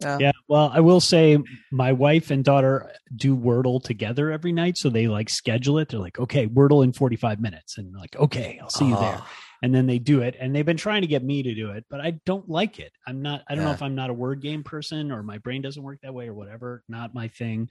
Yeah. 0.00 0.18
yeah. 0.20 0.32
Well, 0.48 0.70
I 0.72 0.80
will 0.80 1.00
say 1.00 1.38
my 1.70 1.92
wife 1.92 2.30
and 2.30 2.44
daughter 2.44 2.90
do 3.14 3.36
Wordle 3.36 3.82
together 3.82 4.30
every 4.30 4.52
night. 4.52 4.78
So 4.78 4.88
they 4.88 5.08
like 5.08 5.28
schedule 5.28 5.78
it. 5.78 5.88
They're 5.88 6.00
like, 6.00 6.18
okay, 6.18 6.46
Wordle 6.46 6.82
in 6.84 6.92
45 6.92 7.40
minutes. 7.40 7.78
And 7.78 7.94
like, 7.94 8.16
okay, 8.16 8.58
I'll 8.62 8.70
see 8.70 8.86
you 8.86 8.96
there. 8.96 9.18
Ah. 9.18 9.30
And 9.62 9.74
then 9.74 9.86
they 9.86 9.98
do 9.98 10.22
it. 10.22 10.36
And 10.40 10.54
they've 10.54 10.64
been 10.64 10.78
trying 10.78 11.02
to 11.02 11.06
get 11.06 11.22
me 11.22 11.42
to 11.42 11.54
do 11.54 11.72
it, 11.72 11.84
but 11.90 12.00
I 12.00 12.12
don't 12.24 12.48
like 12.48 12.78
it. 12.78 12.92
I'm 13.06 13.20
not, 13.20 13.42
I 13.46 13.54
don't 13.54 13.62
yeah. 13.62 13.68
know 13.68 13.74
if 13.74 13.82
I'm 13.82 13.94
not 13.94 14.08
a 14.08 14.14
word 14.14 14.40
game 14.40 14.62
person 14.62 15.12
or 15.12 15.22
my 15.22 15.38
brain 15.38 15.60
doesn't 15.60 15.82
work 15.82 15.98
that 16.02 16.14
way 16.14 16.28
or 16.28 16.34
whatever. 16.34 16.82
Not 16.88 17.14
my 17.14 17.28
thing. 17.28 17.68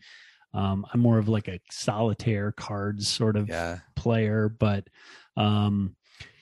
Um, 0.53 0.85
I'm 0.93 0.99
more 0.99 1.17
of 1.17 1.29
like 1.29 1.47
a 1.47 1.59
solitaire 1.71 2.51
cards 2.51 3.07
sort 3.07 3.37
of 3.37 3.49
yeah. 3.49 3.79
player, 3.95 4.49
but, 4.49 4.87
um, 5.35 5.95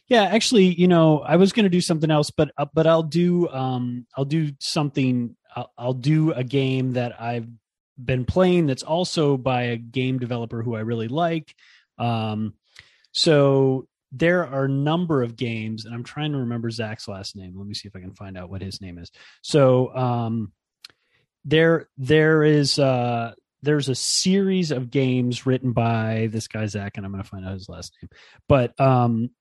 yeah, 0.08 0.24
actually, 0.24 0.74
you 0.74 0.88
know, 0.88 1.20
I 1.20 1.36
was 1.36 1.52
going 1.52 1.66
to 1.66 1.70
do 1.70 1.82
something 1.82 2.10
else, 2.10 2.32
but 2.32 2.52
uh, 2.58 2.66
but 2.74 2.88
I'll 2.88 3.04
do 3.04 3.50
um 3.50 4.06
I'll 4.16 4.26
do 4.26 4.52
something 4.60 5.36
I'll, 5.58 5.74
I'll 5.76 5.94
do 5.94 6.34
a 6.34 6.44
game 6.44 6.94
that 6.94 7.20
I've 7.20 7.48
been 8.04 8.26
playing 8.26 8.68
that's 8.68 8.84
also 8.84 9.38
by 9.38 9.64
a 9.64 9.78
game 9.78 10.20
developer 10.20 10.62
who 10.62 10.76
I 10.76 10.82
really 10.82 11.08
like. 11.08 11.56
Um, 11.98 12.54
so 13.12 13.88
there 14.12 14.46
are 14.46 14.66
a 14.66 14.70
number 14.70 15.24
of 15.24 15.36
games, 15.36 15.86
and 15.86 15.96
I'm 15.96 16.04
trying 16.04 16.32
to 16.34 16.38
remember 16.38 16.70
Zach's 16.70 17.08
last 17.08 17.36
name. 17.36 17.58
Let 17.58 17.66
me 17.66 17.74
see 17.74 17.88
if 17.88 17.96
I 17.96 18.00
can 18.00 18.14
find 18.14 18.38
out 18.38 18.52
what 18.52 18.62
his 18.62 18.82
name 18.82 19.00
is. 19.00 19.12
So 19.42 19.96
um, 19.96 20.52
there 21.44 21.90
there 21.98 22.44
is 22.44 22.78
uh, 22.78 23.34
there's 23.64 23.90
a 23.90 23.96
series 23.96 24.70
of 24.70 24.92
games 24.92 25.48
written 25.48 25.72
by 25.72 26.30
this 26.32 26.48
guy 26.48 26.68
Zach, 26.68 26.98
and 26.98 27.06
I'm 27.06 27.12
going 27.12 27.24
to 27.24 27.30
find 27.30 27.46
out 27.46 27.54
his 27.54 27.68
last 27.68 27.94
name. 28.00 28.10
But 28.48 28.80
um, 28.80 29.32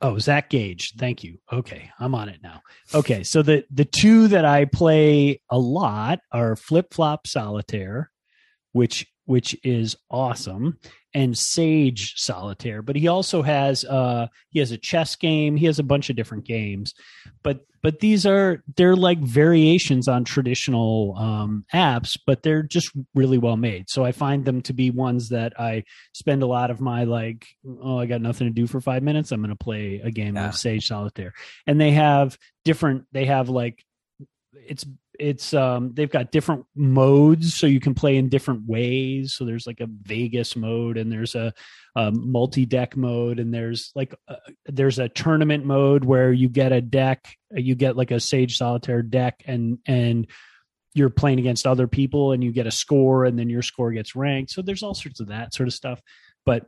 Oh, 0.00 0.18
Zach 0.18 0.50
Gage. 0.50 0.94
Thank 0.96 1.24
you. 1.24 1.38
Okay, 1.52 1.90
I'm 1.98 2.14
on 2.14 2.28
it 2.28 2.40
now. 2.42 2.62
Okay, 2.94 3.24
so 3.24 3.42
the 3.42 3.64
the 3.70 3.84
two 3.84 4.28
that 4.28 4.44
I 4.44 4.64
play 4.64 5.40
a 5.50 5.58
lot 5.58 6.20
are 6.30 6.54
Flip 6.54 6.92
Flop 6.94 7.26
Solitaire, 7.26 8.10
which 8.72 9.06
which 9.24 9.56
is 9.64 9.96
awesome, 10.10 10.78
and 11.14 11.36
Sage 11.36 12.14
Solitaire. 12.16 12.82
But 12.82 12.96
he 12.96 13.08
also 13.08 13.42
has 13.42 13.84
uh 13.84 14.28
he 14.50 14.58
has 14.58 14.72
a 14.72 14.78
chess 14.78 15.16
game. 15.16 15.56
He 15.56 15.66
has 15.66 15.78
a 15.78 15.84
bunch 15.84 16.10
of 16.10 16.16
different 16.16 16.44
games, 16.44 16.94
but 17.42 17.60
but 17.82 18.00
these 18.00 18.26
are 18.26 18.62
they're 18.76 18.96
like 18.96 19.20
variations 19.20 20.08
on 20.08 20.24
traditional 20.24 21.14
um, 21.16 21.64
apps, 21.72 22.18
but 22.26 22.42
they're 22.42 22.62
just 22.62 22.90
really 23.14 23.38
well 23.38 23.56
made. 23.56 23.88
So 23.88 24.04
I 24.04 24.12
find 24.12 24.44
them 24.44 24.62
to 24.62 24.72
be 24.72 24.90
ones 24.90 25.28
that 25.28 25.58
I 25.60 25.84
spend 26.12 26.42
a 26.42 26.46
lot 26.46 26.70
of 26.70 26.80
my 26.80 27.04
like, 27.04 27.46
oh, 27.82 27.98
I 27.98 28.06
got 28.06 28.20
nothing 28.20 28.48
to 28.48 28.52
do 28.52 28.66
for 28.66 28.80
five 28.80 29.02
minutes. 29.02 29.30
I'm 29.30 29.40
going 29.40 29.50
to 29.50 29.56
play 29.56 30.00
a 30.02 30.10
game 30.10 30.34
yeah. 30.34 30.48
of 30.48 30.56
Sage 30.56 30.86
Solitaire, 30.88 31.34
and 31.66 31.80
they 31.80 31.92
have 31.92 32.36
different. 32.64 33.04
They 33.12 33.26
have 33.26 33.48
like 33.48 33.84
it's 34.52 34.84
it's 35.18 35.52
um 35.52 35.92
they've 35.94 36.10
got 36.10 36.30
different 36.30 36.64
modes 36.74 37.54
so 37.54 37.66
you 37.66 37.80
can 37.80 37.94
play 37.94 38.16
in 38.16 38.28
different 38.28 38.66
ways. 38.66 39.34
So 39.34 39.44
there's 39.44 39.66
like 39.66 39.80
a 39.80 39.88
vegas 39.88 40.56
mode 40.56 40.96
and 40.96 41.10
there's 41.10 41.34
a, 41.34 41.52
a 41.96 42.10
multi-deck 42.12 42.96
mode 42.96 43.38
and 43.38 43.52
there's 43.52 43.90
like 43.94 44.14
a, 44.28 44.36
there's 44.66 44.98
a 44.98 45.08
tournament 45.08 45.64
mode 45.64 46.04
where 46.04 46.32
you 46.32 46.48
get 46.48 46.72
a 46.72 46.80
deck 46.80 47.36
you 47.54 47.74
get 47.74 47.96
like 47.96 48.10
a 48.10 48.20
sage 48.20 48.56
solitaire 48.56 49.02
deck 49.02 49.42
and 49.46 49.78
and 49.86 50.26
you're 50.94 51.10
playing 51.10 51.38
against 51.38 51.66
other 51.66 51.86
people 51.86 52.32
and 52.32 52.42
you 52.42 52.52
get 52.52 52.66
a 52.66 52.70
score 52.72 53.24
and 53.24 53.38
then 53.38 53.50
your 53.50 53.62
score 53.62 53.92
gets 53.92 54.16
ranked. 54.16 54.50
So 54.50 54.62
there's 54.62 54.82
all 54.82 54.94
sorts 54.94 55.20
of 55.20 55.28
that 55.28 55.54
sort 55.54 55.68
of 55.68 55.74
stuff. 55.74 56.00
But 56.46 56.66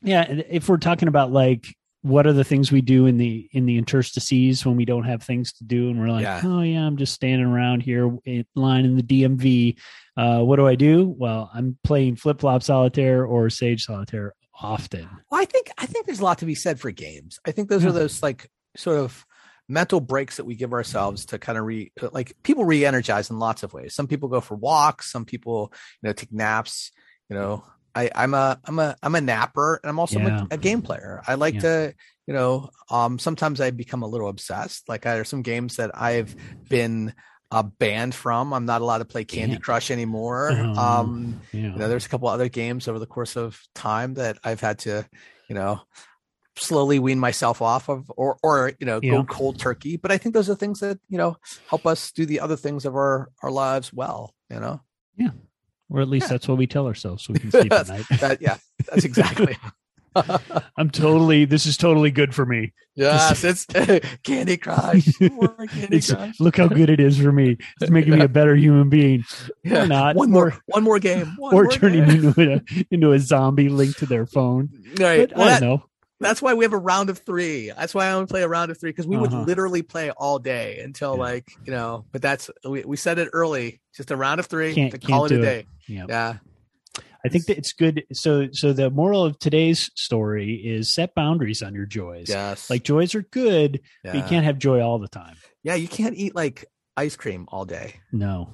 yeah 0.00 0.22
if 0.22 0.68
we're 0.68 0.78
talking 0.78 1.08
about 1.08 1.32
like 1.32 1.76
what 2.02 2.26
are 2.26 2.32
the 2.32 2.44
things 2.44 2.72
we 2.72 2.80
do 2.80 3.06
in 3.06 3.16
the 3.16 3.48
in 3.52 3.64
the 3.64 3.78
interstices 3.78 4.66
when 4.66 4.76
we 4.76 4.84
don't 4.84 5.04
have 5.04 5.22
things 5.22 5.52
to 5.54 5.64
do? 5.64 5.88
And 5.88 6.00
we're 6.00 6.10
like 6.10 6.22
yeah. 6.22 6.42
oh 6.44 6.60
yeah 6.60 6.84
i'm 6.84 6.96
just 6.96 7.14
standing 7.14 7.46
around 7.46 7.82
here 7.82 8.16
in 8.24 8.44
line 8.54 8.84
in 8.84 8.96
the 8.96 9.02
dmv 9.02 9.78
uh, 10.16 10.40
what 10.40 10.56
do 10.56 10.66
i 10.66 10.74
do? 10.74 11.14
Well 11.16 11.50
i'm 11.54 11.78
playing 11.84 12.16
flip-flop 12.16 12.62
solitaire 12.62 13.24
or 13.24 13.48
sage 13.50 13.84
solitaire 13.84 14.34
often. 14.60 15.08
Well 15.30 15.40
i 15.40 15.44
think 15.44 15.70
i 15.78 15.86
think 15.86 16.06
there's 16.06 16.20
a 16.20 16.24
lot 16.24 16.38
to 16.38 16.46
be 16.46 16.56
said 16.56 16.80
for 16.80 16.90
games. 16.90 17.38
I 17.46 17.52
think 17.52 17.68
those 17.68 17.84
yeah. 17.84 17.90
are 17.90 17.92
those 17.92 18.22
like 18.22 18.50
sort 18.76 18.98
of 18.98 19.24
mental 19.68 20.00
breaks 20.00 20.36
that 20.36 20.44
we 20.44 20.56
give 20.56 20.72
ourselves 20.72 21.26
to 21.26 21.38
kind 21.38 21.56
of 21.56 21.64
re 21.64 21.92
like 22.10 22.34
people 22.42 22.64
re-energize 22.64 23.30
in 23.30 23.38
lots 23.38 23.62
of 23.62 23.72
ways. 23.72 23.94
Some 23.94 24.08
people 24.08 24.28
go 24.28 24.40
for 24.40 24.56
walks 24.56 25.10
some 25.10 25.24
people 25.24 25.72
you 26.02 26.08
know 26.08 26.12
take 26.12 26.32
naps 26.32 26.90
you 27.30 27.36
know 27.36 27.64
I, 27.94 28.10
I'm 28.14 28.34
a 28.34 28.58
I'm 28.64 28.78
a 28.78 28.96
I'm 29.02 29.14
a 29.14 29.20
napper 29.20 29.80
and 29.82 29.90
I'm 29.90 29.98
also 29.98 30.18
yeah. 30.18 30.44
a, 30.50 30.54
a, 30.54 30.58
game 30.58 30.82
player. 30.82 31.22
I 31.26 31.34
like 31.34 31.54
yeah. 31.54 31.60
to, 31.60 31.94
you 32.26 32.34
know, 32.34 32.70
um 32.90 33.18
sometimes 33.18 33.60
I 33.60 33.70
become 33.70 34.02
a 34.02 34.06
little 34.06 34.28
obsessed. 34.28 34.88
Like 34.88 35.02
there's 35.02 35.28
some 35.28 35.42
games 35.42 35.76
that 35.76 35.90
I've 35.94 36.34
been 36.68 37.14
uh, 37.50 37.62
banned 37.62 38.14
from. 38.14 38.54
I'm 38.54 38.64
not 38.64 38.80
allowed 38.80 38.98
to 38.98 39.04
play 39.04 39.24
Candy 39.24 39.58
Crush 39.58 39.90
anymore. 39.90 40.50
Um 40.50 41.40
yeah. 41.52 41.60
you 41.60 41.70
know, 41.70 41.88
there's 41.88 42.06
a 42.06 42.08
couple 42.08 42.28
other 42.28 42.48
games 42.48 42.88
over 42.88 42.98
the 42.98 43.06
course 43.06 43.36
of 43.36 43.60
time 43.74 44.14
that 44.14 44.38
I've 44.42 44.60
had 44.60 44.80
to, 44.80 45.06
you 45.48 45.54
know, 45.54 45.82
slowly 46.56 46.98
wean 46.98 47.18
myself 47.18 47.62
off 47.62 47.88
of 47.88 48.10
or 48.16 48.36
or 48.42 48.72
you 48.78 48.86
know 48.86 49.00
go 49.00 49.24
cold 49.24 49.58
turkey 49.58 49.96
but 49.96 50.12
i 50.12 50.18
think 50.18 50.34
those 50.34 50.50
are 50.50 50.54
things 50.54 50.80
that 50.80 50.98
you 51.08 51.16
know 51.16 51.34
help 51.68 51.86
us 51.86 52.12
do 52.12 52.26
the 52.26 52.40
other 52.40 52.56
things 52.56 52.84
of 52.84 52.94
our 52.94 53.30
our 53.42 53.50
lives 53.50 53.90
well 53.90 54.34
you 54.50 54.60
know 54.60 54.78
yeah 55.16 55.30
or 55.92 56.00
at 56.00 56.08
least 56.08 56.24
yeah. 56.24 56.30
that's 56.30 56.48
what 56.48 56.58
we 56.58 56.66
tell 56.66 56.86
ourselves 56.86 57.24
so 57.24 57.32
we 57.32 57.38
can 57.38 57.50
sleep 57.52 57.72
at 57.72 57.88
night. 57.88 58.04
that, 58.20 58.40
yeah, 58.40 58.56
that's 58.86 59.04
exactly. 59.04 59.56
I'm 60.76 60.90
totally. 60.90 61.46
This 61.46 61.64
is 61.64 61.76
totally 61.78 62.10
good 62.10 62.34
for 62.34 62.44
me. 62.44 62.72
Yes, 62.94 63.44
it's 63.44 63.64
Candy 64.22 64.58
Crush. 64.58 65.06
Candy 65.16 66.00
Crush. 66.02 66.38
look 66.38 66.58
how 66.58 66.68
good 66.68 66.90
it 66.90 67.00
is 67.00 67.18
for 67.18 67.32
me. 67.32 67.56
It's 67.80 67.90
making 67.90 68.12
me 68.14 68.20
a 68.20 68.28
better 68.28 68.54
human 68.54 68.90
being, 68.90 69.24
Yeah. 69.64 69.86
not. 69.86 70.16
One 70.16 70.30
more, 70.30 70.54
one 70.66 70.84
more 70.84 70.98
game. 70.98 71.34
One 71.38 71.54
or 71.54 71.62
more 71.64 71.72
turning 71.72 72.04
game. 72.04 72.26
into 72.26 72.52
a 72.52 72.84
into 72.90 73.12
a 73.12 73.18
zombie 73.18 73.70
linked 73.70 74.00
to 74.00 74.06
their 74.06 74.26
phone. 74.26 74.68
Right. 75.00 75.34
Well, 75.34 75.48
I 75.48 75.58
don't 75.58 75.68
know. 75.68 75.84
That's 76.22 76.40
why 76.42 76.54
we 76.54 76.64
have 76.64 76.72
a 76.72 76.78
round 76.78 77.10
of 77.10 77.18
three. 77.18 77.70
That's 77.70 77.94
why 77.94 78.06
I 78.06 78.12
only 78.12 78.26
play 78.26 78.42
a 78.42 78.48
round 78.48 78.70
of 78.70 78.78
three 78.80 78.90
because 78.90 79.06
we 79.06 79.16
would 79.16 79.32
Uh-huh. 79.32 79.42
literally 79.44 79.82
play 79.82 80.10
all 80.10 80.38
day 80.38 80.80
until 80.80 81.14
Yeah. 81.16 81.20
like 81.22 81.52
you 81.64 81.72
know. 81.72 82.04
But 82.12 82.22
that's 82.22 82.50
we, 82.68 82.84
we 82.84 82.96
said 82.96 83.18
it 83.18 83.28
early. 83.32 83.80
Just 83.96 84.10
a 84.10 84.16
round 84.16 84.40
of 84.40 84.46
3 84.46 84.74
Can't- 84.74 84.90
to 84.92 84.98
call 84.98 85.26
it 85.26 85.32
a 85.32 85.40
day. 85.42 85.66
Yeah. 85.86 86.06
Yeah. 86.08 86.36
I 87.24 87.28
think 87.28 87.46
that 87.46 87.56
it's 87.58 87.72
good. 87.72 88.02
So 88.12 88.48
so 88.52 88.72
the 88.72 88.90
moral 88.90 89.24
of 89.24 89.38
today's 89.38 89.90
story 89.94 90.54
is 90.54 90.92
set 90.92 91.14
boundaries 91.14 91.62
on 91.62 91.74
your 91.74 91.86
joys. 91.86 92.28
Yes. 92.28 92.68
Like 92.70 92.82
joys 92.82 93.14
are 93.14 93.22
good, 93.22 93.80
but 94.02 94.14
you 94.14 94.22
can't 94.22 94.44
have 94.44 94.58
joy 94.58 94.80
all 94.80 94.98
the 94.98 95.08
time. 95.08 95.36
Yeah, 95.62 95.74
you 95.76 95.86
can't 95.88 96.16
eat 96.16 96.34
like 96.34 96.64
ice 96.96 97.14
cream 97.16 97.46
all 97.52 97.64
day, 97.64 97.94
No. 98.12 98.50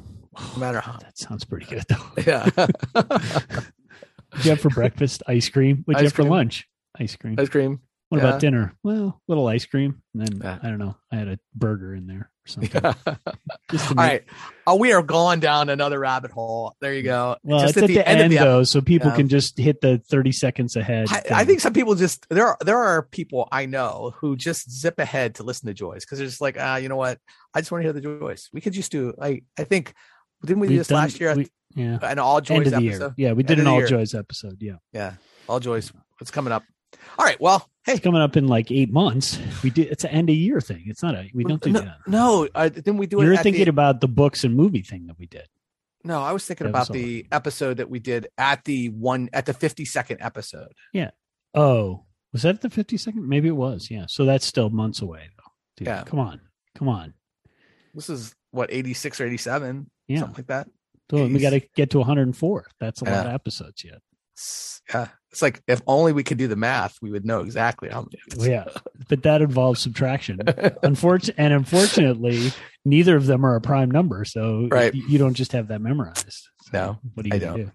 no 0.54 0.58
matter 0.58 0.80
how. 0.80 0.98
That 0.98 1.16
sounds 1.18 1.44
pretty 1.44 1.66
good 1.66 1.84
though. 1.88 2.22
Yeah. 2.26 2.50
You 4.44 4.50
have 4.50 4.60
for 4.60 4.68
breakfast 4.68 5.22
ice 5.26 5.48
cream? 5.48 5.82
What'd 5.86 6.02
you 6.02 6.06
have 6.06 6.12
for 6.12 6.22
lunch? 6.22 6.68
Ice 6.98 7.16
cream. 7.16 7.36
ice 7.38 7.48
cream. 7.48 7.80
What 8.10 8.22
yeah. 8.22 8.28
about 8.28 8.40
dinner? 8.40 8.74
Well, 8.82 9.20
a 9.20 9.30
little 9.30 9.46
ice 9.46 9.66
cream. 9.66 10.02
And 10.14 10.26
then 10.26 10.40
Yeah. 10.42 10.58
I 10.62 10.70
don't 10.70 10.78
know. 10.78 10.96
I 11.12 11.16
had 11.16 11.28
a 11.28 11.38
burger 11.54 11.94
in 11.94 12.06
there 12.06 12.30
or 12.30 12.46
something. 12.46 12.84
All 12.84 12.94
to. 13.96 14.24
Oh, 14.66 14.76
we 14.76 14.92
are 14.92 15.02
going 15.02 15.40
down 15.40 15.68
another 15.68 15.98
rabbit 15.98 16.30
hole. 16.30 16.74
There 16.80 16.94
you 16.94 17.02
go. 17.02 17.36
Well, 17.42 17.60
Just 17.60 17.76
it's 17.76 17.82
at 17.82 17.88
the, 17.88 18.08
end, 18.08 18.20
of 18.22 18.30
the 18.30 18.38
though, 18.38 18.62
so 18.64 18.80
people 18.80 19.10
Yeah. 19.10 19.16
can 19.16 19.28
just 19.28 19.58
hit 19.58 19.82
the 19.82 19.98
thirty 19.98 20.32
seconds 20.32 20.74
ahead. 20.76 21.08
I. 21.10 21.22
I 21.30 21.44
think 21.44 21.60
some 21.60 21.74
people 21.74 21.94
just 21.96 22.26
there 22.30 22.46
are 22.46 22.56
there 22.64 22.78
are 22.78 23.02
people 23.02 23.46
I 23.52 23.66
know 23.66 24.14
who 24.16 24.36
just 24.36 24.70
zip 24.70 24.98
ahead 24.98 25.34
to 25.36 25.42
listen 25.42 25.66
to 25.66 25.74
joys 25.74 26.04
because 26.06 26.16
they're 26.18 26.26
just 26.26 26.40
like 26.40 26.56
ah 26.58 26.76
you 26.76 26.88
know 26.88 26.96
what 26.96 27.18
I 27.54 27.60
just 27.60 27.70
want 27.70 27.80
to 27.82 27.86
hear 27.86 27.92
the 27.92 28.00
joys. 28.00 28.48
We 28.54 28.62
could 28.62 28.72
just 28.72 28.90
do 28.90 29.12
I 29.20 29.42
I 29.58 29.64
think 29.64 29.92
didn't 30.44 30.60
we 30.60 30.68
do 30.68 30.72
We've 30.72 30.80
this 30.80 30.88
done- 30.88 31.02
last 31.02 31.20
year 31.20 31.34
we- 31.34 31.48
yeah. 31.74 31.98
an 32.02 32.18
all 32.18 32.38
End 32.38 32.46
joys 32.46 32.72
episode? 32.72 32.82
year. 32.82 33.14
Yeah, 33.18 33.32
we 33.32 33.42
did 33.42 33.58
End 33.58 33.68
an 33.68 33.74
all 33.74 33.84
joys 33.86 34.14
episode. 34.14 34.56
Yeah. 34.62 34.76
Yeah, 34.94 35.14
all 35.46 35.60
joys. 35.60 35.92
It's 36.22 36.30
coming 36.30 36.52
up. 36.54 36.62
All 37.18 37.24
right. 37.24 37.40
Well, 37.40 37.68
hey, 37.84 37.92
It's 37.94 38.00
coming 38.02 38.20
up 38.20 38.36
in 38.36 38.46
like 38.46 38.70
eight 38.70 38.92
months. 38.92 39.38
We 39.62 39.70
do. 39.70 39.82
It's 39.82 40.04
an 40.04 40.10
end 40.10 40.30
of 40.30 40.36
year 40.36 40.60
thing. 40.60 40.84
It's 40.86 41.02
not 41.02 41.14
a. 41.14 41.28
We 41.34 41.44
don't 41.44 41.60
do 41.62 41.72
no, 41.72 41.80
that. 41.80 41.96
no 42.06 42.48
uh, 42.54 42.68
didn't 42.68 42.96
we 42.98 43.06
do 43.06 43.20
it? 43.20 43.24
You're 43.24 43.36
thinking 43.36 43.64
the, 43.64 43.70
about 43.70 44.00
the 44.00 44.08
books 44.08 44.44
and 44.44 44.54
movie 44.54 44.82
thing 44.82 45.06
that 45.06 45.18
we 45.18 45.26
did. 45.26 45.48
no, 46.04 46.22
I 46.22 46.32
was 46.32 46.46
thinking 46.46 46.66
That 46.66 46.70
about 46.70 46.88
was 46.88 46.94
the 46.94 47.26
episode 47.32 47.78
that 47.78 47.90
we 47.90 47.98
did 47.98 48.28
at 48.38 48.64
the 48.64 48.88
one 48.90 49.28
at 49.32 49.46
the 49.46 49.54
fifty 49.54 49.84
second 49.84 50.18
episode. 50.20 50.72
Yeah. 50.92 51.10
Oh, 51.54 52.04
was 52.32 52.42
that 52.42 52.60
the 52.60 52.68
50 52.70 52.98
second? 52.98 53.26
Maybe 53.26 53.48
it 53.48 53.56
was. 53.56 53.90
Yeah. 53.90 54.04
So 54.06 54.26
that's 54.26 54.44
still 54.44 54.68
months 54.68 55.00
away, 55.00 55.30
though. 55.36 55.52
Dude, 55.78 55.88
Yeah. 55.88 56.02
Come 56.04 56.18
on. 56.20 56.40
Come 56.76 56.88
on. 56.88 57.14
This 57.94 58.10
is 58.10 58.34
what 58.50 58.70
eighty 58.72 58.94
six 58.94 59.20
or 59.20 59.26
eighty 59.26 59.38
seven, 59.38 59.90
Yeah. 60.06 60.20
something 60.20 60.36
like 60.36 60.46
that. 60.48 60.68
So 61.10 61.26
we 61.26 61.38
got 61.38 61.50
to 61.50 61.60
get 61.74 61.90
to 61.90 61.98
104. 61.98 62.66
That's 62.78 63.00
a 63.00 63.06
lot 63.06 63.26
of 63.26 63.32
episodes 63.32 63.82
yet. 63.82 64.02
Yeah, 64.92 65.08
it's 65.30 65.42
like 65.42 65.62
if 65.66 65.82
only 65.86 66.12
we 66.12 66.22
could 66.24 66.38
do 66.38 66.48
the 66.48 66.56
math, 66.56 66.96
we 67.02 67.10
would 67.10 67.24
know 67.26 67.40
exactly 67.40 67.88
how 67.90 68.02
many. 68.02 68.18
Well, 68.36 68.48
yeah. 68.48 68.64
But 69.08 69.22
that 69.24 69.42
involves 69.42 69.80
subtraction. 69.80 70.40
Unfortunately, 70.82 71.42
and 71.44 71.52
unfortunately, 71.52 72.52
neither 72.84 73.16
of 73.16 73.26
them 73.26 73.44
are 73.44 73.54
a 73.56 73.60
prime 73.60 73.90
number. 73.90 74.24
So 74.24 74.68
Right. 74.70 74.94
you, 74.94 75.06
you 75.08 75.18
don't 75.18 75.34
just 75.34 75.52
have 75.52 75.68
that 75.68 75.80
memorized. 75.80 76.48
So 76.62 76.70
No, 76.72 76.98
What 77.14 77.24
do 77.24 77.28
you 77.30 77.36
I 77.36 77.38
don't. 77.38 77.56
do? 77.56 77.70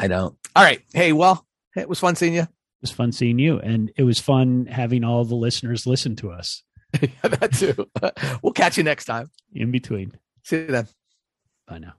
I 0.00 0.06
don't. 0.08 0.36
All 0.54 0.62
right. 0.62 0.82
Hey, 0.92 1.12
well, 1.12 1.46
it 1.76 1.88
was 1.88 1.98
fun 1.98 2.14
seeing 2.14 2.34
you. 2.34 2.42
It 2.42 2.48
was 2.82 2.90
fun 2.90 3.10
seeing 3.12 3.38
you. 3.38 3.58
And 3.58 3.90
it 3.96 4.02
was 4.04 4.20
fun 4.20 4.66
having 4.66 5.02
all 5.04 5.24
the 5.24 5.34
listeners 5.36 5.86
listen 5.86 6.14
to 6.16 6.30
us 6.30 6.62
yeah, 7.00 7.08
that 7.22 7.52
too. 7.54 7.88
we'll 8.42 8.52
catch 8.52 8.76
you 8.76 8.84
next 8.84 9.06
time. 9.06 9.30
in 9.52 9.70
between. 9.72 10.12
See 10.44 10.58
you 10.58 10.66
then. 10.66 10.86
Bye 11.66 11.78
now. 11.78 11.94